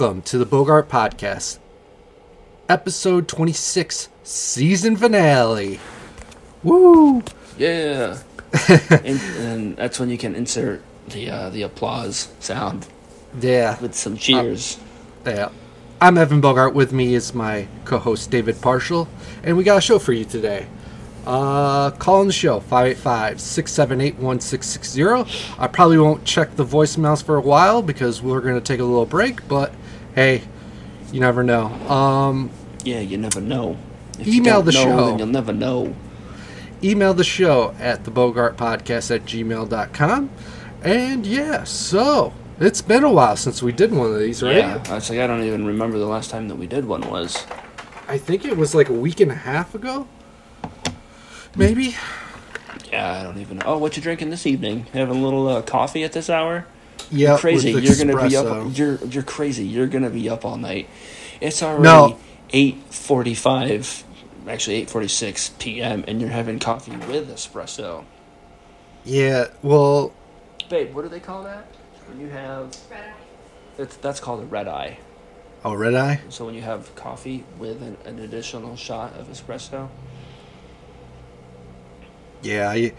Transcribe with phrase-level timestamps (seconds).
[0.00, 1.58] Welcome to the Bogart Podcast,
[2.70, 5.78] episode 26, season finale.
[6.62, 7.22] Woo!
[7.58, 8.16] Yeah.
[8.70, 12.86] and, and that's when you can insert the uh, the applause sound
[13.38, 14.78] Yeah, with some cheers.
[15.26, 15.50] yeah.
[16.00, 16.72] I'm Evan Bogart.
[16.72, 19.06] With me is my co-host David Parshall,
[19.42, 20.66] and we got a show for you today.
[21.26, 25.58] Uh, call in the show 585-678-1660.
[25.58, 29.04] I probably won't check the voicemails for a while because we're gonna take a little
[29.04, 29.74] break, but
[30.20, 30.42] hey,
[31.12, 31.66] you never know.
[31.88, 32.50] Um,
[32.84, 33.78] yeah, you never know.
[34.18, 35.06] If Email the know, show.
[35.06, 35.94] Then you'll never know.
[36.82, 40.30] email the show at the Bogart Podcast at gmail.com.
[40.82, 44.56] And yeah, so it's been a while since we did one of these, right?
[44.56, 44.82] Yeah.
[44.88, 47.46] I was like, I don't even remember the last time that we did one was.
[48.06, 50.06] I think it was like a week and a half ago.
[51.56, 51.96] Maybe.
[52.92, 53.66] Yeah, I don't even know.
[53.66, 54.86] Oh, what you drinking this evening?
[54.92, 56.66] Having a little uh, coffee at this hour?
[57.10, 57.72] Yeah, crazy.
[57.72, 58.76] You're gonna be up.
[58.76, 59.64] You're you're crazy.
[59.66, 60.88] You're gonna be up all night.
[61.40, 62.18] It's already No.
[62.52, 64.04] eight forty five,
[64.48, 66.04] actually eight forty six p.m.
[66.06, 68.04] and you're having coffee with espresso.
[69.04, 70.12] Yeah, well,
[70.68, 71.66] Babe, what do they call that?
[72.06, 72.76] When you have
[73.78, 74.98] it's that's called a red eye.
[75.64, 76.20] oh, red eye.
[76.28, 79.88] So when you have coffee with an, an additional shot of espresso.
[82.42, 82.92] Yeah, I,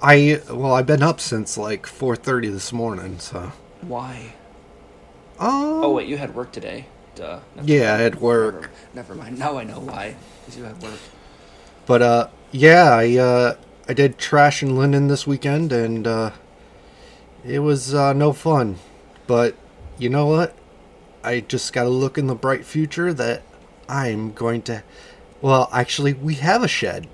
[0.00, 3.52] I, well, I've been up since like 4:30 this morning, so.
[3.82, 4.34] Why?
[5.40, 5.84] Oh.
[5.84, 6.86] Oh wait, you had work today.
[7.14, 7.40] Duh.
[7.56, 8.54] Never Yeah, I had work.
[8.54, 9.38] Never, never mind.
[9.38, 10.16] Now I know why.
[10.40, 10.98] Because you had work.
[11.86, 13.54] But uh, yeah, I uh,
[13.88, 16.30] I did trash and linen this weekend, and uh,
[17.44, 18.76] it was uh, no fun.
[19.26, 19.56] But
[19.98, 20.54] you know what?
[21.24, 23.42] I just got to look in the bright future that
[23.88, 24.82] I'm going to.
[25.40, 27.08] Well, actually, we have a shed.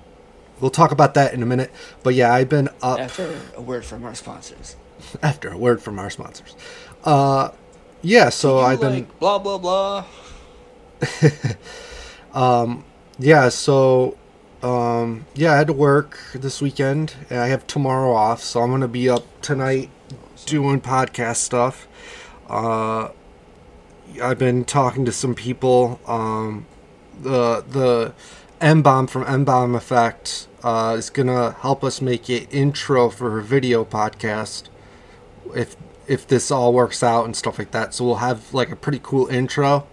[0.59, 1.71] We'll talk about that in a minute.
[2.03, 4.75] But yeah, I've been up After a word from our sponsors.
[5.21, 6.55] after a word from our sponsors.
[7.03, 7.49] Uh,
[8.01, 8.93] yeah, so I've been.
[8.93, 10.05] like blah blah blah.
[13.19, 14.17] Yeah, so
[14.61, 18.71] um yeah, I had to work this weekend and I have tomorrow off, so I'm
[18.71, 19.89] gonna be up tonight
[20.45, 21.87] doing podcast stuff.
[22.49, 23.09] Uh
[24.21, 25.99] I've been talking to some people.
[26.07, 26.65] Um
[27.21, 28.13] the the
[28.61, 33.31] M bomb from M bomb effect uh is gonna help us make an intro for
[33.31, 34.63] her video podcast
[35.55, 35.75] if
[36.07, 37.93] if this all works out and stuff like that.
[37.93, 39.85] So we'll have like a pretty cool intro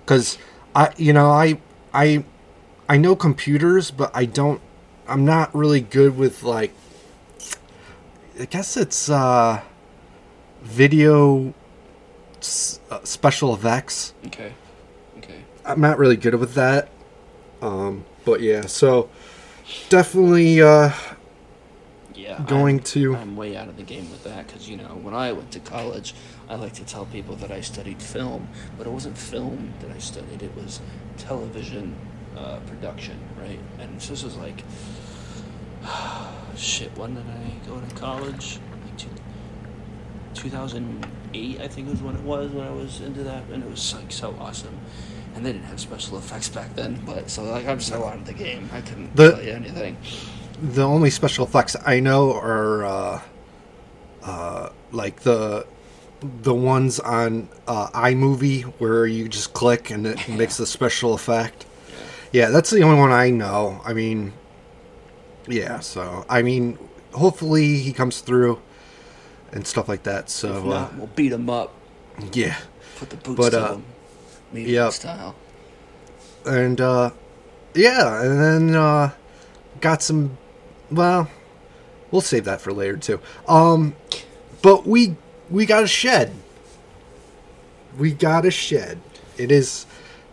[0.00, 0.38] because
[0.74, 1.58] I you know I
[1.94, 2.24] I
[2.88, 4.60] I know computers, but I don't.
[5.06, 6.72] I'm not really good with like.
[8.38, 9.60] I guess it's uh,
[10.62, 11.54] video
[12.38, 14.14] s- uh, special effects.
[14.26, 14.52] Okay.
[15.18, 15.44] Okay.
[15.64, 16.88] I'm not really good with that.
[17.62, 19.10] Um, but yeah, so
[19.88, 20.92] definitely uh,
[22.14, 22.42] Yeah.
[22.46, 23.16] going I'm, to.
[23.16, 25.60] I'm way out of the game with that because you know when I went to
[25.60, 26.14] college,
[26.48, 29.98] I like to tell people that I studied film, but it wasn't film that I
[29.98, 30.42] studied.
[30.42, 30.80] It was
[31.16, 31.94] television
[32.36, 33.60] uh, production, right?
[33.78, 34.64] And this was like,
[36.56, 36.96] shit.
[36.96, 38.58] When did I go to college?
[38.84, 39.08] Like two,
[40.34, 43.94] 2008, I think was when it was when I was into that, and it was
[43.94, 44.78] like so awesome.
[45.34, 48.26] And they didn't have special effects back then, but so like I'm so out of
[48.26, 48.68] the game.
[48.72, 49.96] I couldn't The- tell you anything.
[50.60, 53.20] the only special effects I know are uh,
[54.22, 55.66] uh, like the
[56.42, 61.64] the ones on uh, iMovie where you just click and it makes the special effect.
[62.32, 63.80] Yeah, that's the only one I know.
[63.84, 64.32] I mean,
[65.48, 65.80] yeah.
[65.80, 66.78] So I mean,
[67.12, 68.60] hopefully he comes through
[69.52, 70.28] and stuff like that.
[70.28, 71.72] So uh, we'll beat him up.
[72.32, 72.56] yeah,
[72.98, 73.84] Put the boots But, to uh, them.
[74.52, 74.92] Medium yep.
[74.92, 75.34] style.
[76.46, 77.10] and uh,
[77.74, 79.12] yeah, and then uh,
[79.80, 80.36] got some.
[80.90, 81.28] Well,
[82.10, 83.20] we'll save that for later too.
[83.46, 83.94] Um,
[84.62, 85.16] but we
[85.50, 86.32] we got a shed.
[87.98, 89.00] We got a shed.
[89.36, 89.86] It is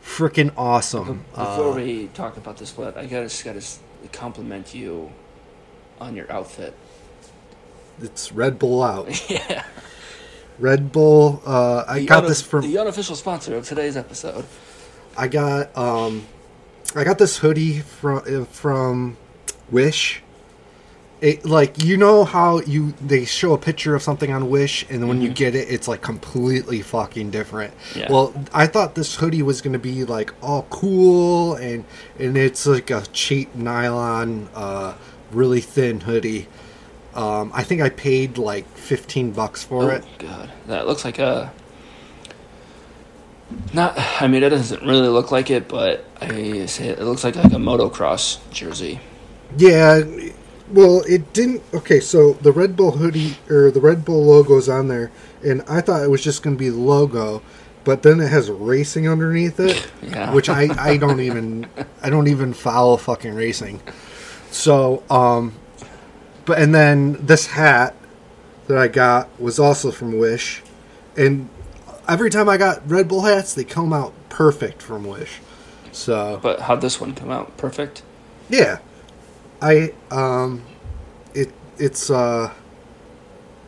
[0.04, 1.26] freaking awesome.
[1.36, 3.64] Before Uh, we talk about this, what I gotta gotta
[4.12, 5.12] compliment you
[6.00, 6.74] on your outfit.
[8.02, 9.30] it's Red Bull out.
[9.30, 9.64] yeah,
[10.60, 11.42] Red Bull.
[11.46, 12.62] Uh, I The got unaf- this from.
[12.62, 14.46] the unofficial sponsor of today's episode.
[15.18, 16.26] I got um,
[16.96, 19.18] I got this hoodie from uh, from
[19.72, 20.22] Wish.
[21.20, 25.02] It like you know how you they show a picture of something on Wish and
[25.02, 27.74] then when you get it it's like completely fucking different.
[27.96, 28.12] Yeah.
[28.12, 31.86] Well, I thought this hoodie was gonna be like all cool and
[32.20, 34.94] and it's like a cheap nylon, uh,
[35.32, 36.48] really thin hoodie.
[37.18, 40.06] Um, I think I paid like fifteen bucks for oh it.
[40.20, 41.52] god, that looks like a.
[43.74, 47.24] Not, I mean, it doesn't really look like it, but I say it, it looks
[47.24, 49.00] like like a motocross jersey.
[49.58, 50.02] Yeah,
[50.72, 51.64] well, it didn't.
[51.74, 55.12] Okay, so the Red Bull hoodie or the Red Bull logo's on there,
[55.46, 57.42] and I thought it was just going to be the logo,
[57.86, 60.34] but then it has racing underneath it, Yeah.
[60.34, 61.68] which I, I don't even
[62.04, 63.82] I don't even follow fucking racing.
[64.52, 65.54] So um,
[66.48, 67.96] but and then this hat
[68.68, 70.64] that I got was also from Wish,
[71.16, 71.48] and
[72.10, 75.40] every time I got Red Bull hats, they come out perfect from Wish.
[75.92, 77.56] So But how'd this one come out?
[77.58, 78.02] Perfect.
[78.50, 78.80] yeah,
[79.62, 80.64] I um,
[81.36, 82.52] it it's uh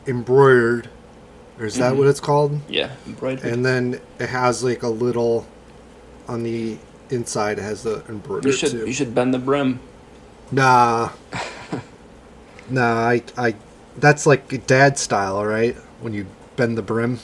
[0.08, 0.90] embroidered.
[1.60, 1.98] Or is that Mhm.
[1.98, 2.60] what it's called?
[2.70, 3.52] Yeah, embroidered.
[3.52, 5.46] And then it has like a little
[6.28, 6.78] on the
[7.10, 7.58] inside.
[7.60, 8.86] It has the embroidered you should too.
[8.88, 9.80] you should bend the brim.
[10.52, 11.10] Nah,
[12.70, 13.08] nah.
[13.10, 13.56] I I
[13.98, 15.76] that's like dad style, right?
[16.02, 16.26] When you
[16.56, 17.20] bend the brim.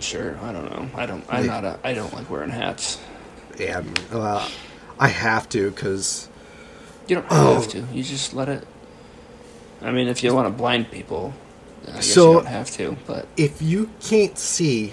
[0.00, 0.88] Sure, I don't know.
[0.94, 1.24] I don't.
[1.28, 1.50] I'm Yeah.
[1.52, 1.78] not a.
[1.84, 2.98] I don't like wearing hats.
[3.58, 4.48] Yeah, well,
[4.98, 6.28] I have to because
[7.08, 7.54] You don't Oh.
[7.54, 7.84] have to.
[7.92, 8.66] You just let it.
[9.82, 11.32] I mean, if you want to blind people,
[11.86, 12.96] I guess So- you don't have to.
[13.06, 14.92] But if you can't see,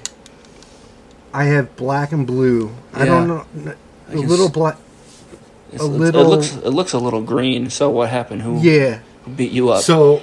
[1.34, 2.72] I have black and blue.
[2.94, 3.46] I don't know.
[4.12, 4.78] A little black.
[5.78, 6.54] a little- It looks.
[6.56, 7.70] It looks a little green.
[7.70, 8.44] So what happened?
[8.44, 9.00] Who Yeah.
[9.36, 9.84] Beat you up?
[9.84, 10.22] So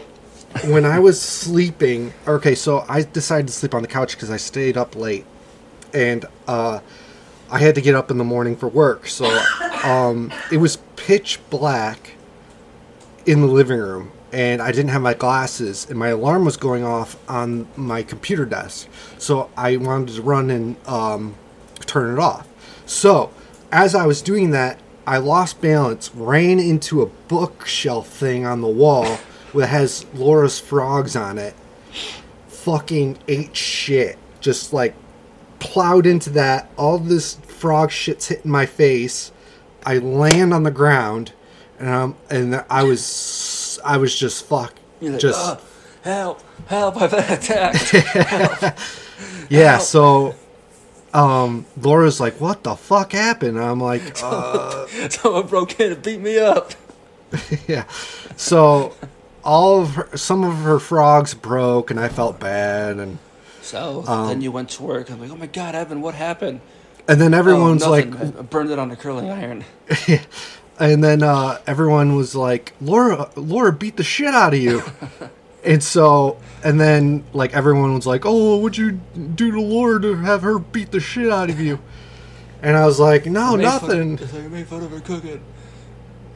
[0.64, 4.36] when I was sleeping, okay, so I decided to sleep on the couch because I
[4.36, 5.24] stayed up late,
[5.94, 6.80] and uh,
[7.50, 9.06] I had to get up in the morning for work.
[9.06, 9.26] So
[9.84, 12.14] um, it was pitch black
[13.26, 16.84] in the living room, and I didn't have my glasses, and my alarm was going
[16.84, 18.88] off on my computer desk.
[19.18, 21.34] So I wanted to run and um,
[21.80, 22.46] turn it off.
[22.86, 23.32] So
[23.70, 28.68] as I was doing that, I lost balance, ran into a bookshelf thing on the
[28.68, 29.18] wall
[29.54, 31.54] that has Laura's frogs on it.
[32.48, 34.18] Fucking ate shit.
[34.40, 34.94] Just like
[35.58, 36.70] plowed into that.
[36.76, 39.32] All this frog shit's hitting my face.
[39.84, 41.32] I land on the ground,
[41.78, 44.74] and um, and I was I was just fuck.
[45.00, 45.60] Like, just "Ah,
[46.02, 46.42] help!
[46.66, 47.00] Help!
[47.00, 47.92] I've been attacked.
[49.50, 49.72] yeah.
[49.72, 49.82] help.
[49.82, 50.34] So,
[51.14, 56.02] um, Laura's like, "What the fuck happened?" And I'm like, uh, Someone broke in and
[56.02, 56.72] beat me up.
[57.68, 57.84] yeah.
[58.36, 58.94] So,
[59.44, 63.18] all of her, some of her frogs broke, and I felt bad, and
[63.62, 65.10] So Um, then you went to work.
[65.10, 66.60] I'm like, oh my god, Evan, what happened?
[67.08, 68.14] and then everyone's oh, like.
[68.14, 69.64] I burned it on the curling iron.
[70.78, 74.82] and then uh, everyone was like, "Laura, Laura beat the shit out of you."
[75.64, 80.16] And so, and then like everyone was like, "Oh, what'd you do to Laura to
[80.16, 81.78] have her beat the shit out of you?"
[82.62, 85.00] And I was like, "No, I made fun- nothing." It's like made fun of her
[85.00, 85.40] cooking.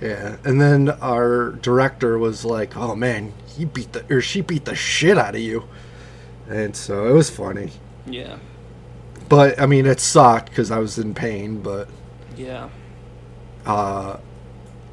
[0.00, 4.64] Yeah, and then our director was like, "Oh man, he beat the or she beat
[4.66, 5.64] the shit out of you,"
[6.48, 7.72] and so it was funny.
[8.06, 8.36] Yeah,
[9.28, 11.60] But I mean, it sucked because I was in pain.
[11.62, 11.88] But
[12.36, 12.68] yeah.
[13.64, 14.18] uh,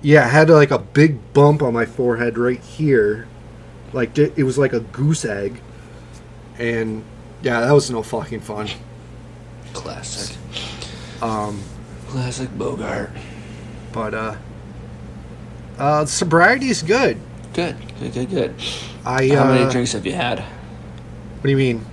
[0.01, 3.27] yeah, I had like a big bump on my forehead right here,
[3.93, 5.61] like it was like a goose egg,
[6.57, 7.03] and
[7.41, 8.69] yeah, that was no fucking fun.
[9.73, 10.35] Classic.
[11.21, 11.61] Um,
[12.07, 13.11] Classic Bogart.
[13.91, 14.35] but uh,
[15.77, 17.17] uh, sobriety is good.
[17.53, 18.55] Good, good, good, good.
[19.05, 20.39] I How uh, many drinks have you had?
[20.39, 21.85] What do you mean?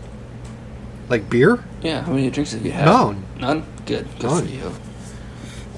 [1.09, 1.63] Like beer?
[1.83, 2.85] Yeah, how many drinks have you had?
[2.87, 3.25] None.
[3.39, 3.65] None?
[3.85, 4.07] Good.
[4.19, 4.47] Good None.
[4.47, 4.73] for you.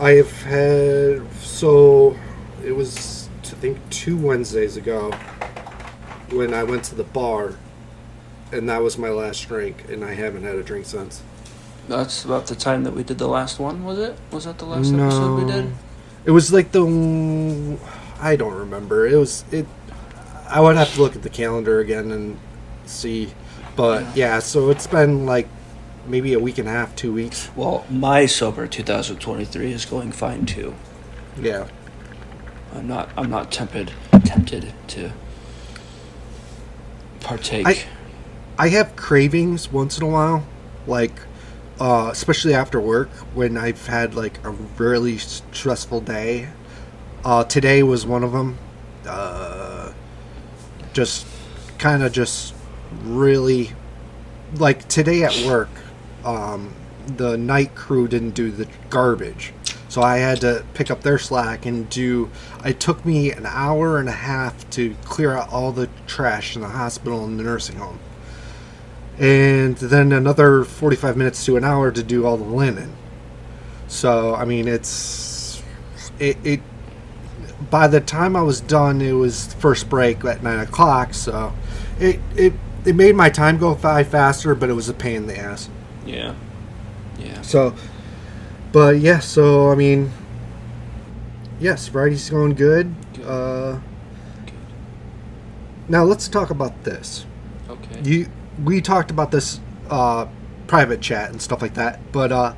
[0.00, 2.16] I have had so
[2.64, 5.12] it was I think two Wednesdays ago
[6.32, 7.54] when I went to the bar,
[8.50, 11.22] and that was my last drink, and I haven't had a drink since.
[11.88, 14.16] That's about the time that we did the last one, was it?
[14.30, 15.72] Was that the last episode we did?
[16.24, 17.78] It was like the
[18.20, 19.06] I don't remember.
[19.06, 19.66] It was it.
[20.48, 22.38] I would have to look at the calendar again and
[22.86, 23.32] see,
[23.74, 24.38] but yeah.
[24.38, 25.48] So it's been like
[26.06, 27.50] maybe a week and a half, two weeks.
[27.56, 30.74] Well, my sober 2023 is going fine too.
[31.40, 31.66] Yeah.
[32.74, 33.10] I'm not.
[33.16, 33.92] I'm not tempted.
[34.24, 35.12] Tempted to
[37.22, 37.66] partake.
[37.66, 37.84] I-
[38.58, 40.46] I have cravings once in a while,
[40.86, 41.12] like
[41.80, 46.48] uh, especially after work when I've had like a really stressful day.
[47.24, 48.58] Uh, today was one of them.
[49.08, 49.92] Uh,
[50.92, 51.26] just
[51.78, 52.54] kind of just
[53.02, 53.72] really
[54.56, 55.70] like today at work.
[56.24, 56.74] Um,
[57.06, 59.52] the night crew didn't do the garbage,
[59.92, 62.30] so I had to pick up their slack and do.
[62.64, 66.62] It took me an hour and a half to clear out all the trash in
[66.62, 67.98] the hospital and the nursing home
[69.18, 72.94] and then another 45 minutes to an hour to do all the linen.
[73.86, 75.62] So, I mean, it's
[76.18, 76.60] it, it
[77.70, 81.12] by the time I was done, it was first break at nine o'clock.
[81.12, 81.52] So,
[82.00, 82.54] it it
[82.86, 85.68] it made my time go by faster, but it was a pain in the ass.
[86.06, 86.34] yeah.
[87.18, 87.42] Yeah.
[87.42, 87.74] So,
[88.72, 90.10] but yeah, so I mean,
[91.60, 92.94] yes, variety's going good.
[93.14, 93.24] Good.
[93.26, 93.80] Uh,
[95.88, 97.26] now let's talk about this.
[97.68, 98.00] Okay.
[98.02, 98.28] You
[98.64, 99.60] we talked about this
[99.90, 100.26] uh,
[100.66, 102.00] private chat and stuff like that.
[102.12, 102.54] But uh,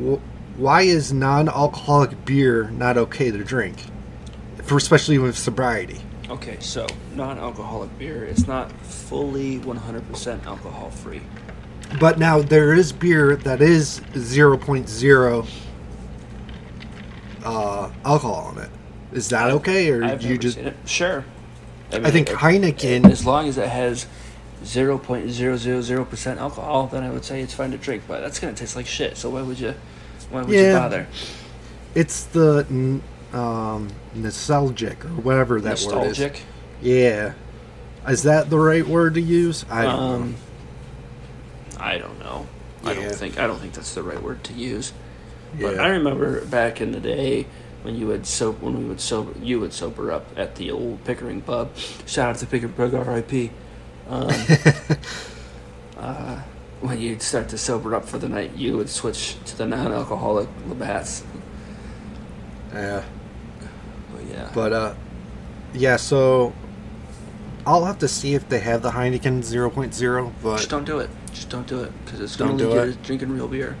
[0.00, 0.20] wh-
[0.58, 3.76] why is non-alcoholic beer not okay to drink,
[4.62, 6.00] for especially with sobriety?
[6.28, 11.20] Okay, so non-alcoholic beer, it's not fully 100% alcohol free.
[12.00, 15.48] But now there is beer that is 0.0
[17.44, 18.70] uh, alcohol in it.
[19.12, 20.56] Is that okay, or I've you just?
[20.56, 20.76] seen it.
[20.86, 21.24] Sure.
[21.92, 24.06] I think it- Heineken- As long as it has
[24.64, 28.04] 0.000% alcohol, then I would say it's fine to drink.
[28.08, 29.16] But that's gonna taste like shit.
[29.16, 29.74] So why would you?
[30.30, 31.06] Why would you bother?
[31.94, 32.64] It's the
[33.34, 36.34] um, nostalgic or whatever that word Nostalgic.
[36.36, 36.40] is.
[36.80, 37.32] Yeah,
[38.08, 39.64] is that the right word to use?
[39.70, 40.36] I don't Um, know.
[41.82, 42.46] I don't know.
[42.84, 44.92] I don't think I don't think that's the right word to use.
[45.60, 47.46] But I remember back in the day
[47.82, 51.04] when you would soap when we would sober you would sober up at the old
[51.04, 51.76] Pickering pub.
[52.06, 53.50] Shout out to Pickering pub, R.I.P.
[54.08, 54.30] Um,
[55.98, 56.40] uh,
[56.80, 60.48] when you'd start to sober up for the night, you would switch to the non-alcoholic
[60.68, 61.24] Labatt's.
[62.72, 63.04] Yeah,
[64.12, 64.94] But yeah, but uh,
[65.74, 65.96] yeah.
[65.96, 66.54] So
[67.66, 70.32] I'll have to see if they have the Heineken 0.0.
[70.42, 71.10] But just don't do it.
[71.32, 73.76] Just don't do it because it's gonna lead you to drinking real beer.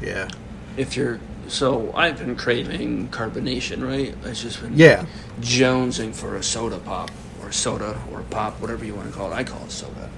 [0.00, 0.28] yeah,
[0.76, 4.14] If you're so, I've been craving carbonation, right?
[4.24, 5.04] I've just been yeah,
[5.40, 7.10] jonesing for a soda pop
[7.42, 9.34] or soda or pop, whatever you want to call it.
[9.34, 10.08] I call it soda.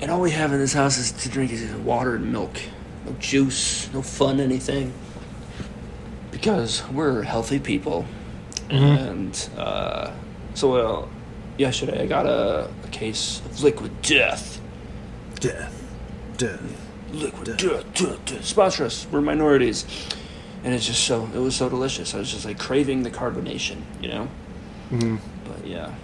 [0.00, 2.56] And all we have in this house is to drink is water and milk.
[3.06, 4.92] No juice, no fun, anything.
[6.30, 8.04] Because we're healthy people.
[8.68, 9.10] Mhm.
[9.10, 10.10] And uh,
[10.54, 11.08] so, well,
[11.58, 14.60] yesterday I got a, a case of liquid death.
[15.42, 15.82] Death,
[16.38, 16.88] death.
[17.12, 17.58] Liquid Death.
[17.58, 18.44] death, death, death.
[18.44, 19.06] Sponsor us.
[19.10, 19.84] We're minorities.
[20.64, 22.14] And it's just so, it was so delicious.
[22.14, 24.28] I was just like craving the carbonation, you know?
[24.90, 25.94] hmm But yeah.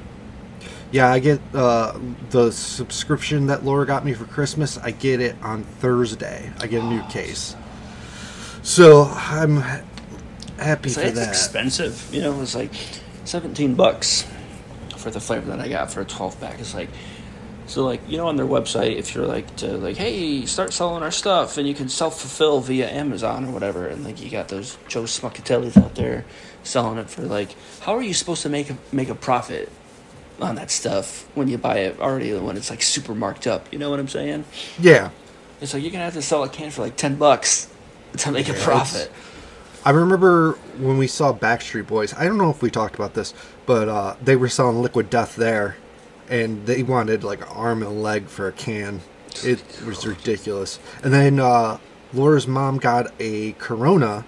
[0.91, 1.99] Yeah, I get uh,
[2.31, 4.79] the subscription that Laura got me for Christmas.
[4.79, 6.51] I get it on Thursday.
[6.61, 7.57] I get a new case,
[8.63, 9.63] so I'm
[10.59, 11.29] happy So for it's that.
[11.29, 12.09] expensive.
[12.13, 12.73] You know, it was like
[13.25, 14.27] 17 bucks
[14.97, 16.59] for the flavor that I got for a 12 pack.
[16.59, 16.89] It's like,
[17.69, 21.03] so like, you know, on their website, if you're like, to like, hey, start selling
[21.03, 23.87] our stuff and you can self fulfill via Amazon or whatever.
[23.87, 26.25] And like, you got those Joe Smuckatellis out there
[26.63, 29.71] selling it for like, how are you supposed to make a, make a profit
[30.41, 33.71] on that stuff when you buy it already when it's like super marked up?
[33.73, 34.45] You know what I'm saying?
[34.79, 35.11] Yeah,
[35.61, 37.69] It's like, you're to have to sell a can for like 10 bucks
[38.19, 39.13] to make Yeah, a profit.
[39.85, 42.15] I remember when we saw Backstreet Boys.
[42.15, 43.33] I don't know if we talked about this,
[43.67, 45.77] but uh, they were selling Liquid Death there,
[46.29, 49.01] and they wanted like an arm and a leg for a can.
[49.45, 50.79] It was ridiculous.
[51.03, 51.79] And then uh,
[52.13, 54.25] Laura's mom got a Corona,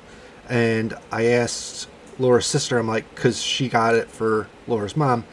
[0.49, 1.89] and I asked
[2.19, 2.79] Laura's sister.
[2.79, 5.25] I'm like, because she got it for Laura's mom,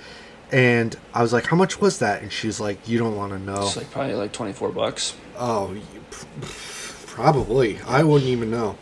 [0.52, 2.22] and I was like, how much was that?
[2.22, 3.64] And she's like, you don't want to know.
[3.64, 5.16] It's like probably like 24 bucks.
[5.38, 5.76] oh,
[7.06, 7.80] probably.
[7.88, 8.78] I wouldn't even know.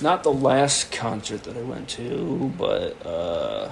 [0.00, 3.70] Not the last concert that I went to, but uh,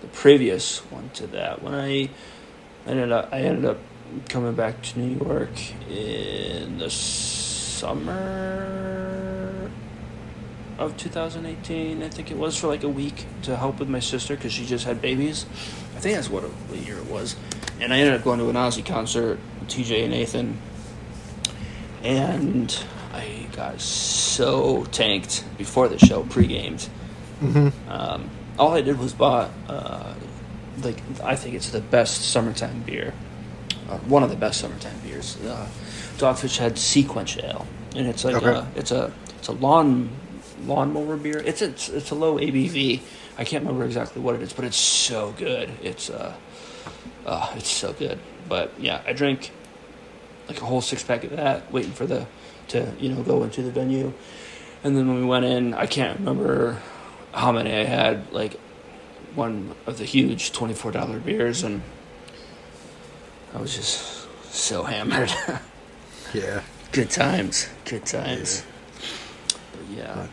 [0.00, 1.62] the previous one to that.
[1.62, 2.10] When I
[2.86, 3.78] ended up, I ended up
[4.28, 5.50] coming back to New York
[5.90, 8.20] in the summer
[10.78, 12.02] of 2018.
[12.02, 14.66] I think it was for like a week to help with my sister because she
[14.66, 15.46] just had babies.
[15.96, 17.36] I think that's what the year it was.
[17.80, 20.58] And I ended up going to an Ozzy concert, TJ and Nathan,
[22.02, 26.82] and I got so tanked before the show, pre-gamed.
[27.40, 30.11] hmm Um, all I did was bought, uh,
[30.82, 33.12] like I think it's the best summertime beer,
[33.88, 35.36] uh, one of the best summertime beers.
[35.44, 35.68] Uh,
[36.18, 38.46] Dogfish Head SeaQuench Ale, and it's like Okay.
[38.46, 40.10] a, it's a it's a lawn
[40.66, 41.38] lawnmower beer.
[41.38, 43.00] It's it's it's a low ABV.
[43.38, 45.70] I can't remember exactly what it is, but it's so good.
[45.82, 46.34] It's uh,
[47.26, 48.18] uh it's so good.
[48.48, 49.50] But yeah, I drank
[50.48, 52.26] like a whole six pack of that, waiting for the
[52.68, 54.12] to you know go into the venue,
[54.84, 56.80] and then when we went in, I can't remember
[57.32, 58.32] how many I had.
[58.32, 58.58] Like
[59.34, 61.82] one of the huge twenty four dollar beers, and
[63.54, 65.32] I was just so hammered.
[66.34, 66.62] Yeah.
[66.92, 68.64] good times, good times.
[69.72, 70.26] But yeah,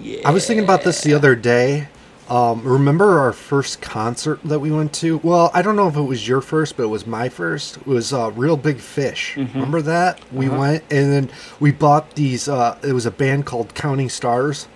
[0.00, 0.22] yeah.
[0.28, 1.86] I was thinking about this the other day.
[2.28, 5.18] Um, remember our first concert that we went to?
[5.18, 7.76] Well, I don't know if it was your first, but it was my first.
[7.76, 9.34] It was uh, Reel Big Fish.
[9.36, 9.54] Mhm.
[9.54, 10.20] Remember that?
[10.32, 10.58] We Uh-huh.
[10.58, 11.30] went and then
[11.60, 12.48] we bought these.
[12.48, 14.66] Uh, it was a band called Counting Stars,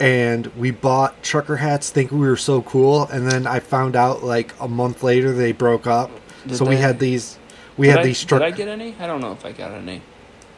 [0.00, 3.06] and we bought trucker hats, thinking we were so cool.
[3.06, 6.10] And then I found out like a month later they broke up.
[6.46, 7.38] Did so we had these.
[7.76, 8.40] We had I, these truck.
[8.40, 8.94] Did I get any?
[8.98, 10.02] I don't know if I got any.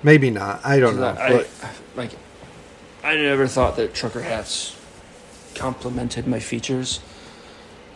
[0.03, 0.65] Maybe not.
[0.65, 1.17] I don't know.
[1.19, 2.11] I, but I, like,
[3.03, 4.77] I never thought that trucker hats
[5.55, 7.01] complemented my features.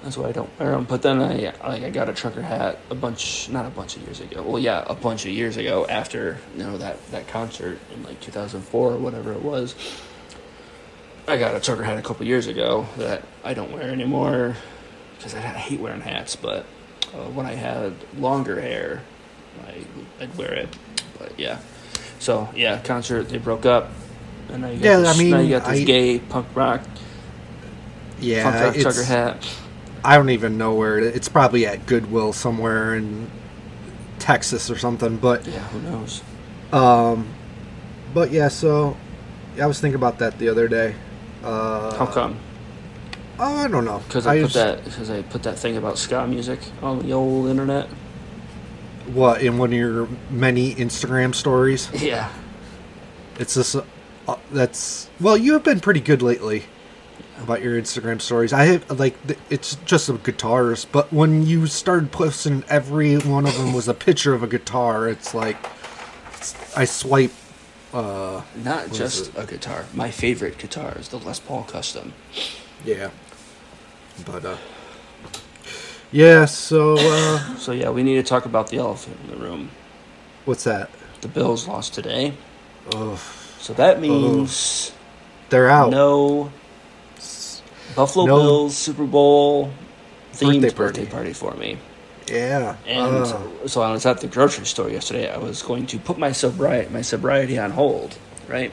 [0.02, 0.84] That's why I don't wear them.
[0.84, 4.02] But then I like I got a trucker hat a bunch, not a bunch of
[4.02, 4.42] years ago.
[4.42, 8.20] Well, yeah, a bunch of years ago after you know that that concert in like
[8.20, 9.74] 2004 or whatever it was.
[11.30, 14.56] I got a trucker hat a couple years ago that I don't wear anymore
[15.16, 16.34] because I, I hate wearing hats.
[16.36, 16.66] But
[17.14, 19.02] uh, when I had longer hair,
[19.66, 19.84] I
[20.22, 20.68] I'd wear it.
[21.18, 21.58] But yeah,
[22.18, 23.90] so yeah, concert they broke up,
[24.48, 26.46] and now you got Yeah, this, I mean, now you got this I- gay punk
[26.54, 26.82] rock
[28.20, 29.48] Yeah, punk rock trucker hat.
[30.02, 33.30] I don't even know where it, it's probably at Goodwill somewhere in
[34.18, 35.18] Texas or something.
[35.18, 36.22] But Yeah, who knows?
[36.72, 37.28] um,
[38.14, 38.48] but yeah.
[38.48, 38.96] So
[39.60, 40.94] I was thinking about that the other day.
[41.42, 42.36] Uh, How come?
[43.38, 43.98] Oh, I don't know.
[44.06, 47.12] Because I, put just- that because I put that thing about ska music on the
[47.12, 47.88] old internet.
[49.14, 51.88] what in one of your many Instagram stories.
[52.02, 52.30] Yeah,
[53.38, 53.74] It's this.
[53.74, 55.36] Uh, that's well.
[55.36, 56.64] You have been pretty good lately
[57.42, 58.52] about your Instagram stories.
[58.52, 59.16] I have like
[59.48, 63.94] it's just of guitars, but when you started posting, every one of them was a
[63.94, 65.08] picture of a guitar.
[65.08, 65.56] It's like
[66.76, 67.32] I swipe.
[67.92, 69.84] Uh, not just a guitar.
[69.92, 72.12] My favorite guitar is the Les Paul Custom.
[72.84, 73.10] yeah,
[74.24, 74.56] but uh,
[76.12, 76.44] yeah.
[76.44, 79.70] So uh, So yeah, we need to talk about the elephant in the room.
[80.44, 80.90] what's that?
[81.20, 82.32] The Bills lost today,
[82.94, 83.20] Oh,
[83.58, 84.92] so that means
[85.50, 85.90] they're out.
[85.90, 86.50] no
[87.94, 89.70] Buffalo No Bills Super Bowl
[90.32, 91.06] themed Birthday birthday, party.
[91.06, 91.76] party for me.
[92.30, 92.76] Yeah.
[92.86, 95.30] And uh, so I was at the grocery store yesterday.
[95.32, 98.72] I was going to put my sobriety my sobriety on hold, right?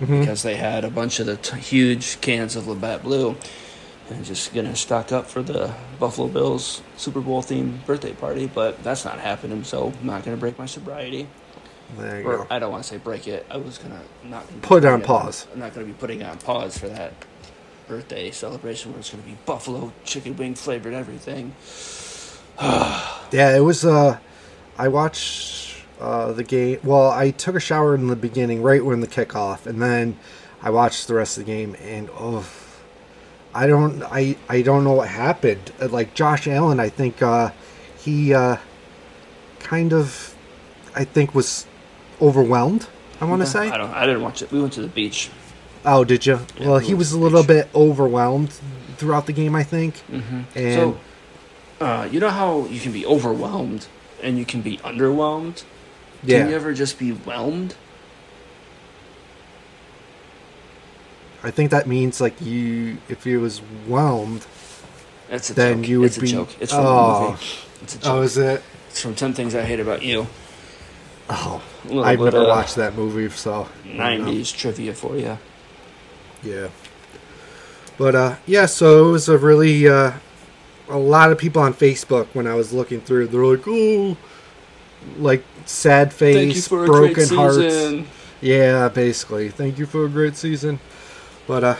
[0.00, 0.20] mhm.
[0.20, 3.36] because they had a bunch of the t- huge cans of Labatt Blue,
[4.10, 8.46] and just gonna stock up for the Buffalo Bills Super Bowl themed birthday party.
[8.46, 11.28] But that's not happening, so I'm not gonna break my sobriety.
[11.98, 12.46] there you Or go.
[12.50, 13.46] I don't want to say break it.
[13.50, 15.46] I was gonna not gonna Put it on putting pause.
[15.52, 17.14] I'm not gonna be putting it on pause for that
[17.88, 21.54] birthday celebration where it's gonna be buffalo chicken wing flavored everything.
[23.30, 23.84] Yeah, it was.
[23.84, 24.18] Uh,
[24.78, 26.78] I watched uh, the game.
[26.82, 30.18] Well, I took a shower in the beginning, right when the kickoff, and then
[30.62, 31.76] I watched the rest of the game.
[31.82, 32.48] And oh,
[33.54, 35.72] I don't, I, I don't know what happened.
[35.78, 37.50] Like Josh Allen, I think uh,
[37.98, 38.56] he uh,
[39.60, 40.34] kind of,
[40.94, 41.66] I think was
[42.22, 42.88] overwhelmed.
[43.20, 43.68] I want to say.
[43.68, 43.90] I don't.
[43.90, 44.50] I didn't watch it.
[44.50, 45.30] We went to the beach.
[45.84, 46.40] Oh, did you?
[46.56, 47.48] Yeah, well, we he was a little beach.
[47.48, 48.52] bit overwhelmed
[48.96, 49.54] throughout the game.
[49.54, 49.96] I think.
[50.10, 50.40] Mm-hmm.
[50.54, 51.00] And so,
[51.80, 53.86] uh, you know how you can be overwhelmed
[54.22, 55.64] and you can be underwhelmed.
[56.24, 57.74] yeah, Can you ever just be whelmed?
[61.42, 64.46] I think that means like you, if you was whelmed.
[65.28, 65.88] That's a Then joke.
[65.88, 66.48] you would it's a be- joke.
[66.60, 67.20] It's from Oh.
[67.24, 67.44] the movie.
[67.82, 68.06] It's a joke.
[68.12, 68.62] Oh, is it?
[68.90, 70.26] It's from Ten Things I Hate About You.
[71.30, 74.32] Oh, little I've never watched that movie, so I don't know.
[74.32, 75.38] '90s trivia for you.
[76.42, 76.68] Yeah,
[77.98, 78.64] but uh, yeah.
[78.66, 80.12] So it was a really uh,
[80.88, 83.28] a lot of people on Facebook when I was looking through.
[83.28, 84.16] They're like, oh,
[85.18, 87.56] like sad face, Thank you for a broken great hearts.
[87.56, 88.06] season.
[88.40, 89.48] Yeah, basically.
[89.50, 90.80] Thank you for a great season.
[91.46, 91.76] But uh,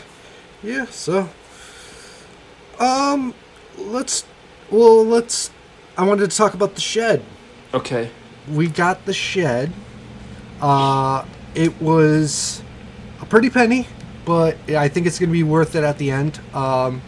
[0.63, 0.85] yeah.
[0.85, 1.29] So
[2.79, 3.33] um,
[3.77, 4.25] let's
[4.69, 5.51] well let's.
[5.97, 7.23] I wanted to talk about the shed.
[7.73, 8.09] Okay.
[8.49, 9.71] we got the shed.
[10.61, 12.63] Uh, it was
[13.21, 13.87] a pretty penny,
[14.25, 16.39] but I think it's gonna be worth it at the end.
[16.53, 17.01] Um,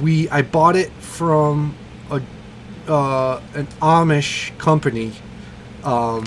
[0.00, 1.74] we I bought it from
[2.10, 2.22] a
[2.88, 5.12] uh, an Amish company,
[5.84, 6.24] um,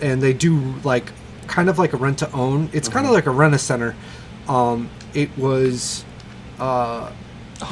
[0.00, 1.12] and they do like
[1.46, 2.68] kind of like a rent to own.
[2.72, 3.94] It's kind of like a rent a center.
[4.48, 6.04] Um, it was
[6.58, 7.12] uh,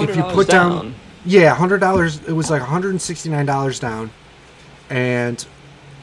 [0.01, 2.23] if you $100 put down, yeah, hundred dollars.
[2.27, 4.11] It was like one hundred and sixty nine dollars down,
[4.91, 5.45] and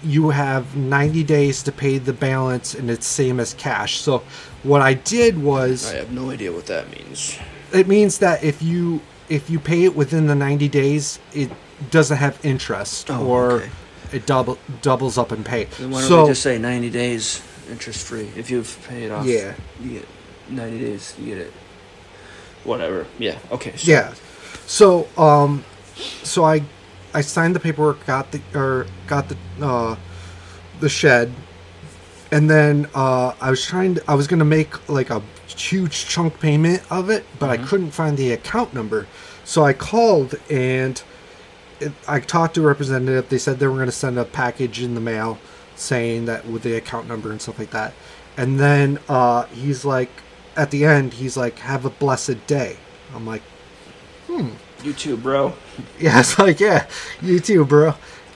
[0.04, 4.00] you have ninety days to pay the balance, and it's same as cash.
[4.00, 4.24] So
[4.64, 7.38] what I did was I have no idea what that means.
[7.74, 11.50] It means that if you if you pay it within the ninety days, it
[11.90, 13.70] doesn't have interest Oh, or okay.
[14.14, 15.66] it double doubles up in pay.
[15.66, 18.30] Then why don't So we just say 90 days interest free?
[18.36, 19.54] If you've paid off, Yeah.
[19.82, 20.08] you get
[20.50, 21.16] 90 days.
[21.20, 21.54] You get it.
[22.64, 23.08] Whatever.
[23.18, 23.38] Yeah.
[23.52, 23.74] Okay.
[23.78, 24.14] So Yeah.
[24.68, 25.64] So um,
[26.24, 26.64] so I
[27.14, 29.96] I signed the paperwork, got the or got the uh,
[30.80, 31.32] the shed,
[32.32, 35.22] and then uh, I was trying to I was gonna make like a
[35.60, 39.08] huge chunk payment of it, but I couldn't find the account number,
[39.44, 41.02] so I called and
[41.80, 43.30] it, I talked to a representative.
[43.30, 45.40] They said they were gonna send a package in the mail
[45.76, 47.94] saying that with the account number and stuff like that,
[48.38, 50.10] and then uh, he's like
[50.56, 52.78] at the end he's like have a blessed day.
[53.16, 53.42] I'm like.
[54.84, 55.54] You too, bro.
[56.00, 56.88] Yeah, it's like, yeah,
[57.22, 57.94] you too, bro.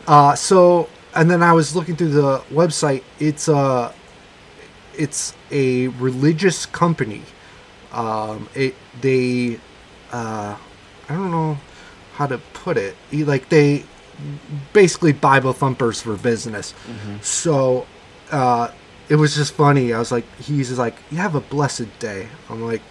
[0.07, 3.03] Uh, so, and then I was looking through the website.
[3.19, 3.93] It's a,
[4.97, 7.21] it's a religious company.
[7.91, 9.59] Um, it they,
[10.11, 10.57] uh,
[11.09, 11.57] I don't know
[12.13, 12.95] how to put it.
[13.11, 13.83] Like they
[14.73, 16.73] basically Bible thumpers for business.
[17.21, 17.85] So
[18.31, 18.71] uh,
[19.09, 19.93] it was just funny.
[19.93, 22.27] I was like, he's just like, you have a blessed day.
[22.49, 22.81] I'm like,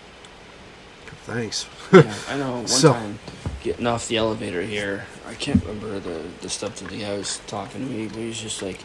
[1.24, 1.66] thanks.
[1.92, 3.18] Yeah, I know one So- time
[3.62, 7.38] getting off the elevator here, I can't remember the, the stuff that the guy was
[7.46, 8.78] talking to me, but he's just like,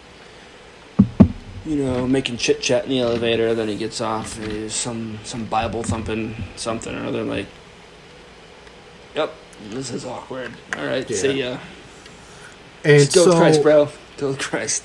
[1.65, 3.53] you know, making chit chat in the elevator.
[3.53, 7.23] Then he gets off, and he's some some Bible thumping something or other.
[7.23, 7.47] Like,
[9.15, 9.33] yep,
[9.69, 10.51] this is awkward.
[10.77, 11.57] All right, see ya.
[12.83, 13.89] and so, with Christ, bro.
[14.21, 14.83] With Christ.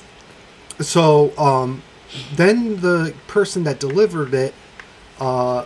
[0.80, 1.82] so um,
[2.34, 4.54] then the person that delivered it
[5.20, 5.64] uh,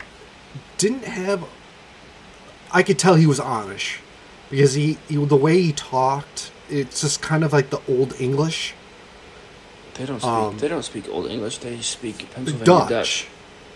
[0.76, 1.44] didn't have.
[2.70, 4.00] I could tell he was Amish
[4.50, 8.74] because he, he the way he talked, it's just kind of like the old English.
[9.98, 10.30] They don't speak.
[10.30, 11.58] Um, they don't speak Old English.
[11.58, 12.88] They speak Pennsylvania Dutch.
[12.88, 13.28] Dutch.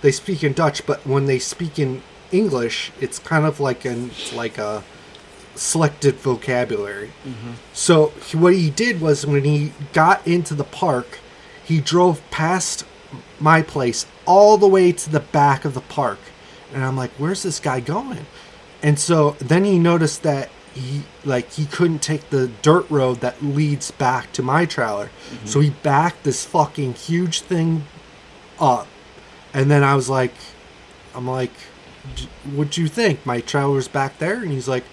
[0.02, 4.10] They speak in Dutch, but when they speak in English, it's kind of like an
[4.34, 4.84] like a
[5.54, 7.10] selected vocabulary.
[7.72, 11.18] So he, what he did was when he got into the park,
[11.64, 12.84] he drove past
[13.38, 16.18] my place all the way to the back of the park,
[16.72, 18.26] and I'm like, "Where's this guy going?"
[18.82, 23.42] And so then he noticed that he like he couldn't take the dirt road that
[23.42, 25.10] leads back to my trailer,
[25.44, 27.84] so he backed this fucking huge thing
[28.60, 28.86] up,
[29.52, 30.32] and then I was like,
[31.14, 31.52] I'm like,
[32.16, 33.24] "D- "What do you think?
[33.26, 34.84] My trailer's back there?" And he's like,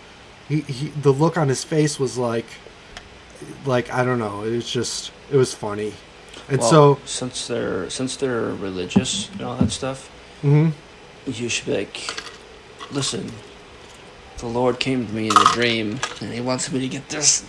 [0.47, 2.45] he, he the look on his face was like,
[3.65, 4.43] like I don't know.
[4.43, 5.93] It was just it was funny,
[6.49, 10.09] and Well, so since they're since they're religious and all that stuff,
[10.41, 10.73] mhm.
[11.25, 12.23] you should be like,
[12.91, 13.31] listen,
[14.39, 17.45] the Lord came to me in a dream, and He wants me to get this.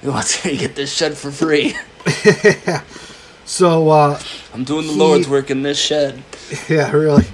[0.00, 1.74] He wants me to get this shed for free.
[3.44, 4.18] so uh,
[4.52, 6.22] I'm doing the He- Lord's work in this shed.
[6.68, 7.24] yeah, really,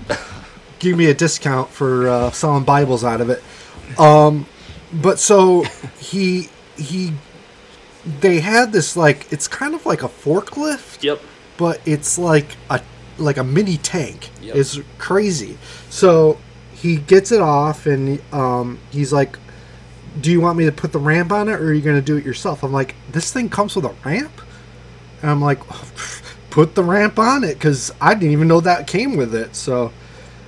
[0.78, 3.42] give me a discount for uh, selling Bibles out of it.
[3.98, 4.46] Um,
[4.92, 5.62] but so
[5.98, 7.12] he he
[8.20, 11.02] they had this like it's kind of like a forklift.
[11.02, 11.20] Yep.
[11.56, 12.80] but it's like a
[13.18, 14.30] like a mini tank.
[14.42, 14.56] Yep.
[14.56, 15.58] It's crazy.
[15.90, 16.38] So
[16.80, 19.36] he gets it off and um, he's like,
[20.20, 22.02] "Do you want me to put the ramp on it, or are you going to
[22.02, 24.32] do it yourself?" I'm like, "This thing comes with a ramp,"
[25.20, 25.60] and I'm like,
[26.50, 29.54] "Put the ramp on it," because I didn't even know that came with it.
[29.54, 29.92] So,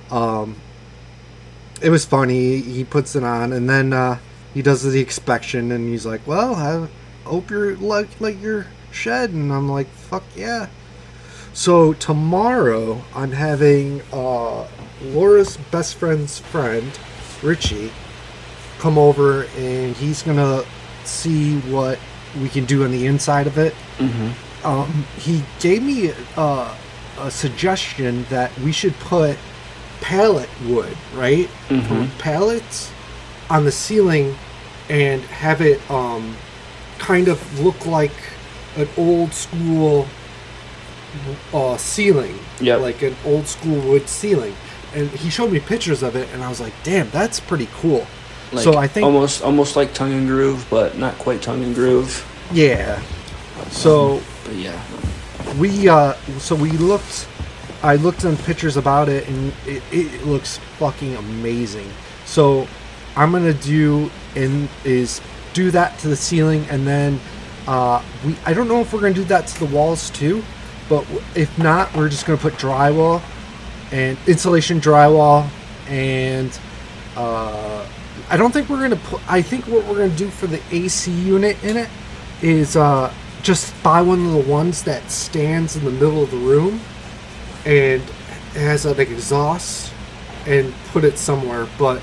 [0.09, 0.55] um,
[1.81, 2.61] it was funny.
[2.61, 4.17] He puts it on, and then uh,
[4.55, 6.87] he does the inspection, and he's like, "Well, I
[7.29, 10.67] hope you're like like your shed," and I'm like, "Fuck yeah."
[11.53, 14.65] So tomorrow I'm having uh,
[15.03, 16.91] Laura's best friend's friend,
[17.41, 17.91] Richie,
[18.79, 20.63] come over and he's gonna
[21.03, 21.99] see what
[22.41, 23.73] we can do on the inside of it.
[23.97, 24.65] Mm-hmm.
[24.67, 26.73] Um, he gave me uh,
[27.19, 29.37] a suggestion that we should put
[30.01, 32.09] pallet wood, right, Mhm.
[32.17, 32.89] pallets
[33.49, 34.35] on the ceiling
[34.89, 36.35] and have it um,
[36.97, 38.11] kind of look like
[38.77, 40.07] an old school
[41.53, 42.81] uh, ceiling, Yep.
[42.81, 44.55] like an old school wood ceiling.
[44.95, 48.05] And he showed me pictures of it, and I was like, "Damn, that's pretty cool."
[48.51, 51.73] Like so I think, almost almost like tongue and groove, but not quite tongue and
[51.73, 52.23] groove.
[52.51, 53.01] yeah.
[53.71, 54.79] So But yeah,
[55.57, 57.27] we uh so we looked
[57.83, 61.89] i looked on pictures about it and it, it looks fucking amazing
[62.25, 62.65] so
[63.15, 65.19] i'm gonna do and is
[65.53, 67.19] do that to the ceiling and then
[67.67, 70.41] uh we i don't know if we're gonna do that to the walls too
[70.89, 73.21] but if not we're just gonna put drywall
[73.93, 75.47] and insulation drywall
[75.87, 76.59] and
[77.15, 77.87] uh
[78.29, 81.11] i don't think we're gonna put i think what we're gonna do for the ac
[81.11, 81.89] unit in it
[82.41, 86.37] is uh just buy one of the ones that stands in the middle of the
[86.37, 86.79] room
[87.65, 88.01] and
[88.55, 89.93] has an exhaust
[90.47, 92.01] and put it somewhere but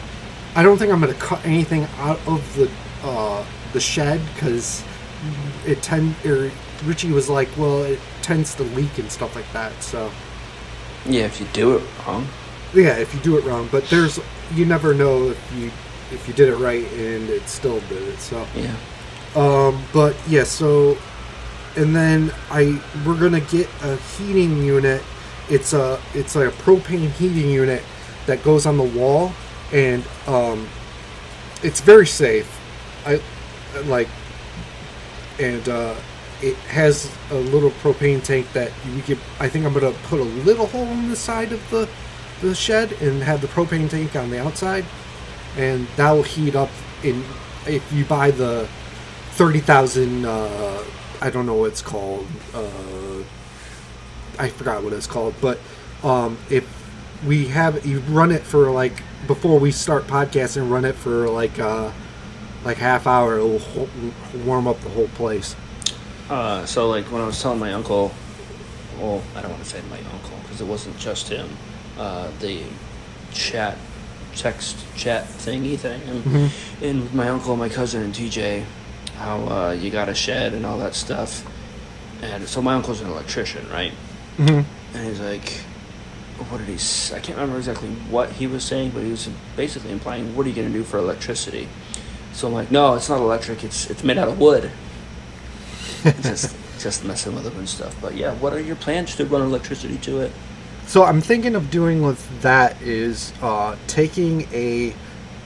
[0.55, 2.71] i don't think i'm to cut anything out of the
[3.03, 4.85] uh, the shed because
[5.67, 6.51] it tend or
[6.85, 10.11] richie was like well it tends to leak and stuff like that so
[11.07, 11.25] yeah.
[11.25, 12.27] If you do it wrong,
[12.73, 14.21] yeah if you do it wrong but there's
[14.55, 15.67] you never know if you
[16.13, 18.75] if you did it right and it still did it so yeah.
[19.35, 20.99] Um, but yeah, so
[21.77, 25.03] and then I we're gonna get a heating unit.
[25.49, 27.85] It's a it's like a propane heating unit
[28.27, 29.33] that goes on the wall,
[29.73, 30.69] and um,
[31.63, 32.59] it's very safe.
[33.07, 33.21] I
[33.85, 34.09] like,
[35.39, 35.95] and uh,
[36.43, 39.19] it has a little propane tank that we could.
[39.39, 41.89] I think I'm gonna put a little hole in the side of the
[42.41, 44.85] the shed and have the propane tank on the outside,
[45.57, 46.71] and that will heat up.
[47.03, 47.25] In
[47.67, 48.69] if you buy the
[49.33, 50.25] thirty thousand.
[50.25, 50.83] Uh,
[51.23, 52.27] I don't know what it's called.
[52.55, 53.23] Uh,
[54.39, 55.59] I forgot what it's called, but
[56.03, 56.67] um, if
[57.27, 61.59] we have you run it for like before we start podcasting, run it for like
[61.59, 61.93] uh,
[62.65, 63.39] like half hour.
[63.39, 63.89] It will
[64.47, 65.55] warm up the whole place.
[66.31, 68.13] Uh, so like when I was telling my uncle,
[68.99, 71.49] well, I don't want to say my uncle because it wasn't just him.
[71.99, 72.63] Uh, the
[73.33, 73.77] chat,
[74.37, 76.85] text chat thingy thing, and, Mm-hmm.
[76.85, 78.65] and with my uncle, and my cousin, and TJ,
[79.17, 81.45] how uh, you got a shed and all that stuff.
[82.23, 83.93] And so my uncle's an electrician, right?
[84.39, 84.97] Mm-hmm.
[84.97, 85.51] And he's like,
[86.49, 86.75] what did he?
[86.75, 90.47] s- I can't remember exactly what he was saying, but he was basically implying, "What
[90.47, 91.69] are you going to do for electricity?"
[92.33, 93.63] So I'm like, "No, it's not electric.
[93.65, 94.71] It's it's made out of wood."
[96.23, 97.95] just just messing with him and stuff.
[98.01, 100.33] But yeah, what are your plans to run electricity to it?
[100.87, 104.95] So I'm thinking of doing with that is uh, taking a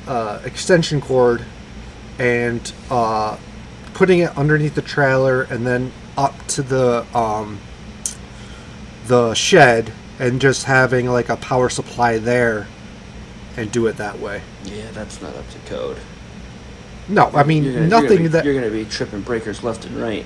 [0.06, 1.44] uh, extension cord
[2.18, 3.36] and uh,
[3.94, 7.60] putting it underneath the trailer and then up to the um,
[9.06, 12.66] the shed and just having like a power supply there
[13.56, 14.42] and do it that way.
[14.64, 15.98] Yeah, that's not up to code.
[17.08, 18.44] No, I mean You're gonna- you're nothing gonna be, that.
[18.44, 20.24] you're going to be tripping breakers left and right.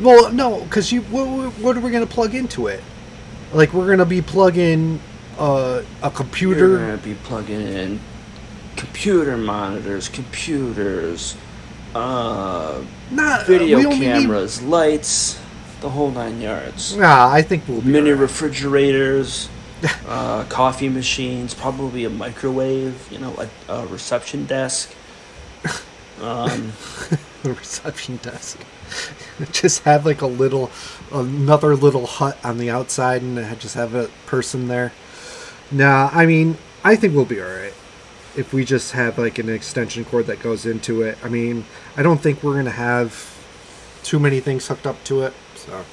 [0.00, 1.02] Well, no, because you.
[1.02, 1.26] What,
[1.58, 2.82] what are we gonna plug into it?
[3.52, 5.00] Like we're gonna be plugging
[5.38, 6.68] uh, a computer.
[6.68, 8.00] You're going to be plugging in
[8.76, 11.36] computer monitors, computers,
[11.94, 15.38] uh, Not video only need- cameras, lights,
[15.80, 16.96] the whole nine yards.
[16.96, 18.20] Nah, I think we'll be Mini alright.
[18.22, 19.48] refrigerators,
[20.08, 23.34] uh, coffee machines, probably a microwave, you know,
[23.68, 24.92] a, a reception desk.
[26.20, 26.72] Um,
[27.42, 28.58] the reception desk.
[29.52, 30.70] just have like a little,
[31.12, 34.92] another little hut on the outside, and just have a person there.
[35.70, 37.74] Nah, I mean, I think we'll be all right
[38.36, 41.18] if we just have like an extension cord that goes into it.
[41.24, 41.64] I mean,
[41.96, 43.34] I don't think we're gonna have
[44.02, 45.32] too many things hooked up to it.
[45.54, 45.84] So,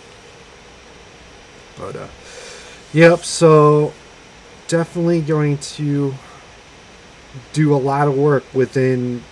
[1.77, 2.07] but uh,
[2.91, 3.19] yep.
[3.19, 3.93] So
[4.67, 6.13] definitely going to
[7.53, 9.23] do a lot of work within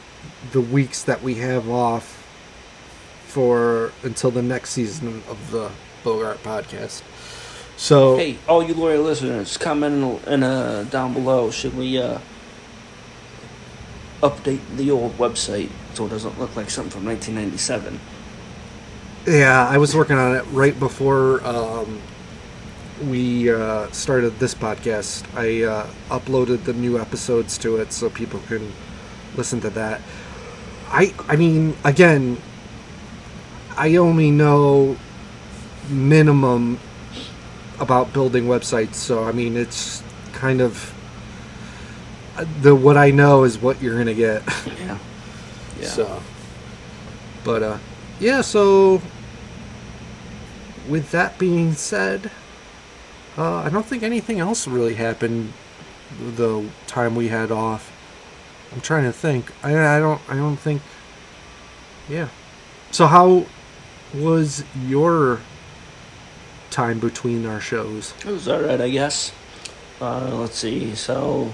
[0.51, 2.17] the weeks that we have off
[3.27, 5.71] for until the next season of the
[6.03, 7.03] Bogart podcast.
[7.77, 9.95] So hey, all you loyal listeners, comment
[10.27, 11.49] in, in, uh, down below.
[11.49, 12.19] Should we uh,
[14.21, 17.99] update the old website so it doesn't look like something from 1997?
[19.25, 22.01] yeah, I was working on it right before um,
[23.03, 25.23] we uh, started this podcast.
[25.35, 28.71] I uh, uploaded the new episodes to it so people can
[29.35, 30.01] listen to that.
[30.91, 32.37] I I mean, again,
[33.77, 34.97] I only know
[35.89, 36.79] minimum
[37.79, 40.93] about building websites, so I mean, it's kind of
[42.61, 44.43] the what I know is what you're gonna get.
[44.79, 44.97] Yeah.
[45.79, 45.87] Yeah.
[45.87, 46.23] So,
[47.43, 47.77] but uh,
[48.19, 48.41] yeah.
[48.41, 49.01] So,
[50.89, 52.31] with that being said,
[53.37, 55.53] uh, I don't think anything else really happened
[56.19, 57.90] the time we had off.
[58.71, 59.51] I'm trying to think.
[59.63, 60.21] I, I don't.
[60.29, 60.81] I don't think.
[62.07, 62.29] Yeah.
[62.91, 63.45] So how
[64.13, 65.39] was your
[66.69, 68.13] time between our shows?
[68.25, 69.31] It was alright, I guess.
[69.99, 70.95] Uh, let's see.
[70.95, 71.53] So,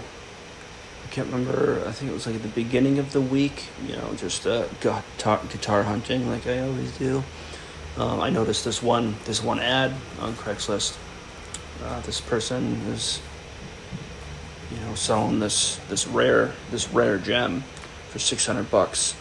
[1.04, 1.84] I can't remember.
[1.86, 3.66] I think it was like at the beginning of the week.
[3.86, 7.24] You know, just uh, guitar, guitar hunting like I always do.
[7.98, 10.98] Um, I noticed this one this one ad on Craigslist.
[11.84, 13.22] Uh, this person is,
[14.98, 17.64] selling this this rare this rare gem
[18.10, 19.16] for six hundred bucks.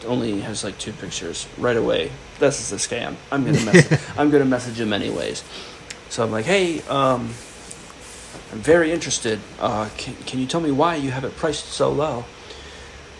[0.00, 1.46] It only has like two pictures.
[1.58, 3.16] Right away, this is a scam.
[3.30, 4.00] I'm gonna message.
[4.16, 5.44] I'm gonna message him anyways.
[6.08, 7.32] So I'm like, hey, um,
[8.52, 9.40] I'm very interested.
[9.58, 12.24] Uh, can, can you tell me why you have it priced so low?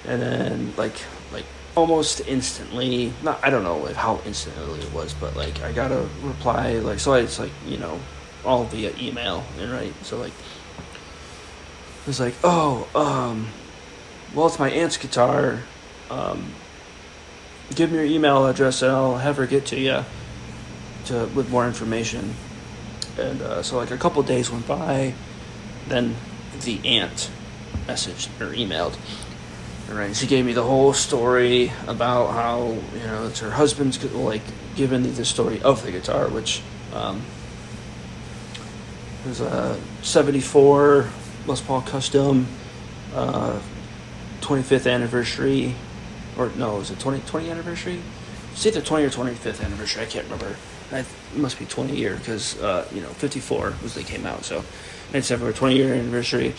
[0.05, 0.97] And then like
[1.33, 5.93] like almost instantly, not I don't know how instantly it was, but like I got
[5.93, 7.99] a reply like so it's like you know
[8.45, 10.33] all via email and right so like
[12.07, 13.49] was like oh um
[14.35, 15.61] well it's my aunt's guitar.
[16.11, 16.53] Um
[17.75, 20.05] give me your email address and I'll have her get to you
[21.07, 22.35] to with more information.
[23.19, 25.15] And uh, so like a couple days went by.
[25.88, 26.17] Then
[26.65, 27.31] the aunt
[27.87, 28.97] messaged or emailed.
[29.91, 34.43] Right she gave me the whole story about how you know it's her husband's like
[34.75, 36.62] given me the story of the guitar which
[36.95, 37.21] um,
[39.25, 41.11] it was a 74
[41.47, 42.47] Les Paul custom
[43.15, 43.59] uh,
[44.41, 45.75] 25th anniversary
[46.39, 48.01] or no is it 20 20 anniversary?
[48.53, 50.57] It's either 20 or 25th anniversary I can't remember.
[50.93, 54.45] I, it must be 20 year because uh, you know 54 was they came out
[54.45, 54.65] so
[55.13, 56.55] it's ever 20 year anniversary.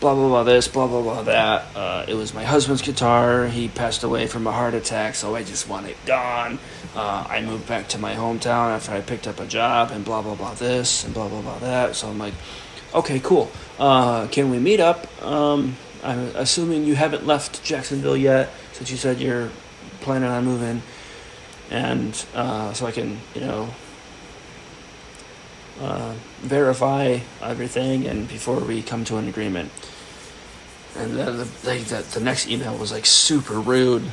[0.00, 1.76] Blah blah blah this blah blah blah that.
[1.76, 3.46] Uh, it was my husband's guitar.
[3.46, 6.58] He passed away from a heart attack so i just want it gone.
[6.94, 10.22] Uh, i moved back to my hometown after i picked up a job and blah
[10.22, 11.96] blah blah this and blah blah blah that.
[11.96, 12.34] So i'm like
[12.94, 13.50] okay, cool.
[13.78, 15.06] Uh, can we meet up?
[15.22, 19.50] Um, I'm assuming you haven't left Jacksonville yet, since you said you're
[20.00, 20.82] planning on moving,
[21.70, 23.68] and uh, so I can, you know,
[25.80, 29.70] uh, verify everything, and before we come to an agreement.
[30.96, 34.04] And then the, the, the, the next email was like super rude.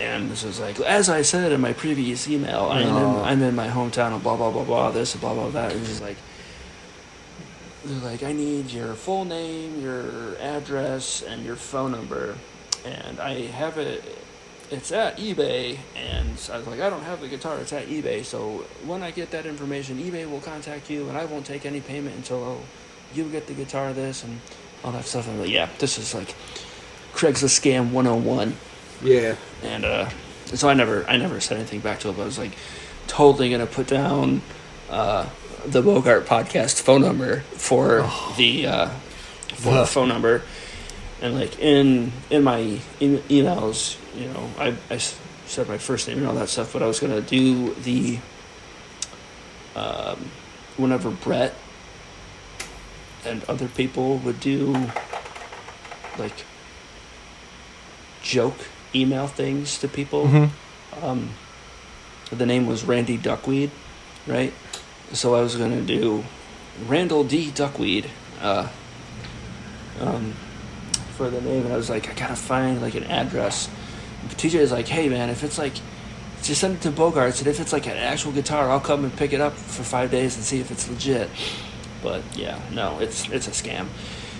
[0.00, 3.54] And this was like, as I said in my previous email, I'm, in, I'm in
[3.54, 5.72] my hometown of blah, blah, blah, blah, this, blah, blah, that.
[5.72, 6.16] And he's like,
[7.84, 12.36] they're like, I need your full name, your address, and your phone number.
[12.84, 14.02] And I have it,
[14.70, 15.78] it's at eBay.
[15.96, 18.24] And I was like, I don't have the guitar, it's at eBay.
[18.24, 21.80] So when I get that information, eBay will contact you, and I won't take any
[21.80, 22.60] payment until oh,
[23.14, 24.40] you get the guitar, this, and
[24.84, 25.26] all that stuff.
[25.26, 26.34] And I'm like, yeah, this is like
[27.14, 28.54] Craigslist scam 101
[29.02, 29.36] Yeah.
[29.62, 30.08] and uh,
[30.46, 32.20] so I never I never said anything back to him.
[32.20, 32.52] I was like
[33.06, 34.40] totally gonna put down
[34.88, 35.26] uh,
[35.66, 38.88] the Bogart podcast phone number for the uh,
[39.54, 40.42] for the phone number,
[41.20, 42.80] and like in in my e-
[43.28, 46.86] emails, you know, I, I said my first name and all that stuff, but I
[46.86, 48.18] was gonna do the
[49.76, 50.30] um,
[50.76, 51.54] whenever Brett
[53.24, 54.90] and other people would do
[56.18, 56.44] like
[58.22, 58.56] joke
[58.94, 60.26] email things to people.
[60.26, 60.50] Mhm.
[61.02, 61.30] Um,
[62.30, 63.70] the name was Randy Duckweed,
[64.26, 64.52] right?
[65.12, 66.24] So I was gonna do
[66.86, 68.68] Randall D Duckweed uh,
[70.00, 70.32] um,
[71.16, 73.68] for the name, and I was like, I gotta find like an address.
[74.22, 75.74] And TJ is like, Hey man, if it's like,
[76.42, 79.16] just send it to Bogarts, and if it's like an actual guitar, I'll come and
[79.16, 81.30] pick it up for five days and see if it's legit.
[82.02, 83.88] But yeah, no, it's it's a scam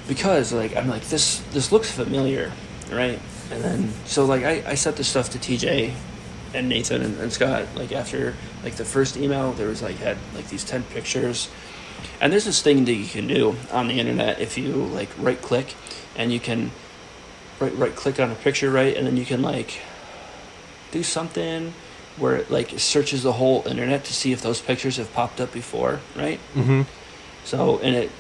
[0.07, 2.53] because like I'm like this this looks familiar,
[2.91, 3.21] right?
[3.51, 5.95] And then so like I, I sent this stuff to TJ
[6.55, 10.17] and Nathan and, and Scott like after like the first email there was like had
[10.35, 11.51] like these ten pictures.
[12.21, 15.41] And there's this thing that you can do on the internet if you like right
[15.41, 15.75] click
[16.17, 16.71] and you can
[17.61, 19.81] right right click on a picture right and then you can like
[20.91, 21.75] do something
[22.19, 25.53] where it like searches the whole internet to see if those pictures have popped up
[25.53, 26.41] before, right?
[26.55, 26.83] Mm-hmm.
[27.45, 28.11] So and it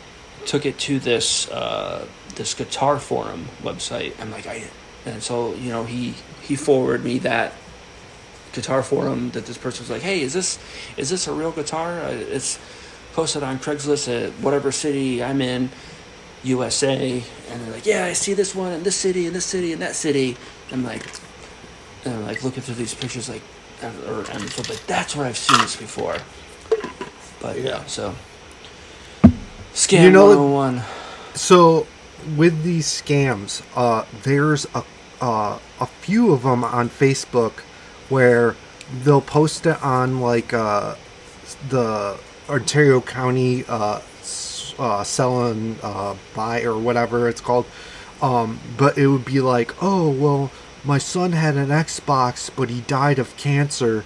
[0.46, 4.18] took it to this uh, this guitar forum website.
[4.20, 4.64] I'm like I,
[5.04, 7.52] and so you know he he forwarded me that
[8.52, 10.58] guitar forum that this person was like, hey, is this
[10.96, 12.00] is this a real guitar?
[12.00, 12.58] Uh, it's
[13.12, 15.70] posted on Craigslist at whatever city I'm in,
[16.44, 19.72] USA, and they're like, yeah, I see this one in this city, in this city,
[19.72, 20.36] in that city.
[20.70, 21.04] I'm like,
[22.04, 23.42] and I'm like looking through these pictures, like,
[23.82, 26.16] or, so like that's where I've seen this before.
[27.40, 27.84] But yeah, Yeah.
[27.86, 28.14] so
[29.74, 30.82] scam You know- 101.
[31.34, 31.86] So,
[32.36, 34.82] with these scams, uh, there's a
[35.20, 37.62] uh, a few of them on Facebook
[38.08, 38.56] where
[39.02, 40.94] they'll post it on like uh,
[41.68, 42.18] the
[42.48, 44.00] Ontario County uh,
[44.78, 47.66] uh, sell and uh, buy or whatever it's called.
[48.20, 50.50] Um, but it would be like, oh well,
[50.84, 54.04] my son had an Xbox, but he died of cancer,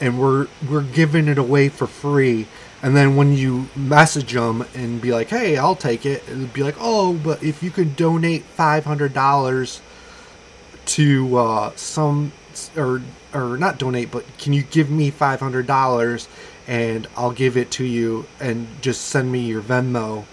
[0.00, 2.46] and we're we're giving it away for free.
[2.80, 6.52] And then when you message them and be like, "Hey, I'll take it," it would
[6.52, 9.80] be like, "Oh, but if you can donate five hundred dollars
[10.86, 12.32] to uh, some
[12.76, 13.02] or
[13.34, 16.28] or not donate, but can you give me five hundred dollars
[16.66, 20.24] and I'll give it to you and just send me your Venmo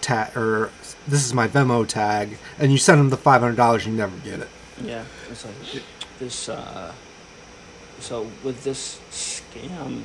[0.00, 0.70] tag or
[1.06, 4.16] this is my Venmo tag and you send them the five hundred dollars, you never
[4.18, 4.48] get it.
[4.82, 5.82] Yeah, it's like
[6.18, 6.48] this.
[6.48, 6.92] Uh,
[8.00, 10.02] so with this scam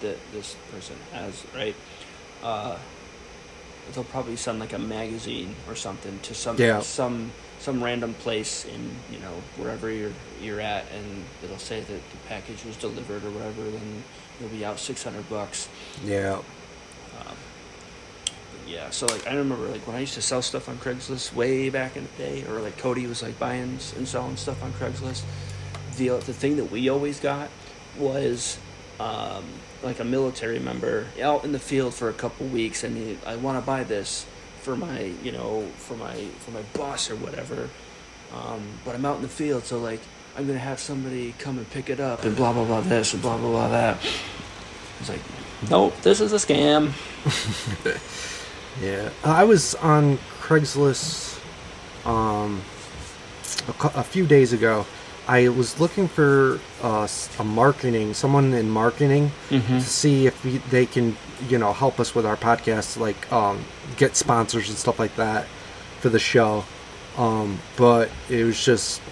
[0.00, 1.74] that this person has, right?
[2.42, 2.76] Uh,
[3.92, 6.80] they'll probably send like a magazine or something to some Yeah.
[6.80, 7.30] some
[7.68, 12.16] some random place in you know wherever you're you're at, and it'll say that the
[12.26, 13.62] package was delivered or whatever.
[13.62, 14.02] Then
[14.40, 15.68] you'll be out six hundred bucks.
[16.02, 16.40] Yeah.
[17.20, 17.36] Um,
[18.66, 21.68] yeah, so like I remember like when I used to sell stuff on Craigslist way
[21.68, 25.24] back in the day, or like Cody was like buying and selling stuff on Craigslist.
[25.98, 27.50] The the thing that we always got
[27.98, 28.58] was
[28.98, 29.44] um,
[29.82, 33.36] like a military member out in the field for a couple weeks, and he, I
[33.36, 34.24] want to buy this
[34.62, 37.68] for my you know for my for my boss or whatever.
[38.34, 40.00] Um, but I'm out in the field, so like
[40.36, 43.22] I'm gonna have somebody come and pick it up and blah blah blah this and
[43.22, 43.98] blah blah blah that.
[45.00, 45.20] It's like,
[45.70, 46.92] nope, this is a scam.
[48.80, 51.40] Yeah, I was on Craigslist
[52.06, 52.62] um,
[53.66, 54.86] a, a few days ago.
[55.28, 57.06] I was looking for uh,
[57.38, 59.78] a marketing, someone in marketing, Mm-hmm.
[59.78, 61.16] to see if we, they can,
[61.48, 63.64] you know, help us with our podcast, like um,
[63.96, 65.46] get sponsors and stuff like that
[66.00, 66.64] for the show.
[67.16, 69.02] Um, but it was just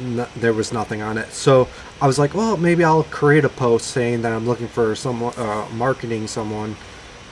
[0.00, 1.32] no, there was nothing on it.
[1.32, 1.68] So
[2.00, 5.34] I was like, well, maybe I'll create a post saying that I'm looking for someone,
[5.36, 6.76] uh, marketing someone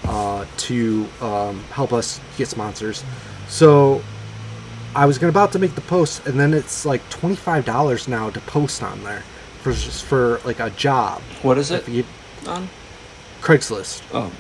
[0.05, 3.05] uh, to um, help us get sponsors.
[3.49, 4.03] So
[4.95, 8.09] I was gonna about to make the post, and then it's like twenty five dollars
[8.09, 9.23] now to post on there
[9.63, 11.23] for just for like a job.
[11.43, 12.05] What is it you-
[12.47, 12.69] on?
[13.43, 14.03] Craigslist.
[14.13, 14.31] Oh,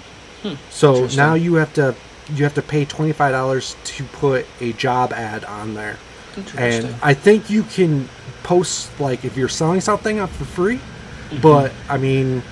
[0.70, 1.94] So now you have to
[2.34, 5.98] you have to pay twenty five dollars to put a job ad on there,
[6.36, 6.90] interesting.
[6.90, 8.08] and I think you can
[8.42, 10.76] post like if you're selling something up for free.
[10.76, 11.40] Mm-hmm.
[11.42, 12.42] But I mean,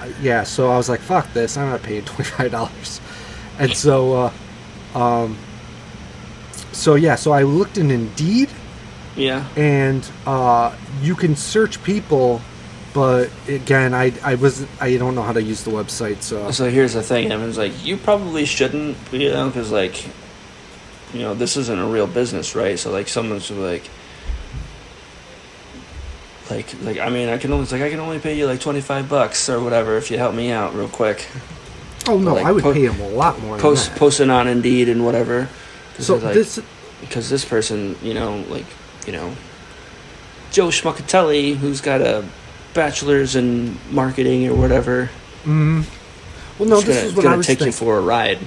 [0.00, 0.44] uh, yeah.
[0.44, 1.56] So I was like, "Fuck this!
[1.56, 3.00] I'm not paying twenty five dollars."
[3.58, 4.30] And so,
[4.94, 5.36] uh, um,
[6.78, 7.16] so yeah.
[7.16, 8.48] So I looked in Indeed,
[9.16, 9.46] yeah.
[9.56, 12.40] and uh, you can search people,
[12.94, 16.70] but again, I I was I don't know how to use the website, so So
[16.70, 20.06] here's the thing, Evan's like, you probably shouldn't, you know, because like,
[21.12, 22.78] you know, this isn't a real business, right?
[22.78, 23.90] So like, someone's like,
[26.50, 28.60] like, like, I mean, I can only, it's like, I can only pay you like
[28.60, 31.26] twenty five bucks or whatever if you help me out real quick.
[32.06, 33.58] oh no, like, I would po- pay him a lot more.
[33.58, 35.48] Post posting on Indeed and whatever.
[35.98, 36.60] So like, this
[37.00, 38.66] because this person, you know, like,
[39.06, 39.34] you know,
[40.50, 42.24] Joe Schmuckatelli, who's got a
[42.74, 45.10] bachelor's in marketing or whatever,
[45.44, 45.84] Mm,
[46.58, 47.68] well, no, is this gonna, is what I was take thinking.
[47.68, 48.38] you for a ride.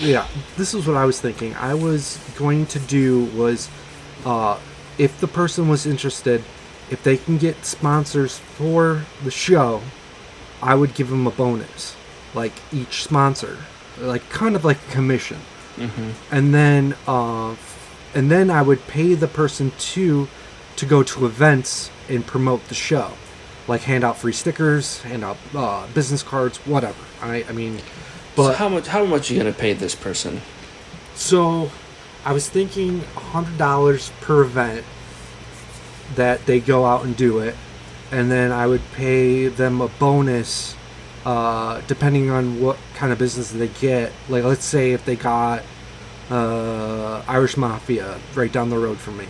[0.00, 1.54] Yeah, this is what I was thinking.
[1.56, 3.68] I was going to do was,
[4.24, 4.58] uh,
[4.96, 6.42] if the person was interested,
[6.90, 9.82] if they can get sponsors for the show,
[10.62, 11.94] I would give them a bonus,
[12.34, 13.58] like each sponsor,
[14.00, 15.38] like kind of like a commission,
[15.78, 16.34] Mm-hmm.
[16.34, 17.54] and then, uh,
[18.14, 20.28] and then I would pay the person to,
[20.76, 23.12] to go to events and promote the show,
[23.66, 27.04] like hand out free stickers, hand out uh, business cards, whatever.
[27.20, 27.80] I, I mean,
[28.36, 28.86] but so how much?
[28.86, 30.40] How much are you gonna pay this person?
[31.14, 31.70] So,
[32.24, 34.84] I was thinking hundred dollars per event
[36.14, 37.56] that they go out and do it,
[38.12, 40.74] and then I would pay them a bonus,
[41.28, 44.12] uh, depending on what kind of business they get.
[44.30, 45.62] Like, let's say if they got
[46.30, 49.26] uh, Irish Mafia right down the road from me.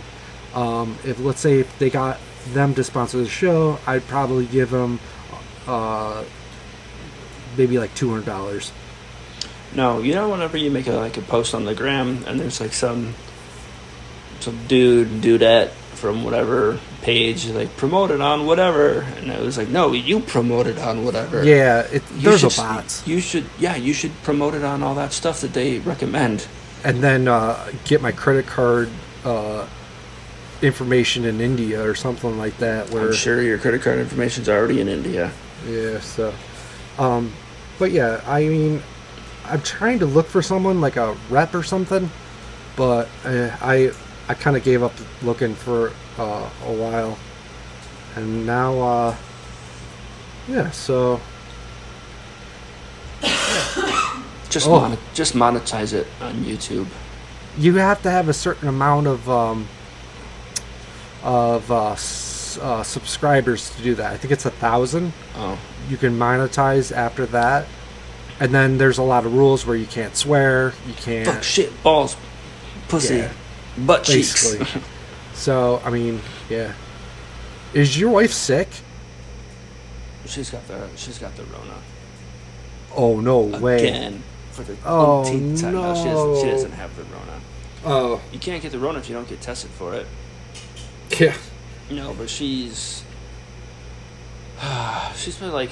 [0.53, 2.17] Um, if let's say if they got
[2.53, 5.01] them to sponsor the show, I'd probably give them
[5.67, 6.23] uh,
[7.57, 8.71] maybe like two hundred dollars.
[9.75, 12.61] No, you know, whenever you make a, like a post on the gram and there's
[12.61, 13.13] like some
[14.39, 19.91] some dude dudette from whatever page like promoted on whatever, and it was like, no,
[19.93, 21.43] you promoted on whatever.
[21.43, 23.05] Yeah, it, You there's should, a bots.
[23.07, 26.47] You should, yeah, you should promote it on all that stuff that they recommend.
[26.83, 28.89] and then uh, get my credit card
[29.25, 29.67] uh,
[30.61, 32.89] information in India or something like that.
[32.91, 35.31] Where I'm sure your credit card information's already in India.
[35.67, 36.33] yeah, so,
[36.97, 37.31] um,
[37.77, 38.81] but yeah, I mean,
[39.45, 42.09] I'm trying to look for someone like a rep or something,
[42.75, 43.91] but uh, I
[44.29, 47.17] I kind of gave up looking for uh, a while,
[48.15, 49.15] and now uh,
[50.47, 51.19] yeah, so
[54.49, 54.79] Just Oh.
[54.79, 56.87] mon- just monetize it on YouTube.
[57.57, 59.67] you have to have a certain amount of um,
[61.23, 64.13] of uh, s- uh, subscribers to do that.
[64.13, 65.13] I think it's a thousand.
[65.35, 65.57] Oh,
[65.89, 67.67] You can monetize after that,
[68.39, 71.71] and then there's a lot of rules where you can't swear, you can't fuck, shit,
[71.83, 72.15] balls,
[72.87, 73.31] pussy, Yeah.
[73.77, 74.55] Butt cheeks.
[75.33, 76.73] so I mean, yeah.
[77.73, 78.67] Is your wife sick?
[80.25, 81.73] she's got the she's got the Rona
[82.95, 83.77] Oh no way!
[83.87, 85.73] again for the Oh, umpteenth time.
[85.73, 86.43] No, she doesn't.
[86.45, 87.41] She doesn't have the Rona.
[87.85, 90.05] Oh You can't get the Rona if you don't get tested for it.
[91.19, 91.35] yeah.
[91.89, 93.03] No, but she's
[95.15, 95.71] she's been like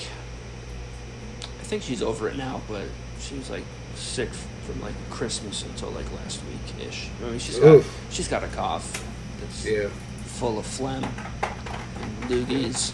[1.60, 2.86] I think she's over it now, but
[3.20, 3.64] she was like
[3.96, 4.30] sick
[4.68, 7.10] from like Christmas until like last week ish.
[7.26, 7.98] I mean, she's got Oof.
[8.10, 9.06] she's got a cough
[9.40, 9.88] that's Yeah.
[10.26, 12.92] full of phlegm and loogies.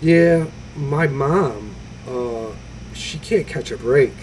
[0.00, 0.46] Yeah,
[0.76, 1.74] my mom,
[2.08, 2.46] uh,
[2.94, 4.14] she can't catch a break.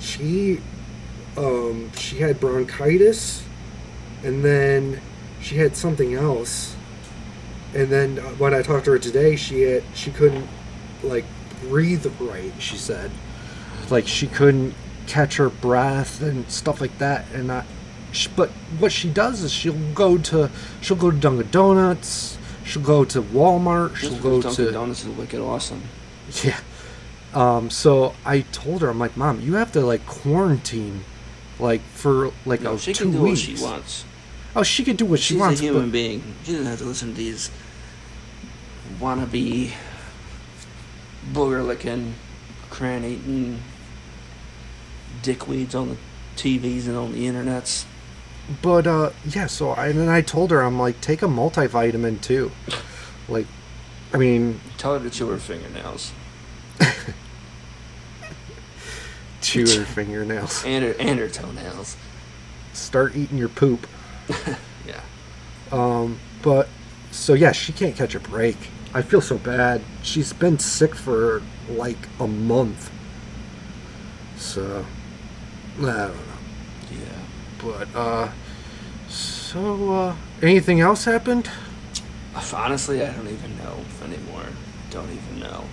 [0.00, 0.60] She,
[1.36, 3.42] um, she had bronchitis,
[4.24, 5.00] and then
[5.40, 6.74] she had something else,
[7.74, 10.46] and then uh, when I talked to her today, she had she couldn't
[11.02, 11.24] like
[11.62, 12.52] breathe right.
[12.58, 13.10] She said,
[13.90, 14.74] like she couldn't
[15.06, 17.64] catch her breath and stuff like that, and I.
[18.12, 18.48] She, but
[18.78, 20.50] what she does is she'll go to
[20.80, 25.08] she'll go to Dunkin' Donuts, she'll go to Walmart, she'll go Dunkin' to Donuts is
[25.08, 25.82] wicked awesome.
[26.42, 26.58] yeah.
[27.34, 31.04] Um, so I told her, I'm like, Mom, you have to like quarantine,
[31.58, 33.46] like for like No, a she two can do weeks.
[33.48, 34.04] what she wants.
[34.54, 35.60] Oh, she can do what she She's wants.
[35.60, 36.22] a human being.
[36.44, 37.50] She doesn't have to listen to these
[38.98, 39.72] wannabe
[41.32, 42.14] booger licking,
[42.70, 43.60] cran eating
[45.26, 45.96] dickweeds on the
[46.36, 47.84] TVs and on the internets.
[48.62, 49.46] but uh, yeah.
[49.46, 52.50] So I, and then I told her, I'm like, take a multivitamin too.
[53.28, 53.46] Like,
[54.14, 56.12] I mean, Tell her to chew her fingernails.
[59.40, 60.64] chew her fingernails.
[60.64, 61.96] and her and her toenails.
[62.72, 63.86] Start eating your poop.
[64.86, 65.00] Yeah.
[65.72, 66.68] Um, but
[67.10, 68.56] so yeah, she can't catch a break.
[68.94, 69.82] I feel so bad.
[70.04, 72.88] She's been sick for like a month.
[74.36, 74.86] So
[75.78, 76.12] I don't know.
[76.90, 77.18] Yeah.
[77.62, 78.28] But uh,
[79.08, 81.50] so uh, anything else happened?
[82.54, 84.44] Honestly, I don't even know anymore.
[84.90, 85.64] Don't even know.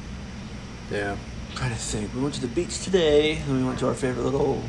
[0.91, 1.11] Yeah.
[1.51, 2.13] I'm trying to think.
[2.13, 4.63] We went to the beach today, and we went to our favorite little,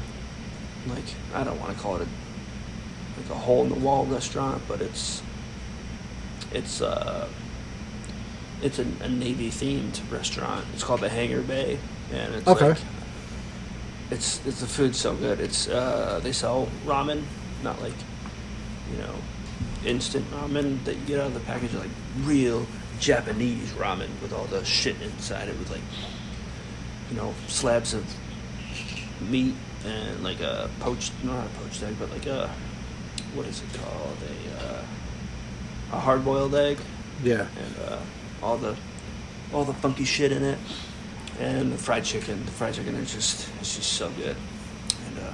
[0.88, 1.04] like
[1.34, 4.80] I don't want to call it a like a hole in the wall restaurant, but
[4.82, 5.22] it's
[6.52, 7.28] it's uh
[8.62, 10.64] it's a, a navy themed restaurant.
[10.74, 11.78] It's called the Hangar Bay,
[12.12, 12.70] and it's Okay.
[12.70, 12.78] like
[14.14, 15.40] it's it's the food's so good.
[15.40, 17.22] It's uh they sell ramen,
[17.62, 17.92] not like
[18.90, 19.14] you know
[19.84, 21.90] instant ramen that you get out of the package, like
[22.22, 22.66] real
[23.00, 25.82] Japanese ramen with all the shit inside it, with like
[27.10, 28.04] you know slabs of
[29.20, 29.54] meat
[29.84, 32.50] and like a poached, not a poached egg, but like a
[33.34, 34.16] what is it called?
[34.22, 34.84] A uh,
[35.92, 36.78] a hard boiled egg
[37.22, 37.46] Yeah.
[37.58, 37.98] and uh,
[38.42, 38.76] all the
[39.52, 40.58] all the funky shit in it,
[41.40, 42.44] and the fried chicken.
[42.44, 44.36] The fried chicken is just it's just so good,
[45.06, 45.32] and uh,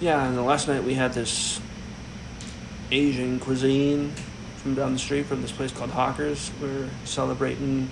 [0.00, 0.26] yeah.
[0.26, 1.60] And the last night we had this
[2.90, 4.12] Asian cuisine
[4.56, 6.50] from down the street from this place called Hawkers.
[6.60, 7.90] We're celebrating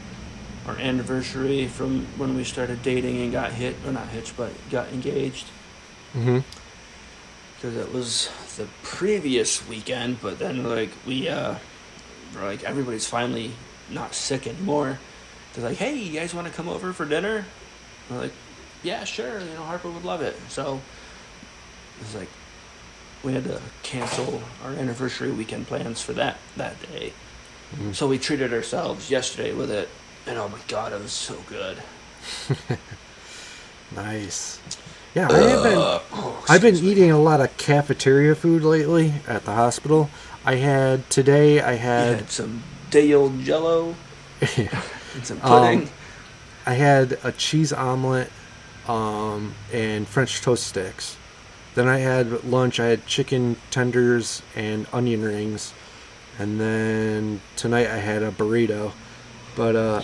[0.66, 4.88] our anniversary from when we started dating and got hit, or not hitched, but got
[4.92, 5.46] engaged
[6.14, 6.40] Mm-hmm.
[7.56, 10.20] because it was the previous weekend.
[10.20, 11.54] But then like we uh,
[12.34, 13.52] were like everybody's finally
[13.88, 14.98] not sick anymore.
[15.54, 17.44] They're like, hey, you guys want to come over for dinner?
[18.10, 18.32] We're like,
[18.82, 19.38] yeah, sure.
[19.40, 20.36] You know, Harper would love it.
[20.48, 20.80] So
[22.00, 22.28] it was like
[23.22, 27.12] we had to cancel our anniversary weekend plans for that that day.
[27.76, 27.94] Mhm.
[27.94, 29.88] So we treated ourselves yesterday with it,
[30.26, 31.78] and oh my god, it was so good.
[33.94, 34.58] Nice.
[35.14, 35.74] Yeah, I have been.
[35.76, 36.80] Oh, I've been me.
[36.80, 40.08] eating a lot of cafeteria food lately at the hospital.
[40.44, 41.60] I had today.
[41.60, 42.16] I had.
[42.16, 43.94] had some day old Jello
[45.14, 45.90] and some Um, pudding.
[46.66, 48.30] I had a cheese omelet
[48.88, 51.16] um, and French toast sticks.
[51.74, 52.78] Then I had lunch.
[52.78, 55.72] I had chicken tenders and onion rings,
[56.38, 58.92] and then tonight I had a burrito.
[59.56, 60.02] But uh,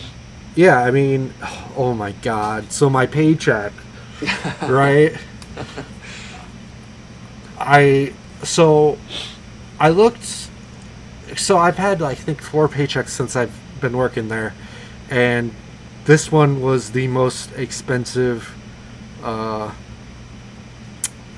[0.56, 1.34] yeah, I mean,
[1.76, 2.72] oh my god!
[2.72, 3.72] So my paycheck,
[4.62, 5.14] right?
[7.58, 8.98] I so
[9.78, 10.48] I looked.
[11.36, 14.54] So I've had I think four paychecks since I've been working there,
[15.10, 15.54] and
[16.04, 18.54] this one was the most expensive
[19.22, 19.72] uh,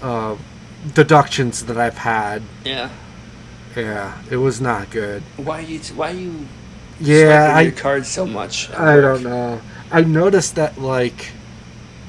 [0.03, 0.37] uh,
[0.95, 2.43] deductions that I've had.
[2.65, 2.91] yeah.
[3.77, 5.23] Yeah, it was not good.
[5.37, 5.79] Why you?
[5.95, 6.49] Why you?
[6.99, 8.69] Yeah, I your card so much.
[8.71, 9.03] I work?
[9.23, 9.61] don't know.
[9.93, 11.31] I noticed that like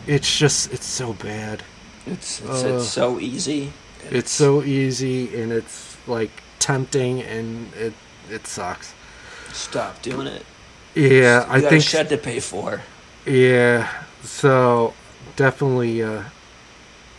[0.08, 1.62] it's just it's so bad.
[2.08, 3.74] It's it's, Uh, it's so easy.
[4.10, 7.94] It's so easy and it's like tempting and it
[8.32, 8.96] it sucks.
[9.54, 10.44] stop doing it.
[10.96, 12.82] Yeah, I think shed to pay for.
[13.26, 13.90] Yeah,
[14.24, 14.94] so
[15.36, 16.24] definitely uh,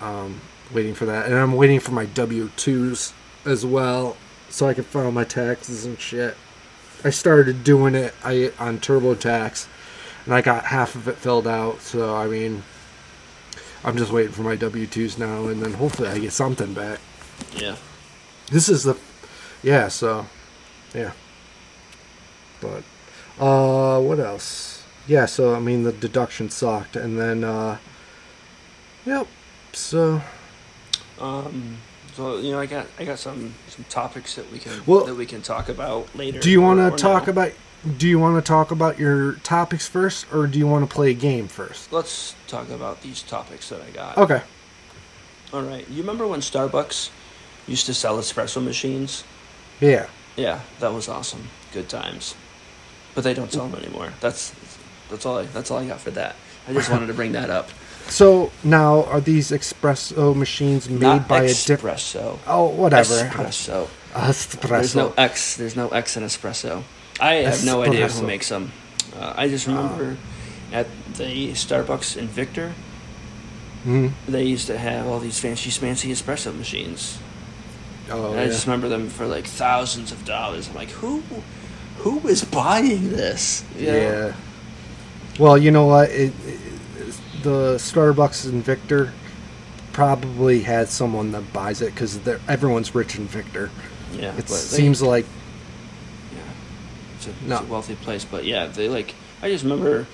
[0.01, 0.41] um,
[0.73, 3.13] waiting for that, and I'm waiting for my W twos
[3.45, 4.17] as well,
[4.49, 6.37] so I can file my taxes and shit.
[7.05, 9.67] I started doing it I on TurboTax,
[10.25, 11.81] and I got half of it filled out.
[11.81, 12.63] So I mean,
[13.85, 17.01] I'm just waiting for my W twos now, and then hopefully I get something back.
[17.57, 17.77] Yeah.
[18.51, 18.97] This is the,
[19.63, 19.89] yeah.
[19.89, 20.27] So,
[20.95, 21.13] yeah.
[22.61, 22.85] But,
[23.41, 24.83] uh, what else?
[25.07, 25.27] Yeah.
[25.27, 27.79] So I mean, the deduction sucked, and then, uh,
[29.05, 29.27] yep.
[29.73, 30.23] So,
[31.21, 31.79] Um.
[32.15, 35.15] So you know, I got I got some some topics that we can Well, that
[35.15, 36.41] we can talk about later.
[36.41, 37.31] do you want to talk now.
[37.33, 37.53] about?
[37.97, 41.11] Do you want to talk about your topics first, or do you want to play
[41.11, 41.91] a game first?
[41.93, 44.19] Let's talk about these topics that I got.
[44.19, 44.43] Okay.
[45.53, 45.89] All right.
[45.89, 47.11] You remember when Starbucks
[47.67, 49.25] used to sell espresso machines?
[49.81, 50.07] Yeah.
[50.37, 51.49] Yeah, that was awesome.
[51.73, 52.35] Good times.
[53.15, 54.13] But they don't sell them anymore.
[54.21, 54.53] That's
[55.11, 56.37] that's all I that's all I got for that.
[56.69, 57.71] I just wanted to bring that up.
[58.09, 61.99] So now, are these espresso machines made Not by a different?
[61.99, 62.39] espresso.
[62.47, 63.15] Oh, whatever.
[63.15, 63.89] Espresso.
[64.13, 64.69] Espresso.
[64.71, 65.57] There's no X.
[65.57, 66.83] There's no X in espresso.
[67.21, 68.73] I have no idea who makes them.
[69.17, 70.17] Uh, I just remember
[70.73, 72.73] at the Starbucks in Victor,
[73.87, 74.13] Mhm.
[74.27, 77.19] they used to have all these fancy, fancy espresso machines.
[78.11, 80.69] Oh, and I just remember them for like thousands of dollars.
[80.69, 81.23] I'm like, who,
[81.99, 83.65] who is buying this?
[83.77, 83.97] You know?
[83.97, 84.35] Yeah.
[85.39, 86.11] Well, you know what?
[86.11, 86.61] It, it,
[87.43, 89.13] the Starbucks in Victor
[89.93, 92.19] probably has someone that buys it because
[92.49, 93.71] everyone's rich in Victor.
[94.13, 94.31] Yeah.
[94.33, 95.27] It but they- seems like
[96.33, 96.39] Yeah.
[97.17, 97.59] It's a, it's No.
[97.59, 99.15] a wealthy place, but yeah, they like.
[99.43, 100.07] I just remember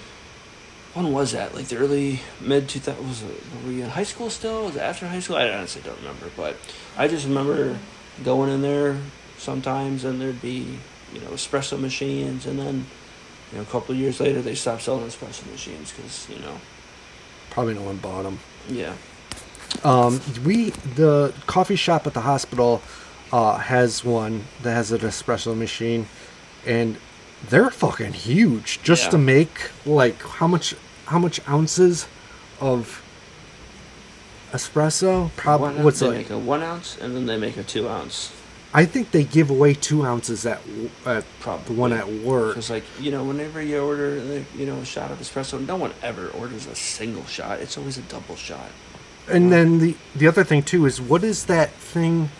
[0.94, 1.54] when was that?
[1.54, 2.98] Like the early mid 2000s?
[3.06, 3.28] Was it,
[3.62, 4.64] were we in high school still?
[4.66, 5.36] Was it after high school?
[5.36, 6.56] I honestly don't remember, but
[6.96, 7.78] I just remember
[8.24, 8.96] going in there
[9.36, 10.78] sometimes, and there'd be
[11.14, 12.86] you know espresso machines, and then
[13.52, 16.60] you know a couple of years later they stopped selling espresso machines because you know
[17.50, 18.38] Probably no one bought them.
[18.68, 18.94] yeah
[19.84, 22.82] Um, we the coffee shop at the hospital
[23.32, 26.06] uh, has one that has an espresso machine,
[26.66, 26.96] and
[27.50, 28.80] they're fucking huge.
[28.82, 29.10] Just Yeah.
[29.10, 30.74] to make like how much
[31.06, 32.06] how much ounces
[32.60, 33.02] of
[34.52, 35.30] espresso?
[35.36, 36.16] Probably what's they like?
[36.18, 38.32] make a one ounce and then they make a two ounce.
[38.72, 40.60] I think they give away two ounces at
[41.06, 41.74] at Probably.
[41.74, 42.54] the one at work.
[42.54, 45.76] Because like you know, whenever you order like, you know a shot of espresso, no
[45.76, 47.60] one ever orders a single shot.
[47.60, 48.70] It's always a double shot.
[49.26, 52.30] And then the the other thing too is what is that thing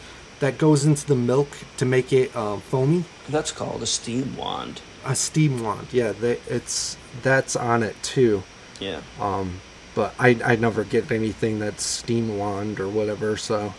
[0.40, 1.48] that goes into the milk
[1.78, 3.04] to make it um, foamy?
[3.28, 4.82] That's called a steam wand.
[5.04, 5.88] A steam wand.
[5.92, 8.42] Yeah, they, it's that's on it too.
[8.80, 9.00] Yeah.
[9.20, 9.60] Um,
[9.94, 13.36] but I I never get anything that's steam wand or whatever.
[13.36, 13.74] So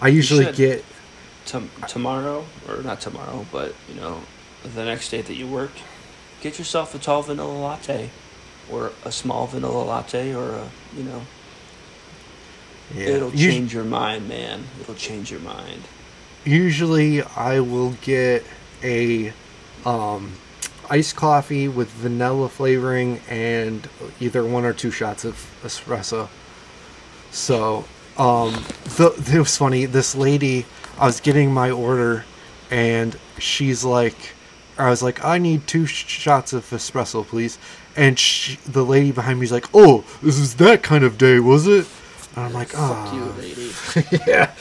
[0.00, 0.84] I usually get
[1.46, 4.20] Tom- tomorrow or not tomorrow, but you know,
[4.62, 5.72] the next day that you work,
[6.40, 8.10] get yourself a tall vanilla latte,
[8.70, 11.22] or a small vanilla latte, or a you know,
[12.94, 13.08] yeah.
[13.08, 14.64] it'll change your mind, man.
[14.80, 15.82] It'll change your mind.
[16.44, 18.44] usually I will get
[18.82, 19.32] a
[19.84, 20.34] um,
[20.90, 23.88] iced coffee with vanilla flavoring and
[24.20, 26.28] either one or two shots of espresso.
[27.30, 27.84] So,
[28.16, 28.52] um,
[28.96, 29.86] the, it was funny.
[29.86, 30.66] This lady,
[30.98, 32.24] I was getting my order,
[32.70, 34.34] and she's like,
[34.78, 37.58] I was like, I need two sh- shots of espresso, please.
[37.96, 41.38] And she, the lady behind me is like, Oh, this is that kind of day,
[41.38, 41.86] was it?
[42.34, 43.14] And I'm like, Fuck ah.
[43.14, 44.24] you, Oh, lady.
[44.26, 44.52] yeah.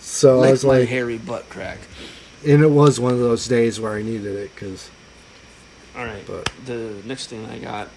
[0.00, 1.78] So I was my like, hairy butt crack.
[2.46, 4.90] and it was one of those days where I needed it because
[5.96, 6.26] All right.
[6.26, 7.88] But- the next thing I got,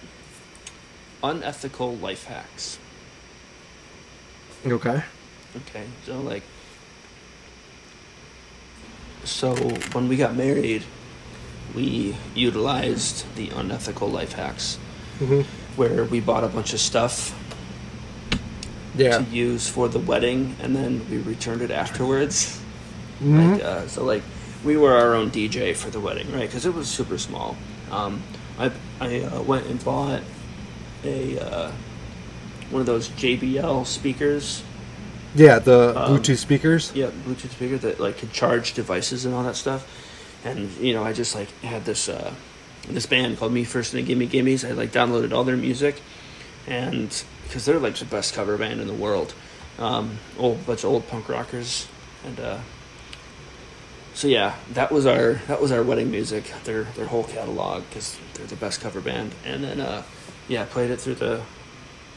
[1.22, 2.78] unethical life hacks.
[4.66, 5.02] okay,
[5.56, 6.42] Okay, so like,
[9.24, 9.54] so
[9.92, 10.84] when we got married,
[11.74, 14.78] we utilized the unethical life hacks,
[15.20, 15.44] Mhm.
[15.76, 17.34] where we bought a bunch of stuff
[18.96, 22.58] yeah, to use for the wedding, and then we returned it afterwards.
[23.22, 23.52] Mhm.
[23.52, 24.22] Like, uh, so like,
[24.64, 26.42] we were our own DJ for the wedding, right?
[26.48, 27.56] Because it was super small.
[27.92, 28.22] Um,
[28.58, 30.22] I I uh, went and bought
[31.04, 31.70] a uh,
[32.70, 34.62] one of those JBL speakers.
[35.38, 36.92] Yeah, the um, Bluetooth speakers.
[36.94, 39.86] Yeah, Bluetooth speaker that like could charge devices and all that stuff.
[40.44, 42.34] And you know, I just like had this uh,
[42.88, 44.64] this band called Me First and the Gimme Gimmes.
[44.64, 46.00] I like downloaded all their music,
[46.66, 49.34] and because they're like the best cover band in the world,
[49.78, 51.88] um, old bunch of old punk rockers,
[52.24, 52.58] and uh,
[54.18, 56.52] so yeah, that was our that was our wedding music.
[56.64, 59.30] Their their whole catalog because they're the best cover band.
[59.44, 60.02] And then uh,
[60.48, 61.42] yeah, played it through the.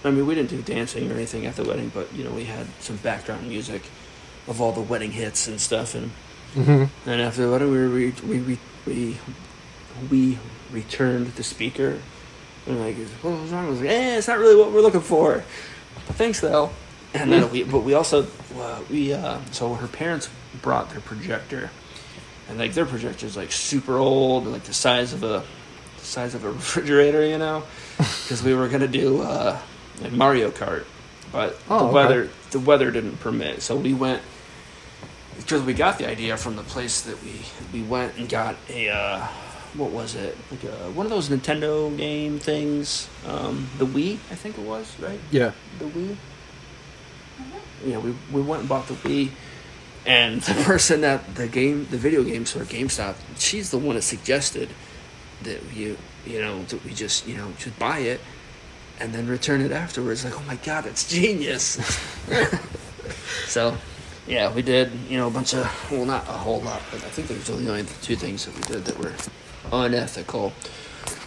[0.03, 2.45] I mean, we didn't do dancing or anything at the wedding, but you know, we
[2.45, 3.83] had some background music
[4.47, 5.93] of all the wedding hits and stuff.
[5.95, 6.11] And
[6.53, 9.17] hmm and after the wedding, we re- we we we
[10.09, 10.39] we
[10.71, 11.99] returned the speaker.
[12.67, 13.65] And like, what was wrong?
[13.67, 15.43] I was like, eh, it's not really what we're looking for.
[16.13, 16.71] Thanks though.
[17.13, 18.25] And then we, but we also
[18.57, 20.29] uh, we uh, so her parents
[20.61, 21.69] brought their projector,
[22.49, 25.43] and like their projector is like super old, like the size of a
[25.97, 27.63] the size of a refrigerator, you know,
[27.97, 29.59] because we were gonna do uh,
[30.01, 30.85] like Mario Kart,
[31.31, 31.93] but Oh, the okay.
[31.93, 34.21] weather the weather didn't permit, so we went
[35.37, 37.41] because we got the idea from the place that we
[37.73, 39.27] we went and got a uh,
[39.73, 40.37] what was it?
[40.51, 44.93] Like a, one of those Nintendo game things, um, the Wii I think it was
[44.99, 45.19] right?
[45.31, 46.15] Yeah, the Wii.
[47.85, 49.29] Yeah, we we went and bought the Wii,
[50.05, 54.03] and the person at the game, the video game store, GameStop, she's the one that
[54.03, 54.69] suggested
[55.43, 58.19] that you you know that we just you know should buy it
[59.01, 60.23] and then return it afterwards.
[60.23, 61.79] Like, oh my god, that's genius.
[63.47, 63.75] so,
[64.27, 67.09] yeah, we did you know a bunch of well, not a whole lot, but I
[67.09, 69.13] think there was only only two things that we did that were
[69.71, 70.53] unethical.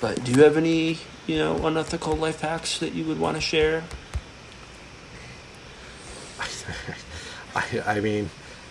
[0.01, 3.41] But do you have any you know unethical life hacks that you would want to
[3.41, 3.85] share?
[7.57, 8.31] I, I mean,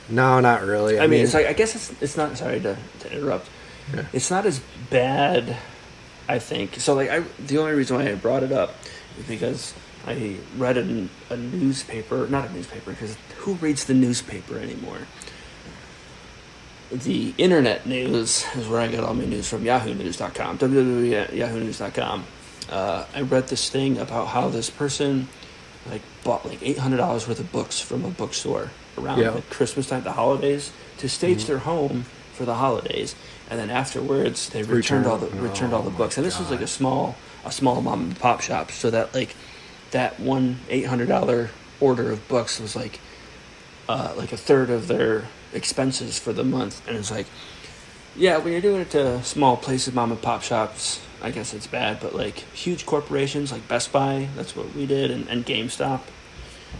[0.10, 1.00] no, not really.
[1.00, 2.38] I, mean, it's like I guess it's it's not.
[2.38, 3.50] Sorry to, to interrupt.
[3.94, 4.06] Yeah.
[4.14, 5.58] It's not as bad,
[6.28, 6.80] I think.
[6.80, 8.76] So like I, the only reason why I brought it up
[9.20, 9.74] is because
[10.08, 15.00] I read a, a newspaper, not a newspaper, because who reads the newspaper anymore?
[16.92, 19.64] The internet news is where I get all my news from.
[19.64, 22.26] YahooNews.com, www.yahoonews.com.
[22.70, 25.28] Uh, I read this thing about how this person
[25.90, 29.32] like bought like eight hundred dollars worth of books from a bookstore around Yeah.
[29.32, 33.16] like Christmas time, the holidays, to stage their home for the holidays,
[33.50, 36.18] and then afterwards they returned Return- all the returned all the oh books.
[36.18, 37.16] And this was like a small
[37.46, 39.36] a small mom and pop shop, so that like
[39.92, 43.00] that one eight hundred dollar order of books was like
[43.90, 47.28] uh, like a third of their expenses for the month, and it's like,
[48.16, 51.68] yeah, when you're doing it to small places, mom and pop shops, I guess it's
[51.68, 56.00] bad, but like huge corporations like Best Buy, that's what we did, and, and GameStop,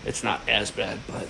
[0.06, 1.28] it's not as bad, but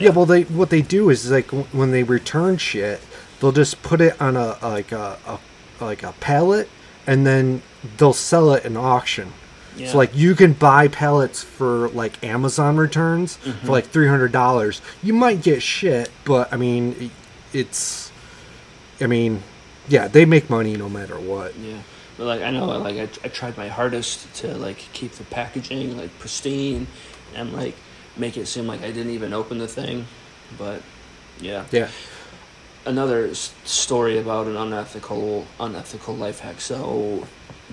[0.00, 0.10] Yeah.
[0.10, 3.00] well, they what they do is like when they return shit,
[3.40, 5.38] they'll just put it on a like a, a
[5.84, 6.68] like a pallet,
[7.06, 7.62] and then
[7.96, 9.32] they'll sell it in auction.
[9.76, 9.90] Yeah.
[9.92, 13.66] So like you can buy pallets for like Amazon returns Mm-hmm.
[13.66, 14.82] for like three hundred dollars.
[15.02, 17.10] You might get shit, but I mean,
[17.52, 18.10] it's,
[19.00, 19.42] I mean,
[19.88, 21.56] yeah, they make money no matter what.
[21.56, 21.78] Yeah,
[22.18, 25.96] but like I know, like I, I tried my hardest to like keep the packaging
[25.96, 26.86] like pristine,
[27.34, 27.76] and like
[28.16, 30.04] make it seem like I didn't even open the thing,
[30.58, 30.82] but
[31.40, 31.64] yeah.
[31.70, 31.88] Yeah.
[32.90, 36.60] Another story about an unethical unethical life hack.
[36.60, 37.24] So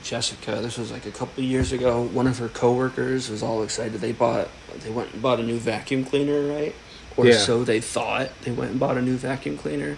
[0.04, 2.04] Jessica, this was like a couple of years ago.
[2.04, 4.00] One of her coworkers was all excited.
[4.00, 4.48] They bought
[4.82, 6.76] they went and bought a new vacuum cleaner, right?
[7.18, 7.38] Or Yeah.
[7.40, 8.30] so they thought.
[8.44, 9.98] They went and bought a new vacuum cleaner.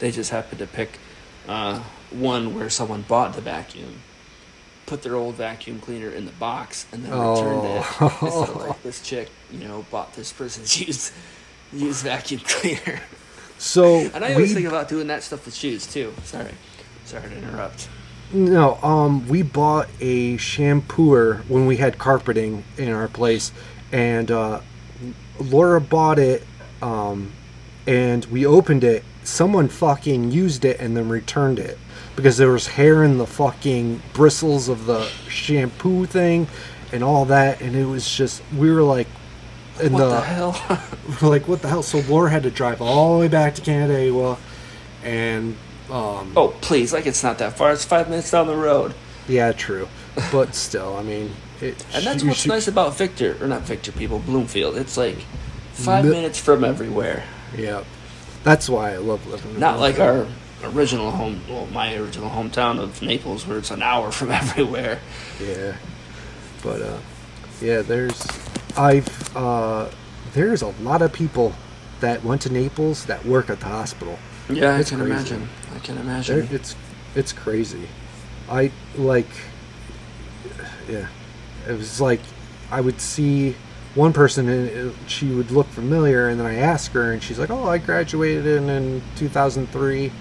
[0.00, 0.98] They just happened to pick
[1.48, 4.02] uh, one where someone bought the vacuum,
[4.84, 7.86] put their old vacuum cleaner in the box, and then returned it.
[8.02, 8.44] Oh.
[8.52, 11.12] So like this chick, you know, bought this person's used
[11.72, 13.00] used vacuum cleaner.
[13.58, 16.12] So And I always we- think about doing that stuff with shoes too.
[16.24, 16.52] Sorry,
[17.04, 17.88] sorry to interrupt.
[18.32, 23.52] No, um, we bought a shampooer when we had carpeting in our place,
[23.90, 24.60] and uh,
[25.40, 26.44] Laura bought it,
[26.82, 27.32] um,
[27.86, 29.02] and we opened it.
[29.24, 31.78] Someone fucking used it and then returned it
[32.16, 36.48] because there was hair in the fucking bristles of the shampoo thing,
[36.92, 39.06] and all that, and it was just we were like,
[39.80, 40.88] in What the, the hell?
[41.30, 41.82] like, what the hell?
[41.82, 44.36] So Laura had to drive all the way back to Canandaigua,
[45.04, 45.56] and
[45.90, 47.72] um, oh please, like it's not that far.
[47.72, 48.94] It's five minutes down the road.
[49.28, 49.88] Yeah, true.
[50.32, 53.92] But still, I mean, it, And that's what's should- nice about Victor, or not Victor,
[53.92, 54.76] people, Bloomfield.
[54.76, 55.18] It's like
[55.72, 57.24] five Mi- minutes from everywhere.
[57.56, 57.84] Yeah,
[58.44, 59.54] that's why I love living.
[59.54, 60.26] in Not like our
[60.64, 64.98] original home, well, my original hometown of Naples, where it's an hour from everywhere.
[65.40, 65.76] Yeah,
[66.62, 66.98] but uh,
[67.60, 68.20] yeah, there's
[68.76, 69.88] I've uh,
[70.34, 71.54] there's a lot of people
[72.00, 74.18] that went to Naples that work at the hospital.
[74.48, 75.12] Yeah, I can crazy.
[75.12, 75.48] imagine.
[75.74, 76.48] I can There- imagine.
[76.52, 76.76] It's
[77.14, 77.88] it's crazy.
[78.50, 79.26] I like
[80.88, 81.06] yeah.
[81.68, 82.20] It was like
[82.70, 83.56] I would see
[83.94, 87.50] one person and she would look familiar and then I ask her and she's like,
[87.50, 90.12] "Oh, I graduated in, in 2003."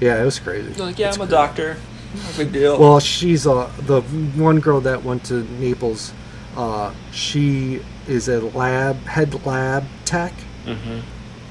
[0.00, 0.72] Yeah, it was crazy.
[0.76, 1.76] You're like, yeah, It's I'm a doctor.
[2.14, 2.78] No big deal.
[2.78, 4.00] Well, she's uh the
[4.36, 6.12] one girl that went to Naples.
[6.56, 10.32] Uh, she is a lab head lab tech,
[10.64, 11.00] hmm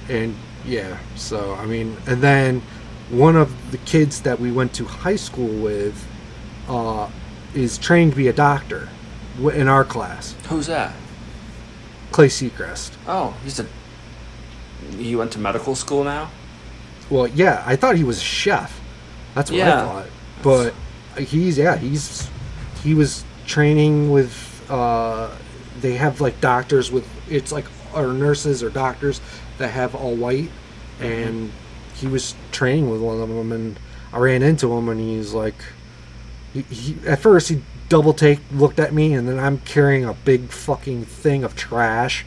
[0.10, 0.36] and
[0.66, 0.98] yeah.
[1.16, 2.62] So I mean, and then
[3.10, 6.06] one of the kids that we went to high school with
[6.68, 7.10] uh,
[7.54, 8.90] is trained to be a doctor
[9.40, 10.36] in our class.
[10.48, 10.94] Who's that?
[12.12, 12.94] Clay Seacrest.
[13.08, 13.68] Oh, he's a.
[14.98, 16.30] He went to medical school now.
[17.10, 18.80] Well, yeah, I thought he was a chef.
[19.36, 20.06] That's what I thought.
[20.44, 20.74] But
[21.22, 22.30] he's yeah, he's
[22.84, 25.36] he was training with uh
[25.82, 29.22] they have like doctors with it's like or nurses or doctors
[29.58, 30.50] that have all white
[31.00, 31.52] and
[31.96, 33.80] he was training with one of them and
[34.12, 35.56] I ran into him and he's like
[36.54, 40.14] he, he at first he double take looked at me and then I'm carrying a
[40.14, 42.26] big fucking thing of trash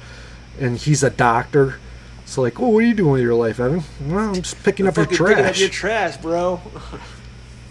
[0.60, 1.78] and he's a doctor
[2.26, 3.84] so like, oh, what are you doing with your life, Evan?
[4.04, 5.60] Well, I'm just picking up your Fucking picking up trash.
[5.60, 6.60] your trash, bro.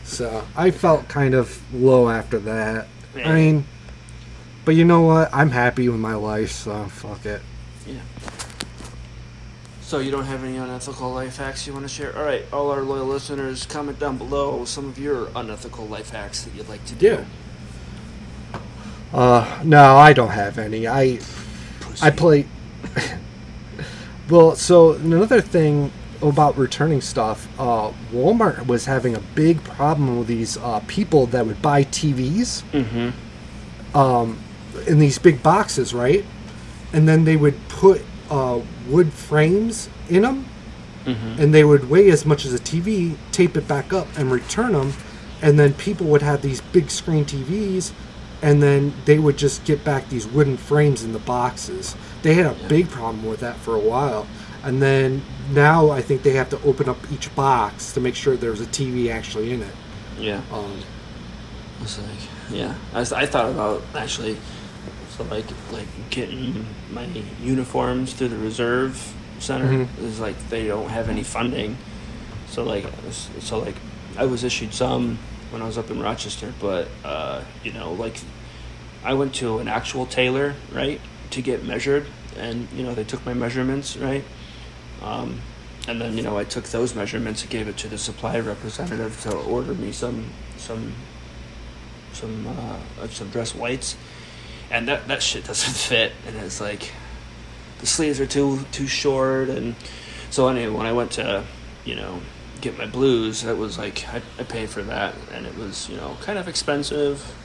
[0.06, 2.88] So I felt kind of low after that.
[3.16, 3.66] I mean,
[4.66, 5.30] but you know what?
[5.34, 7.42] I'm happy with my life, so fuck it.
[7.88, 8.02] Yeah.
[9.82, 12.18] So you don't have any unethical life hacks you want to share?
[12.18, 16.44] All right, all our loyal listeners, comment down below some of your unethical life hacks
[16.44, 17.24] that you'd like to do.
[18.52, 18.60] Yeah.
[19.14, 20.88] Uh, no, I don't have any.
[20.88, 21.20] I
[21.80, 22.04] Pussy.
[22.04, 22.48] I play.
[24.30, 25.92] well, so another thing
[26.22, 31.46] about returning stuff, uh, Walmart was having a big problem with these uh, people that
[31.46, 32.64] would buy TVs.
[32.72, 33.98] Mm-hmm.
[33.98, 34.40] um,
[34.88, 36.26] in these big boxes, right?
[36.94, 40.46] And then they would put uh, wood frames in them,
[41.06, 41.40] Mm-hmm.
[41.40, 44.74] and they would weigh as much as a TV, tape it back up, and return
[44.74, 44.92] them.
[45.40, 47.92] And then people would have these big screen TVs,
[48.42, 51.96] and then they would just get back these wooden frames in the boxes.
[52.24, 52.68] They had a Yeah.
[52.70, 54.26] big problem with that for a while.
[54.64, 55.22] And then
[55.54, 58.66] now I think they have to open up each box to make sure there's a
[58.66, 59.76] TV actually in it.
[60.20, 60.42] Yeah.
[60.52, 60.80] Um,
[61.84, 62.08] It's like,
[62.50, 62.74] yeah.
[62.96, 64.38] I, was- I thought about actually,
[65.16, 67.06] so like like getting my
[67.42, 69.88] uniforms through the reserve center Mhm.
[70.04, 71.78] is like they don't have any funding,
[72.50, 72.86] So like,
[73.40, 73.76] so like,
[74.18, 75.18] I was issued some
[75.52, 78.18] when I was up in Rochester, but uh, you know, like,
[79.04, 81.02] I went to an actual tailor, right,
[81.32, 82.06] to get measured,
[82.38, 84.24] and you know, they took my measurements, right,
[85.04, 85.42] um,
[85.88, 89.20] and then you know, I took those measurements and gave it to the supply representative
[89.24, 90.26] to order me some
[90.58, 90.94] some
[92.14, 93.98] some uh, some dress whites,
[94.72, 96.92] and that that shit doesn't fit, and it's like
[97.80, 99.76] the sleeves are too too short, and
[100.30, 101.44] so anyway, when I went to
[101.84, 102.22] you know
[102.62, 105.98] get my blues, that was like I, I paid for that, and it was you
[105.98, 107.36] know kind of expensive.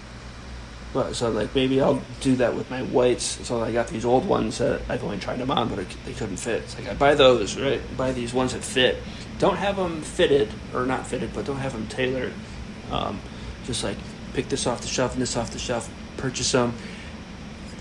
[0.93, 3.47] But so like maybe I'll do that with my whites.
[3.47, 6.39] So I got these old ones that I've only tried them on, but they couldn't
[6.39, 6.63] fit.
[6.63, 7.81] It's like I buy those, right?
[7.97, 8.97] Buy these ones that fit.
[9.39, 12.33] Don't have them fitted or not fitted, but don't have them tailored.
[12.91, 13.21] Um,
[13.65, 13.97] just like
[14.35, 16.75] pick this off the shelf and this off the shelf, purchase them,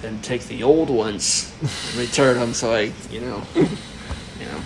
[0.02, 2.54] then take the old ones, and return them.
[2.54, 3.64] So I, you know, you
[4.46, 4.62] know,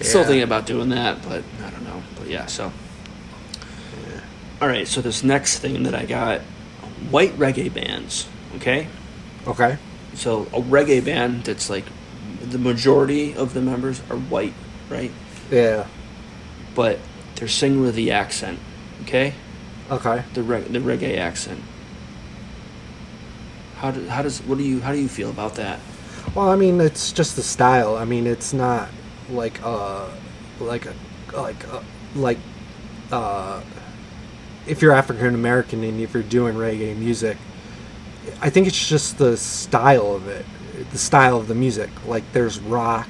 [0.00, 0.26] still Yeah.
[0.26, 2.02] thinking about doing that, but I don't know.
[2.18, 2.72] But yeah, so.
[4.62, 6.40] All right, so this next thing that I got,
[7.10, 8.26] white reggae bands.
[8.56, 8.86] Okay,
[9.46, 9.76] Okay.
[10.14, 11.84] so a reggae band that's like
[12.40, 14.54] the majority of the members are white,
[14.88, 15.10] right?
[15.50, 15.86] Yeah.
[16.74, 16.98] But
[17.34, 18.58] they're singing with the accent.
[19.02, 19.34] Okay,
[19.90, 20.22] Okay.
[20.34, 21.60] the reg- the reggae accent.
[23.84, 25.78] How do, how does what do you how do you feel about that?
[26.34, 27.96] Well, I mean, it's just the style.
[27.96, 28.88] I mean, it's not
[29.28, 30.08] like uh
[30.58, 30.94] like a
[31.34, 31.82] like uh,
[32.14, 32.38] like
[33.12, 33.60] uh
[34.66, 37.36] if you're African American and if you're doing reggae music,
[38.40, 40.46] I think it's just the style of it,
[40.90, 41.90] the style of the music.
[42.06, 43.08] Like there's rock,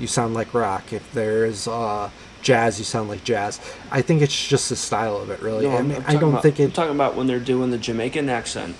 [0.00, 0.90] you sound like rock.
[0.94, 2.08] If there's uh
[2.40, 3.60] jazz, you sound like jazz.
[3.90, 5.66] I think it's just the style of it, really.
[5.66, 7.76] No, I I'm- I'm I don't about- think I'm talking about when they're doing the
[7.78, 8.74] Jamaican accent.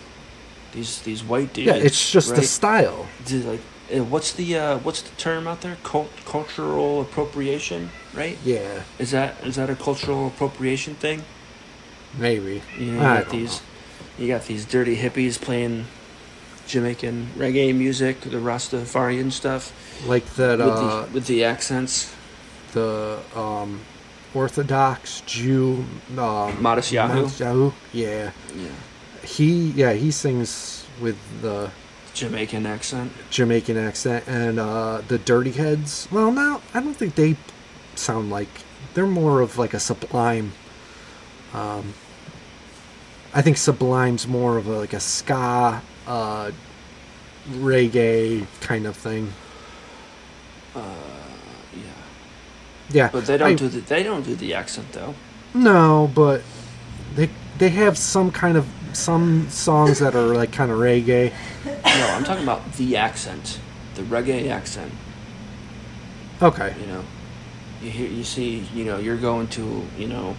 [0.75, 1.66] These these white dudes.
[1.68, 3.07] Yeah, it's just the style.
[3.27, 3.61] Do, like
[3.95, 5.77] uh, what's the uh, what's the term out there?
[5.83, 8.37] Cult- cultural appropriation, right?
[8.45, 11.22] Yeah, Is that is that a cultural appropriation thing?
[12.18, 12.62] maybe.
[12.79, 13.61] You, know, you got these,
[14.18, 15.87] you got these dirty hippies playing
[16.66, 19.72] Jamaican reggae music, the Rastafarian stuff
[20.07, 20.59] Like that.
[20.59, 22.14] with uh, the with the accents.
[22.72, 23.81] the um,
[24.35, 27.09] Orthodox Jew, um, Matisyahu?
[27.09, 27.70] Modest Yahoo.
[27.93, 28.68] Yeah, Yeah,
[29.25, 31.70] he yeah he sings with the
[32.14, 33.12] Jamaican accent.
[33.31, 36.07] Jamaican accent and uh, the Dirty Heads.
[36.11, 37.37] Well, now I don't think they
[37.97, 38.49] sound like
[38.95, 40.53] they're more of like a Sublime.
[41.53, 41.95] Um,
[43.33, 46.51] I think Sublime's more of a, like a ska, uh,
[47.51, 49.33] reggae kind of thing.
[50.75, 50.81] Uh,
[51.75, 51.83] yeah,
[52.91, 55.14] Yeah, but they don't I- do the they don't do the accent though.
[55.53, 56.43] No, but
[57.16, 61.32] they they have some kind of some songs that are like kind of reggae.
[61.64, 63.59] No, I'm talking about the accent,
[63.95, 64.92] the reggae accent.
[66.42, 66.74] Okay.
[66.80, 67.05] You know,
[67.82, 70.36] you hear, you see, you know, you're going to, you know,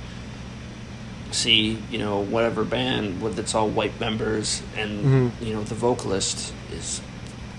[1.31, 5.45] see, you know, whatever band with it's all white members, and Mhm.
[5.45, 7.01] you know, the vocalist is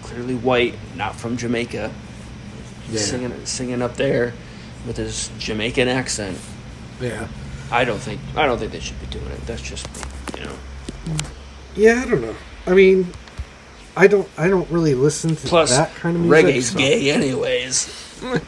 [0.03, 1.91] clearly white, not from Jamaica,
[2.91, 3.01] Yeah.
[3.01, 4.33] singing singing up there
[4.87, 6.39] with his Jamaican accent.
[7.01, 7.27] Yeah.
[7.71, 9.45] I don't think I don't think they should be doing it.
[9.47, 10.03] That's just me,
[10.41, 10.53] you know.
[11.75, 12.35] Yeah, I don't know.
[12.67, 13.13] I mean,
[13.97, 16.47] I don't I don't really listen to Plus, that kind of music.
[16.47, 17.93] reggae's so- gay, anyways.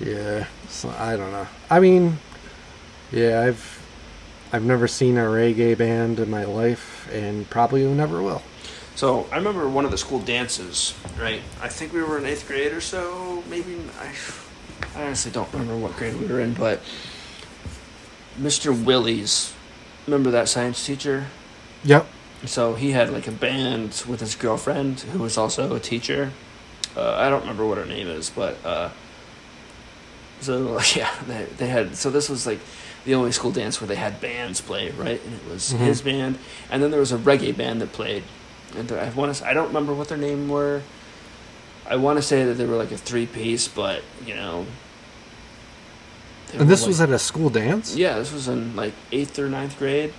[0.00, 0.46] Yeah.
[0.68, 1.46] So I don't know.
[1.70, 2.18] I mean,
[3.12, 3.80] yeah, I've
[4.52, 8.42] I've never seen a reggae band in my life, and probably never will.
[8.96, 11.42] So I remember one of the school dances, right?
[11.60, 13.76] I think we were in eighth grade or so, maybe.
[14.00, 14.12] I,
[14.98, 16.80] I honestly don't remember what grade we were in, but
[18.40, 18.74] Mr.
[18.84, 19.52] Willies,
[20.06, 21.26] remember that science teacher?
[21.84, 22.06] Yep.
[22.46, 26.30] So he had like a band with his girlfriend, who was also a teacher.
[26.96, 28.90] Uh, I don't remember what her name is, but uh,
[30.40, 31.96] so yeah, they, they had.
[31.96, 32.60] So this was like
[33.04, 35.20] the only school dance where they had bands play, right?
[35.24, 35.78] And it was Mhm.
[35.78, 36.38] his band,
[36.70, 38.22] and then there was a reggae band that played.
[38.76, 39.46] And I want to.
[39.46, 40.82] I don't remember what their name were.
[41.86, 44.66] I want to say that they were like a three piece, but you know.
[46.60, 47.96] And this like- was at a school dance.
[47.96, 50.12] yeah, this was in like eighth or ninth grade.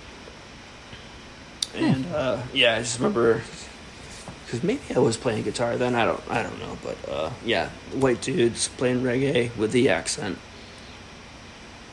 [1.74, 3.42] And uh, yeah, I just remember
[4.44, 5.94] because maybe I was playing guitar then.
[5.94, 10.38] I don't, I don't know, but uh, yeah, white dudes playing reggae with the accent.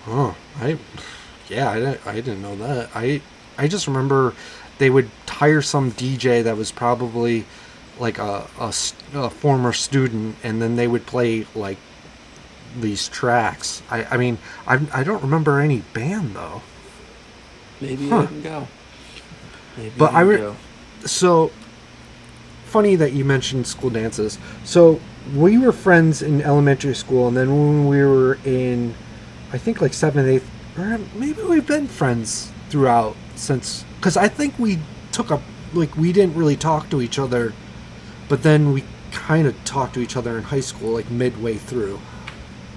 [0.07, 0.77] Oh, I,
[1.49, 2.89] yeah, I didn't, I didn't know that.
[2.93, 3.21] I,
[3.57, 4.33] I just remember
[4.77, 7.45] they would hire some DJ that was probably
[7.99, 11.77] like a a former student, and then they would play like
[12.79, 13.81] these tracks.
[13.89, 16.61] I, I mean, I, I don't remember any band though.
[17.81, 18.21] Maybe Huh.
[18.21, 18.67] I can go.
[19.77, 20.55] Maybe But I I re- go.
[21.05, 21.51] So,
[22.65, 24.37] funny that you mentioned school dances.
[24.63, 24.99] So
[25.35, 28.95] we were friends in elementary school, and then when we were in
[29.51, 33.85] I think like seventh, eighth, or maybe we've been friends throughout since.
[33.97, 34.79] Because I think we
[35.11, 35.41] took a
[35.73, 37.53] like we didn't really talk to each other,
[38.29, 41.99] but then we kind of talked to each other in high school, like midway through.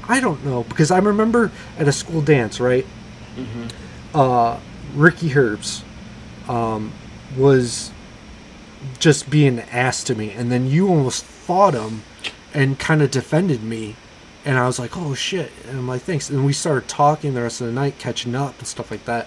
[0.09, 2.87] I don't know because I remember at a school dance, right?
[3.37, 3.67] Mm-hmm.
[4.15, 4.59] Uh,
[4.95, 5.85] Ricky Herbs
[6.49, 6.93] um,
[7.37, 7.91] was
[8.99, 12.03] just being ass to me, and then you almost fought him
[12.55, 13.97] and kind of defended me,
[14.45, 17.43] and I was like, "Oh shit!" And I'm like, "Thanks." And we started talking the
[17.43, 19.27] rest of the night, catching up and stuff like that.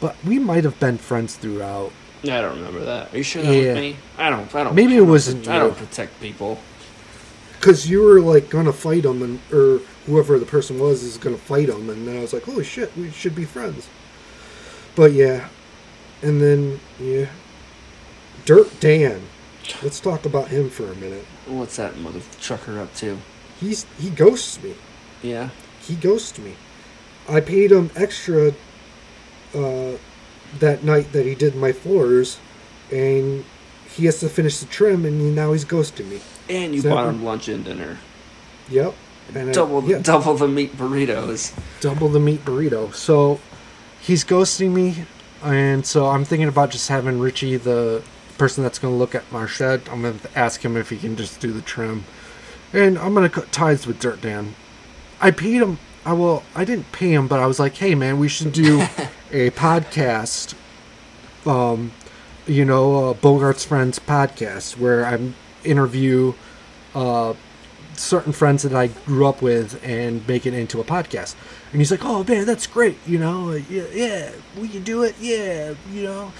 [0.00, 1.92] But we might have been friends throughout.
[2.24, 3.14] I don't remember that.
[3.14, 3.72] Are you sure that Yeah.
[3.74, 3.96] was me?
[4.18, 4.52] I don't.
[4.54, 4.74] I don't.
[4.74, 6.58] Maybe it wasn't I don't protect people.
[7.58, 11.36] Because you were like gonna fight him, and or whoever the person was is gonna
[11.36, 13.88] fight him, and then I was like, "Holy shit, we should be friends."
[14.94, 15.48] But yeah,
[16.22, 17.26] and then yeah,
[18.44, 19.22] Dirt Dan.
[19.82, 21.24] Let's talk about him for a minute.
[21.46, 23.18] What's that mother trucker up to?
[23.60, 24.74] He's he ghosts me.
[25.22, 25.50] Yeah.
[25.80, 26.54] He ghosts me.
[27.28, 28.52] I paid him extra
[29.54, 29.92] uh,
[30.58, 32.38] that night that he did my floors,
[32.92, 33.44] and
[33.94, 36.20] he has to finish the trim, and now he's ghosting me.
[36.48, 37.98] And you bought him lunch and dinner.
[38.68, 38.94] Yep.
[39.34, 39.98] And I- double yeah.
[39.98, 41.52] double the meat burritos.
[41.80, 42.94] double the meat burrito.
[42.94, 43.40] So
[44.00, 45.04] he's ghosting me,
[45.42, 48.02] and so I'm thinking about just having Richie, the
[48.38, 50.96] person that's going to look at my shed, I'm going to ask him if he
[50.96, 52.04] can just do the trim,
[52.72, 54.54] and I'm going to cut ties with Dirt Dan.
[55.20, 55.78] I paid him.
[56.04, 56.44] I will.
[56.54, 58.80] I didn't pay him, but I was like, "Hey, man, we should do
[59.32, 60.54] a podcast."
[61.44, 61.90] Um,
[62.46, 65.32] you know, uh, Bogart's Friends podcast, where I
[65.66, 66.32] interview
[66.94, 67.34] uh,
[67.94, 71.34] certain friends that I grew up with and make it into a podcast.
[71.72, 72.96] And he's like, "Oh man, that's great.
[73.06, 75.14] You know, yeah, yeah, we can do it.
[75.20, 76.32] Yeah, you know."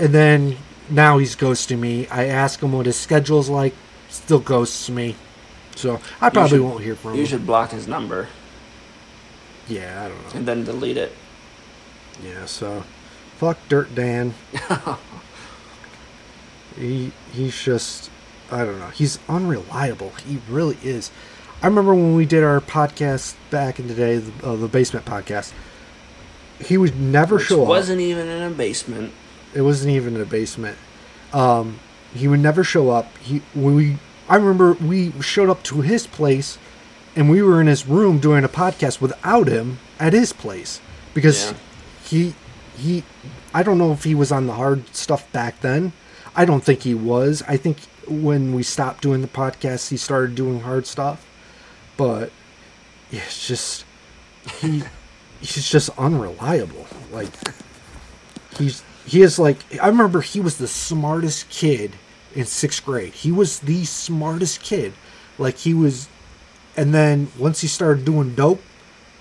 [0.00, 0.56] And then
[0.88, 2.06] now he's ghosting me.
[2.08, 3.74] I ask him what his schedule's like,
[4.08, 5.16] still ghosts me.
[5.76, 7.20] So I probably should- won't hear from You him.
[7.20, 8.28] You should block his number
[9.68, 10.30] Yeah, I don't know.
[10.38, 11.12] and then delete it.
[12.22, 12.84] Yeah, so
[13.38, 14.34] fuck Dirt Dan.
[16.76, 18.10] he he's just
[18.52, 18.88] I don't know.
[18.88, 20.10] He's unreliable.
[20.26, 21.10] He really is.
[21.62, 25.06] I remember when we did our podcast back in the day, the, uh, the basement
[25.06, 25.52] podcast.
[26.60, 27.68] He would never Which show up.
[27.68, 29.12] wasn't even in a basement.
[29.54, 30.76] It wasn't even in a basement.
[31.32, 31.78] Um,
[32.14, 33.16] he would never show up.
[33.18, 33.98] He we
[34.28, 36.58] I remember we showed up to his place,
[37.16, 40.80] and we were in his room doing a podcast without him at his place
[41.14, 41.56] because Yeah.
[42.04, 42.34] he
[42.76, 43.04] he
[43.54, 45.92] I don't know if he was on the hard stuff back then.
[46.36, 47.42] I don't think he was.
[47.48, 47.78] I think
[48.08, 51.26] when we stopped doing the podcast, he started doing hard stuff.
[51.96, 52.32] But
[53.10, 53.84] it's just
[54.60, 54.82] he
[55.40, 56.86] he's just unreliable.
[57.10, 57.30] Like
[58.56, 61.92] he's he is like I remember he was the smartest kid
[62.34, 63.12] in sixth grade.
[63.12, 64.92] He was the smartest kid.
[65.38, 66.08] Like he was,
[66.76, 68.62] and then once he started doing dope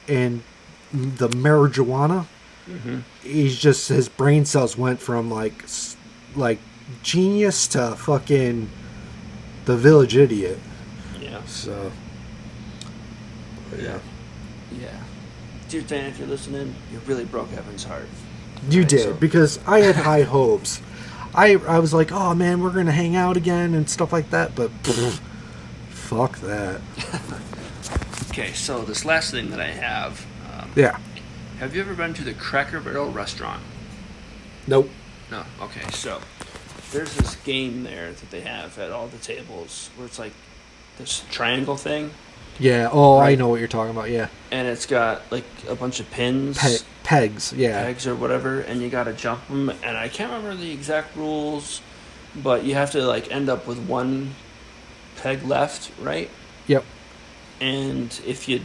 [0.07, 0.43] and
[0.93, 2.27] the marijuana,
[2.67, 2.99] mm-hmm.
[3.21, 5.65] he's just his brain cells went from like
[6.35, 6.59] like
[7.03, 8.69] genius to fucking
[9.65, 10.59] the village idiot.
[11.19, 11.43] Yeah.
[11.45, 11.91] So
[13.77, 13.99] yeah,
[14.79, 14.89] Yeah.
[15.69, 18.07] Dear Dan, if you're listening, you really broke Evan's heart.
[18.69, 20.81] you Right, did so- because I had high hopes.
[21.33, 24.53] I I was like, oh man, we're gonna hang out again and stuff like that,
[24.55, 24.69] but
[25.89, 26.81] fuck that.
[28.31, 30.25] Okay, so this last thing that I have.
[30.53, 30.97] Um, Yeah.
[31.59, 33.61] have you ever been to the Cracker Barrel restaurant?
[34.67, 34.89] Nope.
[35.29, 35.43] No.
[35.61, 36.21] Okay, so
[36.91, 40.33] there's this game there that they have at all the tables where it's like
[40.97, 42.11] this triangle thing,
[42.59, 42.89] Yeah.
[42.91, 44.09] Oh, I know what you're talking about.
[44.09, 44.27] Yeah.
[44.51, 46.57] and it's got like a bunch of pins.
[46.59, 47.53] Pe- pegs.
[47.53, 47.83] Yeah.
[47.83, 49.69] pegs or whatever, and you gotta jump them.
[49.83, 51.81] And I can't remember the exact rules,
[52.35, 54.35] but you have to like end up with one
[55.17, 56.29] peg left, right?
[56.67, 56.83] Yep.
[57.59, 58.61] And if you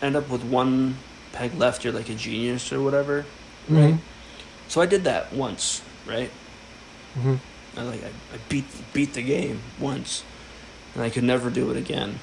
[0.00, 0.96] end up with one
[1.32, 3.24] peg left, you're like a genius or whatever,
[3.68, 3.94] right?
[3.94, 3.98] Mhm.
[4.68, 6.30] So I did that once, right?
[7.18, 7.38] Mhm.
[7.76, 10.24] I like I, I beat beat the game once,
[10.94, 12.18] and I could never do it again.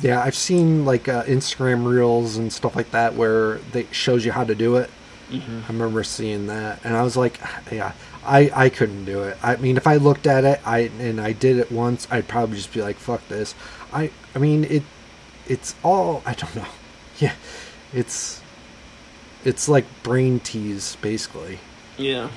[0.00, 4.32] Yeah, I've seen like uh, Instagram reels and stuff like that where they shows you
[4.32, 4.90] how to do it.
[5.30, 7.40] hmm I remember seeing that, and I was like,
[7.70, 7.92] yeah,
[8.24, 9.36] I I couldn't do it.
[9.42, 12.56] I mean, if I looked at it, I and I did it once, I'd probably
[12.56, 13.54] just be like, fuck this.
[13.92, 14.82] I I mean it,
[15.46, 16.66] it's all I don't know.
[17.18, 17.34] Yeah,
[17.92, 18.40] it's
[19.44, 21.58] it's like brain tease basically.
[21.96, 22.30] Yeah.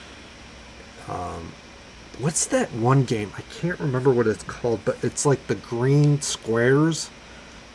[1.09, 1.51] Um,
[2.19, 3.31] what's that one game?
[3.37, 7.09] I can't remember what it's called, but it's like the green squares,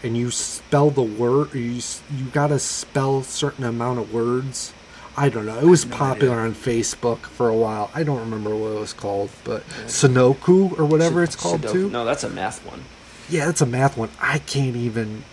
[0.02, 1.54] and you spell the word.
[1.54, 1.80] You
[2.14, 4.72] you gotta spell certain amount of words.
[5.16, 5.58] I don't know.
[5.58, 6.44] It was no popular idea.
[6.46, 7.90] on Facebook for a while.
[7.94, 11.90] I don't remember what it was called, but Sunoku or whatever it's called Sudoku- too.
[11.90, 12.84] No, that's a math one.
[13.28, 14.10] Yeah, that's a math one.
[14.20, 15.24] I can't even.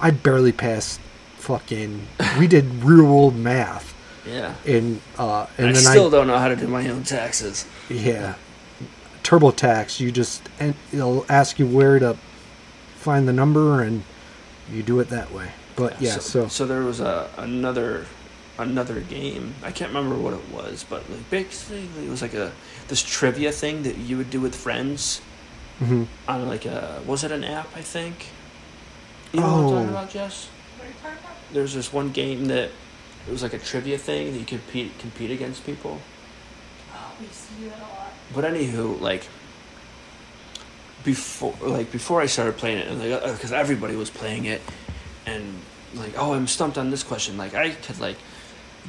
[0.00, 1.00] I barely passed
[1.38, 2.06] fucking.
[2.38, 3.93] We did real world math,
[4.26, 4.54] Yeah.
[4.66, 7.66] and uh, and I then still I don't know how to do my own taxes.
[7.88, 8.34] yeah,
[9.22, 10.00] TurboTax.
[10.00, 12.16] You just and it'll ask you where to
[12.96, 14.02] find the number, and
[14.70, 15.50] you do it that way.
[15.76, 18.06] But yeah, so, so there was a another
[18.58, 19.54] another game.
[19.62, 22.52] I can't remember what it was, but like basically it was like a
[22.88, 25.20] this trivia thing that you would do with friends
[25.80, 26.06] mhm.
[26.28, 27.68] on like a was it an app?
[27.76, 28.28] I think.
[29.32, 29.70] You know what I'm Oh.
[29.72, 30.46] talking about, Jess?
[30.78, 31.36] What are you talking about?
[31.52, 32.70] There's this one game that
[33.26, 36.00] it was like a trivia thing that you compete compete against people.
[36.92, 38.12] Oh, we used to do that a lot.
[38.34, 39.26] But anywho, like
[41.04, 44.60] before, like before I started playing it, and like uh, because everybody was playing it,
[45.26, 45.60] and
[45.94, 47.36] like oh I'm stumped on this question.
[47.36, 48.16] Like I could like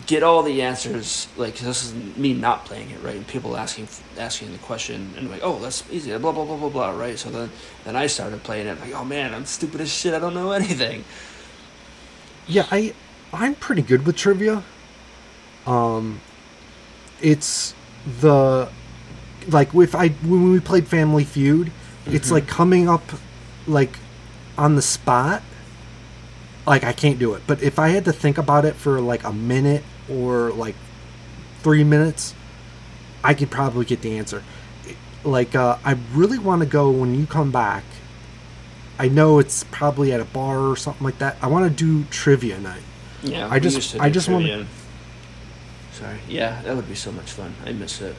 [0.05, 1.27] get all the answers.
[1.37, 5.29] Like this is me not playing it right, and people asking asking the question, and
[5.29, 6.17] like oh that's easy.
[6.17, 6.89] Blah blah blah blah blah.
[6.91, 7.17] Right.
[7.17, 7.51] So then
[7.83, 8.79] then I started playing it.
[8.79, 10.13] Like oh man I'm stupid as shit.
[10.13, 11.03] I don't know anything.
[12.47, 12.93] Yeah, I
[13.35, 14.63] I'm pretty good with trivia.
[15.67, 16.21] Um
[17.21, 17.73] it's
[18.21, 18.69] the
[19.47, 21.71] like if I when we played Family Feud,
[22.05, 22.31] it's Mhm.
[22.31, 23.03] like coming up
[23.67, 23.99] like
[24.57, 25.43] on the spot.
[26.65, 27.43] Like I can't do it.
[27.45, 30.75] But if I had to think about it for like a minute or like
[31.61, 32.33] 3 minutes,
[33.23, 34.43] I could probably get the answer.
[35.23, 37.83] Like uh I really want to go when you come back.
[38.97, 41.37] I know it's probably at a bar or something like that.
[41.41, 42.83] I want to do trivia night.
[43.25, 43.47] Yeah.
[43.49, 44.65] I just- I just wanna-
[45.93, 46.19] Sorry.
[46.27, 47.53] Yeah, that would be so much fun.
[47.65, 48.15] I miss it.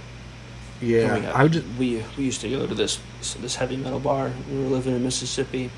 [0.81, 1.33] Yeah.
[1.35, 2.99] I would just we we used to go to this
[3.41, 4.31] this heavy metal bar.
[4.51, 5.71] We were living in Mississippi,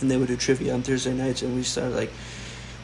[0.00, 1.42] and they would do trivia on Thursday nights.
[1.42, 2.10] And we started like,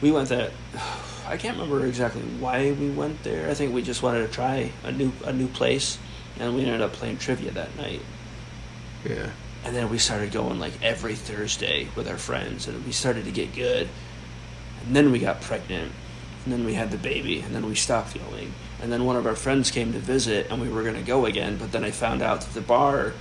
[0.01, 0.51] we went there.
[1.27, 3.49] I can't remember exactly why we went there.
[3.49, 5.97] I think we just wanted to try a new a new place,
[6.39, 8.01] and we ended up playing trivia that night.
[9.07, 9.29] yeah.
[9.63, 13.31] And then we started going like every Thursday with our friends, and we started to
[13.31, 13.87] get good.
[14.85, 15.91] And then we got pregnant,
[16.43, 18.53] and then we had the baby, and then we stopped yelling.
[18.81, 21.25] And then one of our friends came to visit, and we were going to go
[21.25, 21.57] again.
[21.57, 23.13] But then I found out that the bar,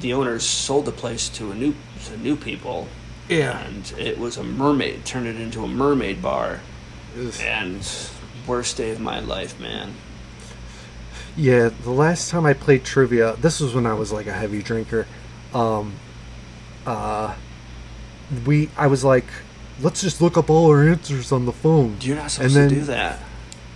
[0.00, 1.74] the owners sold the place to a new
[2.06, 2.88] to new people,
[3.28, 3.58] Yeah.
[3.58, 5.04] and it was a mermaid.
[5.04, 6.60] Turned it into a mermaid bar,
[7.16, 7.86] was- and
[8.46, 9.94] worst day of my life, man.
[11.36, 14.62] Yeah, the last time I played trivia, this was when I was like a heavy
[14.62, 15.06] drinker.
[15.52, 15.94] Um,
[16.86, 17.34] uh,
[18.46, 19.26] we, I was like,
[19.80, 21.96] let's just look up all our answers on the phone.
[22.00, 23.20] You're not And supposed then- to do that.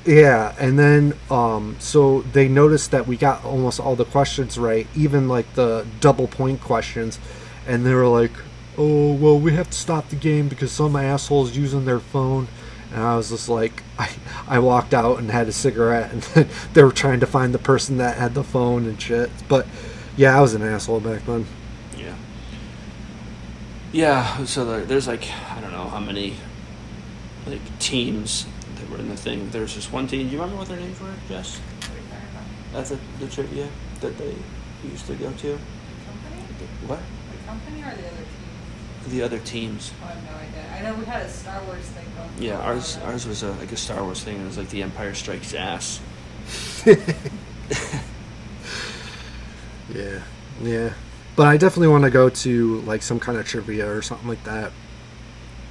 [0.06, 4.86] Yeah, and then um, so they noticed that we got almost all the questions right,
[4.96, 7.18] even like the double point questions,
[7.66, 8.30] and they were like,
[8.78, 12.48] "Oh, well, we have to stop the game because some assholes using their phone."
[12.94, 14.08] And I was just like, I,
[14.48, 16.22] I walked out and had a cigarette, and
[16.72, 19.30] they were trying to find the person that had the phone and shit.
[19.48, 19.66] But
[20.16, 21.46] yeah, I was an asshole back then.
[23.92, 24.38] Yeah.
[24.38, 26.34] Yeah, so there, there's like I don't know how many
[27.46, 28.46] like teams
[28.76, 29.50] that were in the thing.
[29.50, 30.26] There's just one team.
[30.26, 31.58] Do you remember what their names were, Jess?
[31.58, 32.80] What are you talking about?
[32.80, 32.86] At
[33.18, 33.68] the, the trivia
[34.00, 34.34] that they
[34.84, 35.46] used to go to.
[35.46, 35.58] The
[36.06, 36.42] company?
[36.86, 37.00] What?
[37.32, 39.10] The company or the other team?
[39.10, 39.92] The other teams.
[40.02, 40.72] Oh, I have no idea.
[40.72, 42.30] I know we had a Star Wars thing going.
[42.38, 43.06] Yeah, ours around.
[43.12, 44.40] ours was a, like a Star Wars thing.
[44.40, 46.00] It was like the Empire Strikes Ass.
[49.94, 50.22] Yeah,
[50.62, 50.92] yeah.
[51.36, 54.44] But I definitely want to go to like some kind of trivia or something like
[54.44, 54.72] that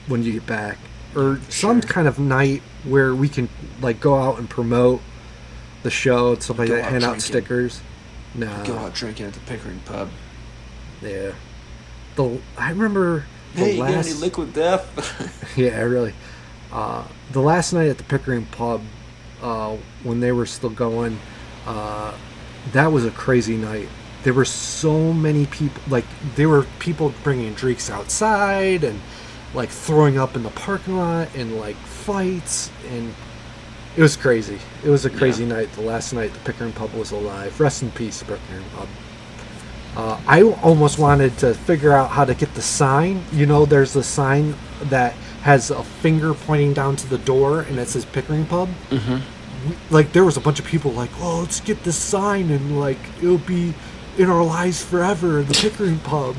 [0.07, 0.77] when you get back,
[1.15, 1.90] or some Sure.
[1.90, 3.49] kind of night where we can
[3.81, 5.02] like go out and promote
[5.84, 7.22] the show and stuff like Go that, out hand out drinking.
[7.22, 7.81] stickers.
[8.36, 10.10] No, Go out drinking at the Pickering pub.
[11.02, 11.31] yeah.
[12.15, 13.26] The I remember
[13.56, 15.53] the Hey, you got any liquid death?
[15.57, 16.14] yeah, really.
[16.72, 18.81] Uh, the last night at the Pickering pub,
[19.41, 21.19] uh, when they were still going,
[21.65, 22.14] uh,
[22.73, 23.90] that was a crazy night.
[24.23, 25.81] There were so many people.
[25.87, 26.05] Like
[26.35, 28.99] there were people bringing drinks outside and
[29.53, 33.13] like throwing up in the parking lot and like fights and
[33.97, 34.59] it was crazy.
[34.83, 35.55] It was a crazy Yeah.
[35.55, 35.73] night.
[35.73, 37.59] The last night the Pickering pub was alive.
[37.59, 38.87] Rest in peace, Pickering pub.
[39.97, 43.23] Uh, I almost wanted to figure out how to get the sign.
[43.33, 47.79] You know, there's a sign that has a finger pointing down to the door and
[47.79, 48.69] it says Pickering Pub.
[48.91, 49.15] mm-hmm.
[49.69, 52.79] We- Like, there was a bunch of people like, oh, let's get this sign and,
[52.79, 53.73] like, it'll be
[54.19, 56.35] in our lives forever, the Pickering Pub.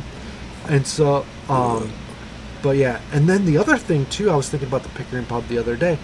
[0.68, 1.90] And so, um,
[2.62, 3.00] but yeah.
[3.12, 5.76] And then the other thing, too, I was thinking about the Pickering Pub the other
[5.76, 5.98] day.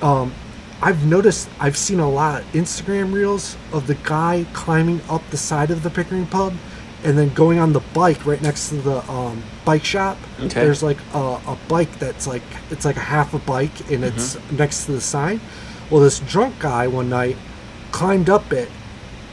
[0.00, 0.32] Um,
[0.80, 5.36] I've noticed, I've seen a lot of Instagram reels of the guy climbing up the
[5.36, 6.54] side of the Pickering Pub
[7.02, 10.16] and then going on the bike right next to the um, bike shop.
[10.38, 10.60] Okay.
[10.64, 14.38] There's like a, a bike that's like, it's like a half a bike and it's
[14.52, 15.40] next to the sign.
[15.90, 17.36] Well, this drunk guy one night
[17.90, 18.70] climbed up it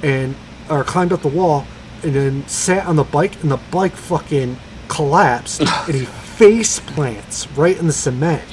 [0.01, 0.35] and,
[0.67, 1.67] or climbed up the wall
[2.05, 4.57] and then sat on the bike and the bike fucking
[4.87, 8.43] collapsed and he face plants right in the cement,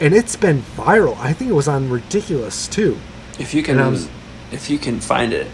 [0.00, 1.16] and it's been viral.
[1.18, 2.98] I think it was on Ridiculous too.
[3.38, 4.08] If you can, was-
[4.52, 5.46] if you can find it,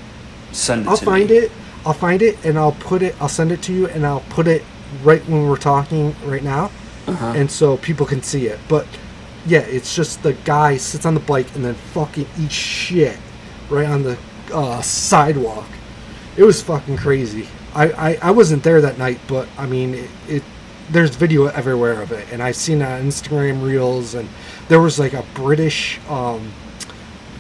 [0.53, 1.37] send it I'll to find me.
[1.37, 1.53] it.
[1.85, 3.15] I'll find it and I'll put it.
[3.21, 4.65] I'll send it to you and I'll put it
[5.05, 6.71] right when we're talking right now,
[7.07, 7.35] Uh-huh.
[7.37, 8.59] and so people can see it.
[8.69, 8.87] But
[9.47, 13.19] yeah, it's just the guy sits on the bike and then fucking eats shit
[13.71, 14.19] right on the
[14.53, 15.67] uh, sidewalk.
[16.37, 17.49] It was fucking crazy.
[17.75, 20.43] I, I, I wasn't there that night, but I mean it, it.
[20.91, 24.29] There's video everywhere of it, and I've seen on Instagram reels, and
[24.69, 25.99] there was like a British.
[26.09, 26.53] Um,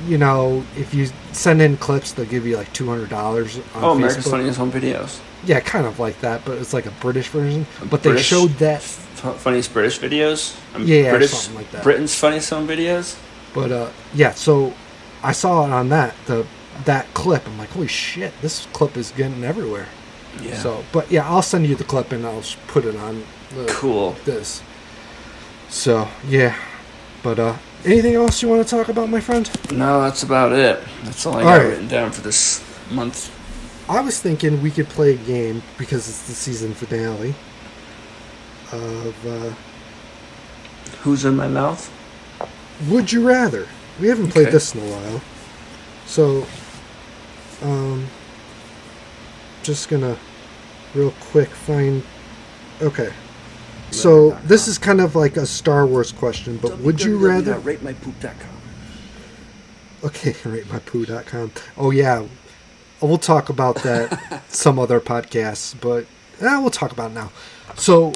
[0.06, 3.60] you know, if you send in clips, they'll give you like two hundred dollars.
[3.76, 5.20] Oh, America's Funniest Home Videos.
[5.44, 7.66] Yeah, kind of like that, but it's like a British version.
[7.88, 8.76] But they showed that.
[8.76, 10.58] F- funniest British videos.
[10.74, 11.82] Um, Yeah, British, something like that.
[11.82, 13.18] Britain's funniest home videos.
[13.54, 14.74] But uh, yeah, so
[15.22, 16.46] I saw it on that the
[16.84, 17.46] that clip.
[17.46, 19.86] I'm like, holy shit, this clip is getting everywhere.
[20.42, 20.56] Yeah.
[20.58, 23.24] So, but yeah, I'll send you the clip and I'll put it on
[23.54, 24.12] the, cool.
[24.24, 24.62] this.
[25.68, 26.56] So yeah,
[27.22, 29.50] but uh, anything else you want to talk about, my friend?
[29.72, 30.82] No, that's about it.
[31.04, 31.68] That's all I All got right.
[31.68, 33.32] written down for this month.
[33.88, 37.34] I was thinking we could play a game because it's the season finale
[38.72, 39.54] of uh,
[41.02, 41.92] Who's in my mouth?
[42.88, 43.68] Would You Rather.
[44.00, 44.52] We haven't played Okay.
[44.52, 45.20] this in a while,
[46.04, 46.46] so
[47.62, 48.06] um,
[49.62, 50.16] just gonna
[50.94, 52.02] real quick find.
[52.82, 53.12] Okay,
[53.90, 57.54] so this is kind of like a Star Wars question, but would you rather?
[57.56, 58.56] RateMyPoop.com.
[60.04, 61.52] Okay, ratemypoo.com.
[61.76, 62.26] Oh yeah,
[63.00, 66.06] we'll talk about that some other podcasts, but
[66.40, 67.32] eh, we'll talk about it now.
[67.76, 68.12] So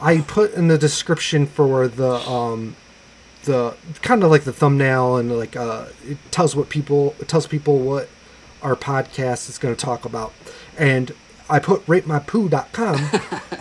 [0.00, 2.76] I put in the description for the um
[3.44, 7.46] the kind of like the thumbnail and like uh it tells what people it tells
[7.46, 8.08] people what
[8.62, 10.32] our podcast is going to talk about.
[10.76, 11.12] And
[11.48, 13.20] I put ratemypoo.com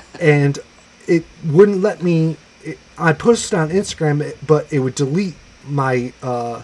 [0.19, 0.59] and
[1.07, 6.63] it wouldn't let me it, I posted on Instagram but it would delete my uh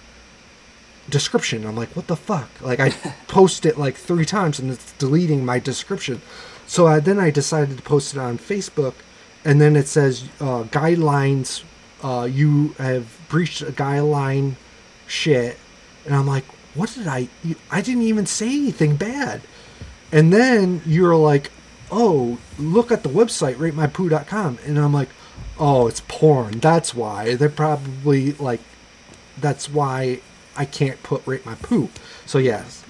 [1.10, 1.66] description.
[1.66, 2.50] I'm like, what the fuck?
[2.62, 2.90] Like I
[3.28, 6.22] post it like three times and it's deleting my description.
[6.68, 8.96] So I, then I decided to post it on Facebook,
[9.44, 11.64] and then it says uh, guidelines.
[12.02, 14.56] Uh, you have breached a guideline,
[15.08, 15.58] shit.
[16.06, 17.28] And I'm like, what did I?
[17.72, 19.42] I didn't even say anything bad.
[20.12, 21.52] And then you're like,
[21.92, 24.60] oh, look at the website, ratemypoo.com.
[24.66, 25.10] And I'm like,
[25.60, 26.60] oh, it's porn.
[26.60, 27.36] That's why.
[27.36, 28.62] They're probably like,
[29.40, 30.22] that's why
[30.56, 31.90] I can't put rate my poo.
[32.26, 32.84] So yes,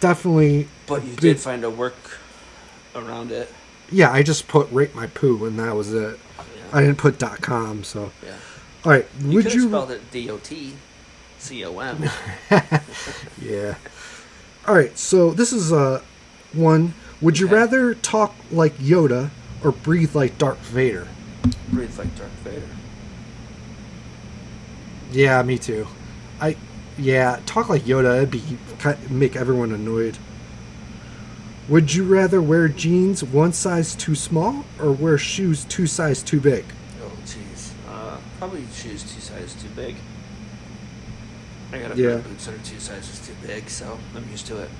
[0.00, 0.68] definitely.
[0.86, 1.96] But you Did- find a work
[2.94, 3.52] around it.
[3.90, 6.18] Yeah, I just put rate my poo, and that was it.
[6.72, 7.84] I didn't put dot com.
[7.84, 8.32] So Yeah.
[8.86, 9.68] all right, You would you?
[9.68, 10.74] spelled it D O T
[11.42, 12.08] C O M.
[13.42, 13.74] Yeah.
[14.66, 16.00] All right, so this is uh
[16.52, 16.94] one.
[17.20, 17.56] Would you Okay.
[17.56, 19.30] rather talk like Yoda
[19.64, 21.08] or breathe like Darth Vader?
[21.72, 22.62] Breathe like Darth Vader.
[25.10, 25.86] Yeah, me too.
[26.40, 26.56] I
[26.96, 28.18] yeah, talk like Yoda.
[28.18, 28.42] It'd be
[29.10, 30.18] make everyone annoyed.
[31.68, 36.40] Would you rather wear jeans one size too small or wear shoes two size too
[36.40, 36.64] big?
[37.02, 37.70] Oh, jeez.
[37.88, 39.96] Uh, probably shoes two sizes too big.
[41.72, 42.08] I got a Yeah.
[42.08, 44.70] pair of boots that are two sizes too big, so I'm used to it.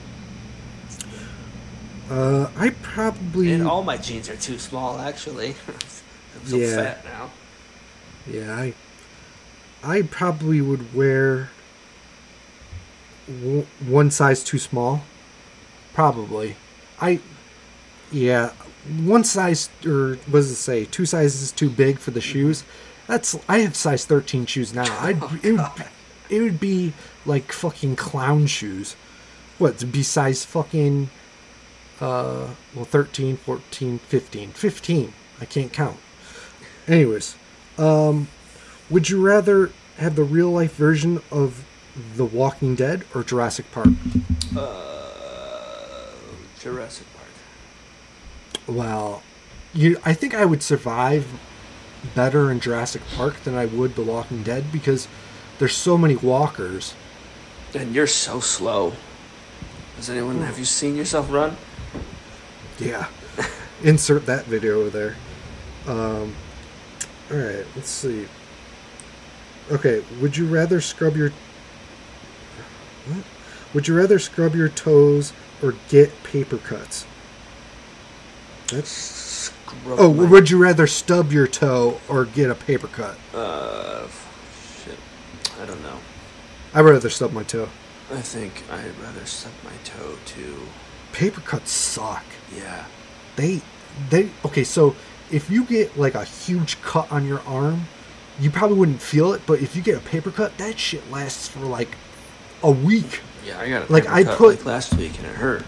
[2.10, 5.56] Uh, I probably And all my jeans are too small, actually.
[5.68, 6.76] I'm so Yeah.
[6.76, 7.30] fat now.
[8.26, 8.74] yeah I
[9.84, 11.50] I probably would wear
[13.26, 15.02] w- one size too small.
[15.94, 16.56] Probably,
[17.00, 17.20] I
[18.10, 18.50] yeah
[19.04, 22.64] one size or what does it say two sizes too big for the shoes.
[23.06, 24.84] That's I have size thirteen shoes now.
[25.00, 25.12] I
[25.42, 25.44] would
[26.30, 26.92] it would be
[27.26, 28.94] like fucking clown shoes.
[29.58, 31.10] What to be size fucking
[32.00, 35.98] uh well 13 14 15 15 i can't count
[36.88, 37.36] anyways
[37.78, 38.26] um
[38.90, 41.64] would you rather have the real life version of
[42.16, 43.88] the walking dead or jurassic park
[44.56, 46.06] Uh,
[46.58, 47.28] Jurassic Park.
[48.76, 49.22] well
[49.72, 51.26] you i think i would survive
[52.16, 55.06] better in jurassic park than i would the walking dead because
[55.62, 56.92] there's so many walkers
[57.72, 58.94] And you're so slow.
[59.96, 61.56] Does anyone have you seen yourself run?
[62.80, 63.06] yeah
[63.84, 65.16] insert that video over there
[65.86, 66.34] um
[67.30, 68.26] all right let's see
[69.70, 71.30] okay would you rather scrub your
[73.06, 73.22] what
[73.72, 75.32] would you rather scrub your toes
[75.62, 77.06] or get paper cuts
[78.68, 83.16] that's Scrub oh my- would you rather stub your toe or get a paper cut
[83.32, 84.08] Uh.
[85.62, 85.98] I don't know.
[86.74, 87.68] i'd rather stub my toe
[88.10, 90.56] I think I'd rather stub my toe too.
[91.12, 92.24] paper cuts suck
[92.54, 92.84] Yeah.
[93.36, 93.62] they
[94.10, 94.94] they okay so
[95.30, 97.86] if you get like a huge cut on your arm,
[98.38, 101.48] you probably wouldn't feel it, but if you get a paper cut, that shit lasts
[101.48, 101.88] for like
[102.62, 103.20] a week.
[103.46, 105.64] Yeah, I got a Like, paper I cut, put- like last week and it hurt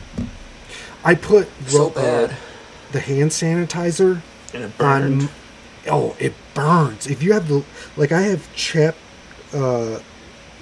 [1.03, 1.95] I put so ro- uh,
[2.27, 2.37] bad
[2.93, 4.21] the hand sanitizer
[4.53, 5.23] and it burned.
[5.23, 5.29] on.
[5.89, 7.07] Oh, it burns.
[7.07, 7.63] If you have the
[7.97, 8.99] like, I have chapped
[9.55, 10.01] uh,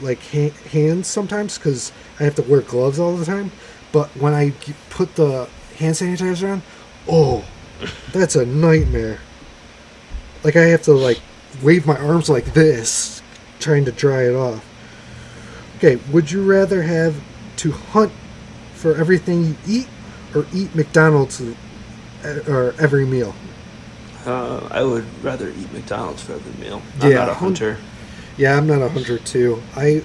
[0.00, 3.50] like ha- hands sometimes because I have to wear gloves all the time.
[3.92, 5.48] But when I g- put the
[5.78, 6.62] hand sanitizer on,
[7.08, 7.44] oh,
[8.12, 9.18] that's a nightmare.
[10.44, 11.20] Like I have to like
[11.62, 13.22] wave my arms like this,
[13.60, 14.64] trying to dry it off.
[15.76, 17.20] Okay, would you rather have
[17.58, 18.12] to hunt
[18.74, 19.88] for everything you eat,
[20.34, 23.34] or eat McDonald's uh, or every meal?
[24.24, 26.80] Uh, I would rather eat McDonald's for every meal.
[27.00, 27.78] I'm Yeah, not a hun- hunter.
[28.42, 29.62] Yeah, I'm not a hunter too.
[29.76, 30.02] I,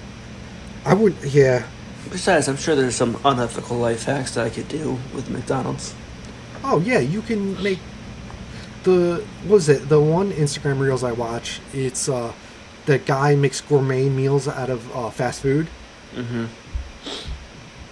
[0.84, 1.16] I would.
[1.24, 1.66] Yeah.
[2.08, 5.92] Besides, I'm sure there's some unethical life hacks that I could do with McDonald's.
[6.62, 7.80] Oh yeah, you can make
[8.84, 9.88] the what was it?
[9.88, 11.60] The one Instagram reels I watch.
[11.72, 12.32] It's uh,
[12.86, 15.66] the guy makes gourmet meals out of uh, fast food.
[16.14, 16.44] Mm-hmm.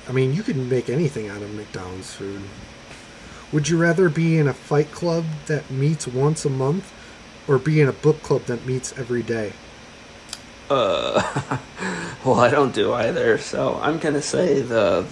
[0.08, 2.42] I mean, you can make anything out of McDonald's food.
[3.52, 6.92] Would you rather be in a fight club that meets once a month,
[7.48, 9.52] or be in a book club that meets every day?
[10.68, 11.22] Uh,
[12.24, 15.06] well, I don't do either, so I'm gonna say the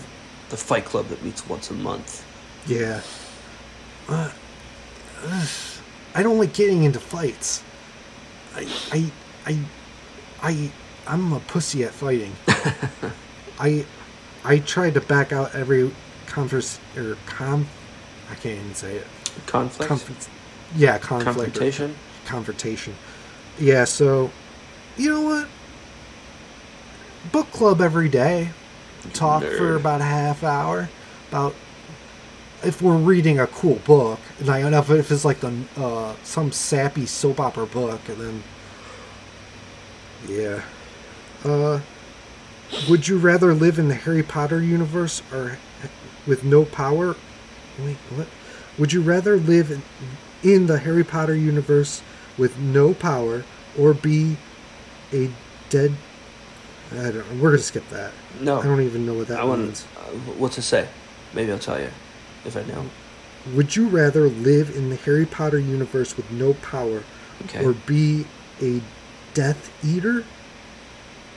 [0.50, 2.24] the Fight Club that meets once a month.
[2.66, 3.00] Yeah.
[4.08, 4.30] Uh,
[5.24, 5.48] ugh.
[6.14, 7.62] I don't like getting into fights.
[8.54, 9.10] I, I,
[9.46, 9.58] I,
[10.42, 10.70] I,
[11.08, 12.32] I'm a pussy at fighting.
[13.58, 13.84] I,
[14.44, 15.90] I tried to back out every
[16.26, 17.66] conference or com.
[18.30, 19.06] I can't even say it.
[19.46, 20.28] Conflict, Conf-
[20.76, 21.24] yeah, conflict.
[21.36, 21.96] confrontation.
[22.26, 22.94] confrontation.
[23.58, 24.30] Yeah, so
[24.96, 25.48] you know what?
[27.32, 28.50] Book club every day.
[29.12, 30.88] Talk for about a half hour.
[31.28, 31.54] About
[32.62, 36.14] if we're reading a cool book, and I don't know if it's like the uh,
[36.22, 38.42] some sappy soap opera book, and then
[40.28, 40.62] yeah.
[41.44, 41.80] Uh,
[42.88, 45.58] would you rather live in the Harry Potter universe or
[46.26, 47.16] with no power?
[47.78, 48.26] Wait, what?
[48.78, 49.82] Would you rather live in,
[50.42, 52.02] in the Harry Potter universe
[52.38, 53.44] with no power
[53.78, 54.36] or be
[55.14, 55.30] a
[55.70, 55.94] dead?
[56.92, 57.14] I don't.
[57.16, 57.42] know.
[57.42, 58.12] We're gonna skip that.
[58.40, 59.86] No, I don't even know what that I means.
[59.96, 60.88] uh, what to say.
[61.32, 61.88] Maybe I'll tell you
[62.44, 62.84] if I know.
[63.54, 67.02] Would you rather live in the Harry Potter universe with no power
[67.44, 67.64] Okay.
[67.64, 68.26] or be
[68.62, 68.80] a
[69.34, 70.24] Death Eater?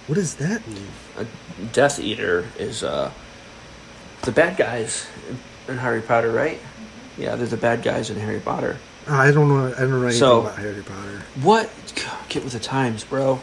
[0.07, 0.87] What does that mean?
[1.17, 1.25] a
[1.73, 3.11] Death Eater is uh
[4.23, 6.59] the bad guys in, in Harry Potter, right?
[7.17, 8.77] Yeah, they're the bad guys in Harry Potter.
[9.07, 9.67] I don't know.
[9.73, 11.23] I don't know anything So- about Harry Potter.
[11.41, 11.69] What?
[12.29, 13.41] Get with the times, bro.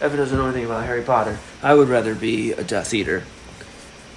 [0.00, 1.38] Evan doesn't know anything about Harry Potter.
[1.62, 3.24] I would rather be a Death Eater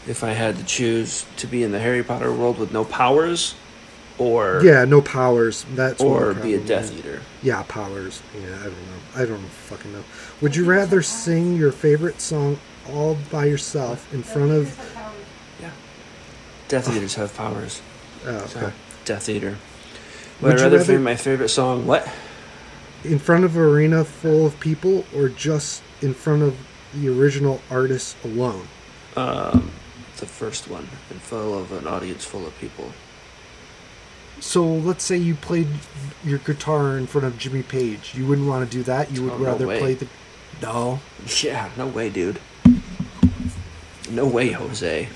[0.07, 3.55] if I had to choose to be in the Harry Potter world with no powers,
[4.17, 5.65] or Yeah, no powers.
[5.75, 7.21] That's what or I'm be a probably- Death Eater.
[7.41, 8.21] Yeah, powers.
[8.35, 8.99] Yeah, I don't know.
[9.15, 10.03] I don't fucking know.
[10.41, 12.59] Would you rather sing your favorite song
[12.91, 14.77] all by yourself in front of?
[15.61, 15.69] Yeah,
[16.67, 17.81] Death Eaters have powers.
[18.25, 18.73] Oh, So, okay.
[19.05, 19.57] Death Eater.
[20.41, 21.85] Would Would I rather, rather- sing my favorite song?
[21.87, 22.05] What?
[23.03, 26.57] In front of an arena full of people, or just in front of
[26.93, 28.67] the original artist alone?
[29.15, 29.71] Um,
[30.17, 32.91] the first one, in front of an audience full of people.
[34.41, 35.67] So let's say you played
[36.23, 38.13] your guitar in front of Jimmy Page.
[38.15, 39.11] You wouldn't want to do that.
[39.11, 39.79] You would Oh, rather way.
[39.79, 40.07] play the.
[40.61, 40.99] No.
[41.41, 42.39] Yeah, no way, dude.
[44.09, 45.07] No way, Jose.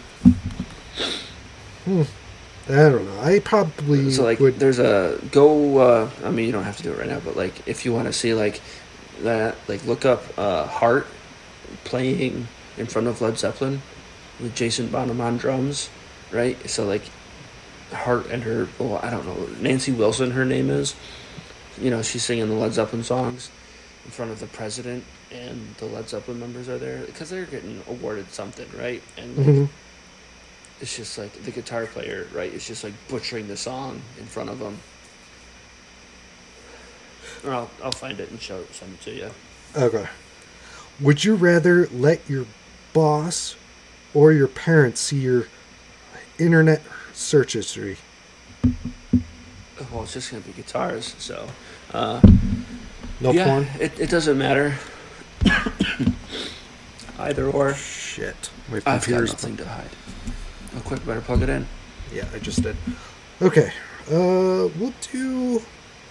[2.69, 3.22] I don't know.
[3.22, 4.57] I probably So like, would.
[4.60, 5.77] there's a go.
[5.80, 7.91] Uh, I mean, you don't have to do it right now, but like, if you
[7.94, 8.61] want to see like
[9.22, 11.07] that, like look up uh, Heart
[11.84, 13.81] playing in front of Led Zeppelin
[14.40, 15.90] with Jason Bonham on drums,
[16.31, 16.69] right?
[16.69, 17.03] So like,
[17.91, 18.68] Heart and her.
[18.80, 19.48] Well, I don't know.
[19.60, 20.95] Nancy Wilson, her name is.
[21.81, 23.49] You know, she's singing the Led Zeppelin songs
[24.06, 27.81] in front of the president, and the Led Zeppelin members are there because they're getting
[27.90, 29.02] awarded something, right?
[29.18, 29.69] And like, Mhm.
[30.84, 32.53] It's just like the guitar player, right?
[32.53, 34.77] It's just like butchering the song in front of them.
[37.45, 39.30] Or I'll, I'll find it and show it, send it to you.
[39.77, 40.10] Okay.
[40.99, 42.45] Would you rather let your
[42.91, 43.55] boss
[44.14, 45.47] or your parents see your
[46.38, 46.81] internet
[47.14, 47.97] search history?
[49.89, 51.47] Well, it's just gonna be guitars, so
[51.93, 52.19] uh,
[53.22, 53.68] No yeah, porn?
[53.80, 54.76] It, it doesn't matter.
[57.18, 57.73] Either or.
[57.73, 58.49] Shit.
[58.69, 59.89] My I've got nothing to hide.
[60.75, 61.67] Oh, quick, better plug it in.
[62.11, 62.75] Yeah, I just did.
[63.41, 63.71] Okay.
[64.07, 65.61] Uh, we'll do.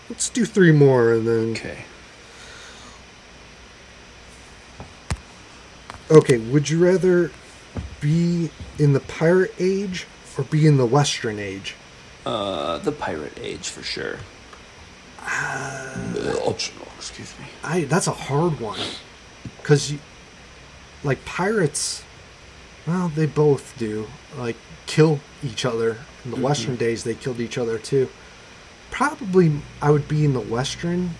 [0.08, 1.50] Let's do three more and then.
[1.50, 1.84] Okay.
[6.10, 7.30] Okay, would you rather
[8.00, 10.06] be in the pirate age
[10.36, 11.74] or be in the western age?
[12.26, 14.18] Uh, the pirate age for sure.
[15.18, 17.46] Uh, optional, excuse me.
[17.64, 18.80] I that's a hard one,
[19.62, 20.00] cause you,
[21.02, 22.04] like pirates,
[22.86, 24.06] well they both do
[24.36, 24.56] like
[24.86, 25.98] kill each other.
[26.24, 28.08] In the Western days, they killed each other too.
[28.90, 31.10] Probably I would be in the Western,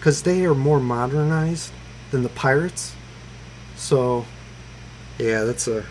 [0.00, 1.72] cause they are more modernized
[2.10, 2.94] than the pirates.
[3.76, 4.24] So,
[5.18, 5.84] yeah, that's a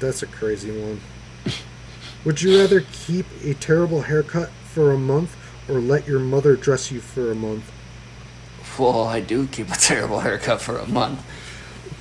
[0.00, 1.00] that's a crazy one.
[2.24, 5.36] Would you rather keep a terrible haircut for a month
[5.68, 7.70] or let your mother dress you for a month?
[8.78, 11.24] Well, I do keep a terrible haircut for a month.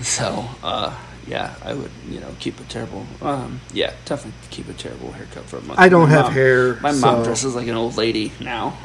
[0.01, 4.73] So, uh, yeah, I would, you know, keep a terrible, um, yeah, definitely keep a
[4.73, 5.79] terrible haircut for a month.
[5.79, 8.77] I don't My have mom- hair, My mom so- dresses like an old lady now.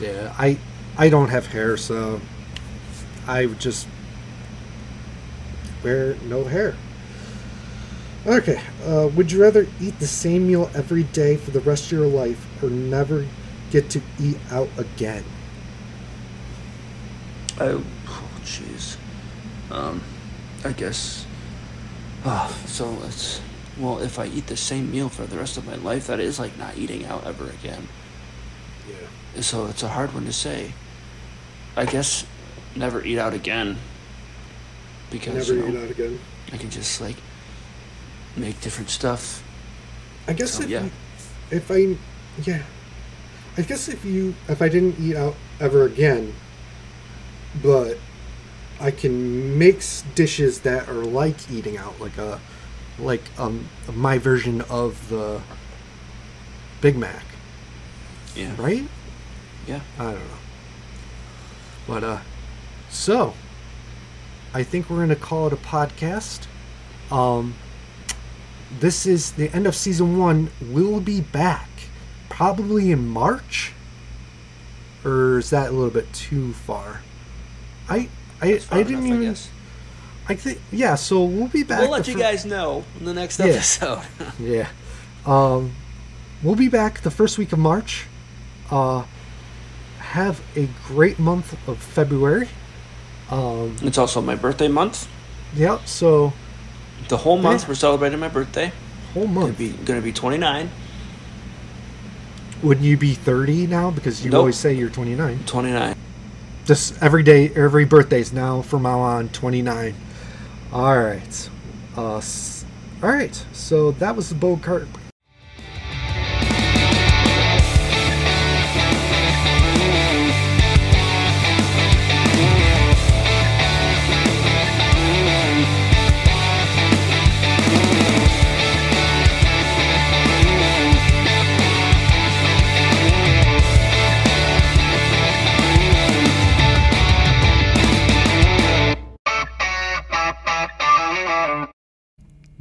[0.00, 0.58] Yeah, I
[0.98, 2.20] I don't have hair, so
[3.26, 3.86] I would just
[5.82, 6.74] wear no hair.
[8.26, 11.92] Okay, uh, would you rather eat the same meal every day for the rest of
[11.92, 13.26] your life, or never
[13.70, 15.24] get to eat out again?
[17.60, 17.82] I, oh,
[18.44, 18.96] jeez.
[19.70, 20.02] Um,
[20.64, 21.26] I guess.
[22.24, 23.40] So it's
[23.78, 26.38] well, if I eat the same meal for the rest of my life, that is
[26.38, 27.88] like not eating out ever again.
[28.88, 29.40] Yeah.
[29.40, 30.72] So it's a hard one to say.
[31.76, 32.26] I guess
[32.76, 33.78] never eat out again.
[35.10, 36.20] Because Never you know, eat out again.
[36.52, 37.16] I can just like
[38.36, 39.42] make different stuff.
[40.26, 40.88] I guess So, if yeah.
[41.50, 41.96] if I
[42.42, 42.62] yeah,
[43.56, 46.32] I guess if you if I didn't eat out ever again,
[47.62, 47.98] but
[48.80, 52.40] I can mix dishes that are like eating out, like a
[52.98, 55.40] like um my version of the
[56.80, 57.24] Big Mac,
[58.34, 58.54] Yeah.
[58.58, 58.86] right?
[59.66, 59.80] Yeah.
[59.98, 60.20] I don't know,
[61.86, 62.18] but uh,
[62.90, 63.34] so
[64.52, 66.46] I think we're gonna call it a podcast.
[67.10, 67.54] Um,
[68.80, 70.50] this is the end of season one.
[70.60, 71.68] We'll be back
[72.28, 73.72] probably in March,
[75.04, 77.02] or is that a little bit too far?
[77.88, 78.08] I
[78.44, 79.22] I I didn't enough, even.
[79.22, 79.48] guess.
[80.28, 80.94] I think yeah.
[80.94, 81.80] So we'll be back.
[81.80, 83.46] We'll let you fir- guys know in the next Yeah.
[83.46, 84.02] episode.
[84.38, 84.68] Yeah.
[85.26, 85.72] Um,
[86.42, 88.06] we'll be back the first week of March.
[88.70, 89.04] Uh,
[89.98, 92.48] have a great month of February.
[93.30, 95.08] Um, it's also my birthday month.
[95.54, 95.78] yeah.
[95.84, 96.32] So
[97.08, 97.68] The whole month Yeah.
[97.68, 98.72] we're celebrating my birthday.
[99.14, 99.58] whole Gonna month.
[99.58, 100.70] be gonna be 29.
[102.62, 103.90] Wouldn't you be 30 now?
[103.90, 104.38] Because you Nope.
[104.40, 105.40] always say you're 29.
[105.46, 105.94] 29.
[106.64, 109.94] Just every day, every birthday's now from now on 29.
[110.72, 111.50] All right.
[111.96, 112.22] Uh,
[113.02, 113.46] all right.
[113.52, 114.88] So that was the Bogart.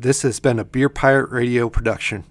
[0.03, 2.25] This has been a Beer Pirate Radio production.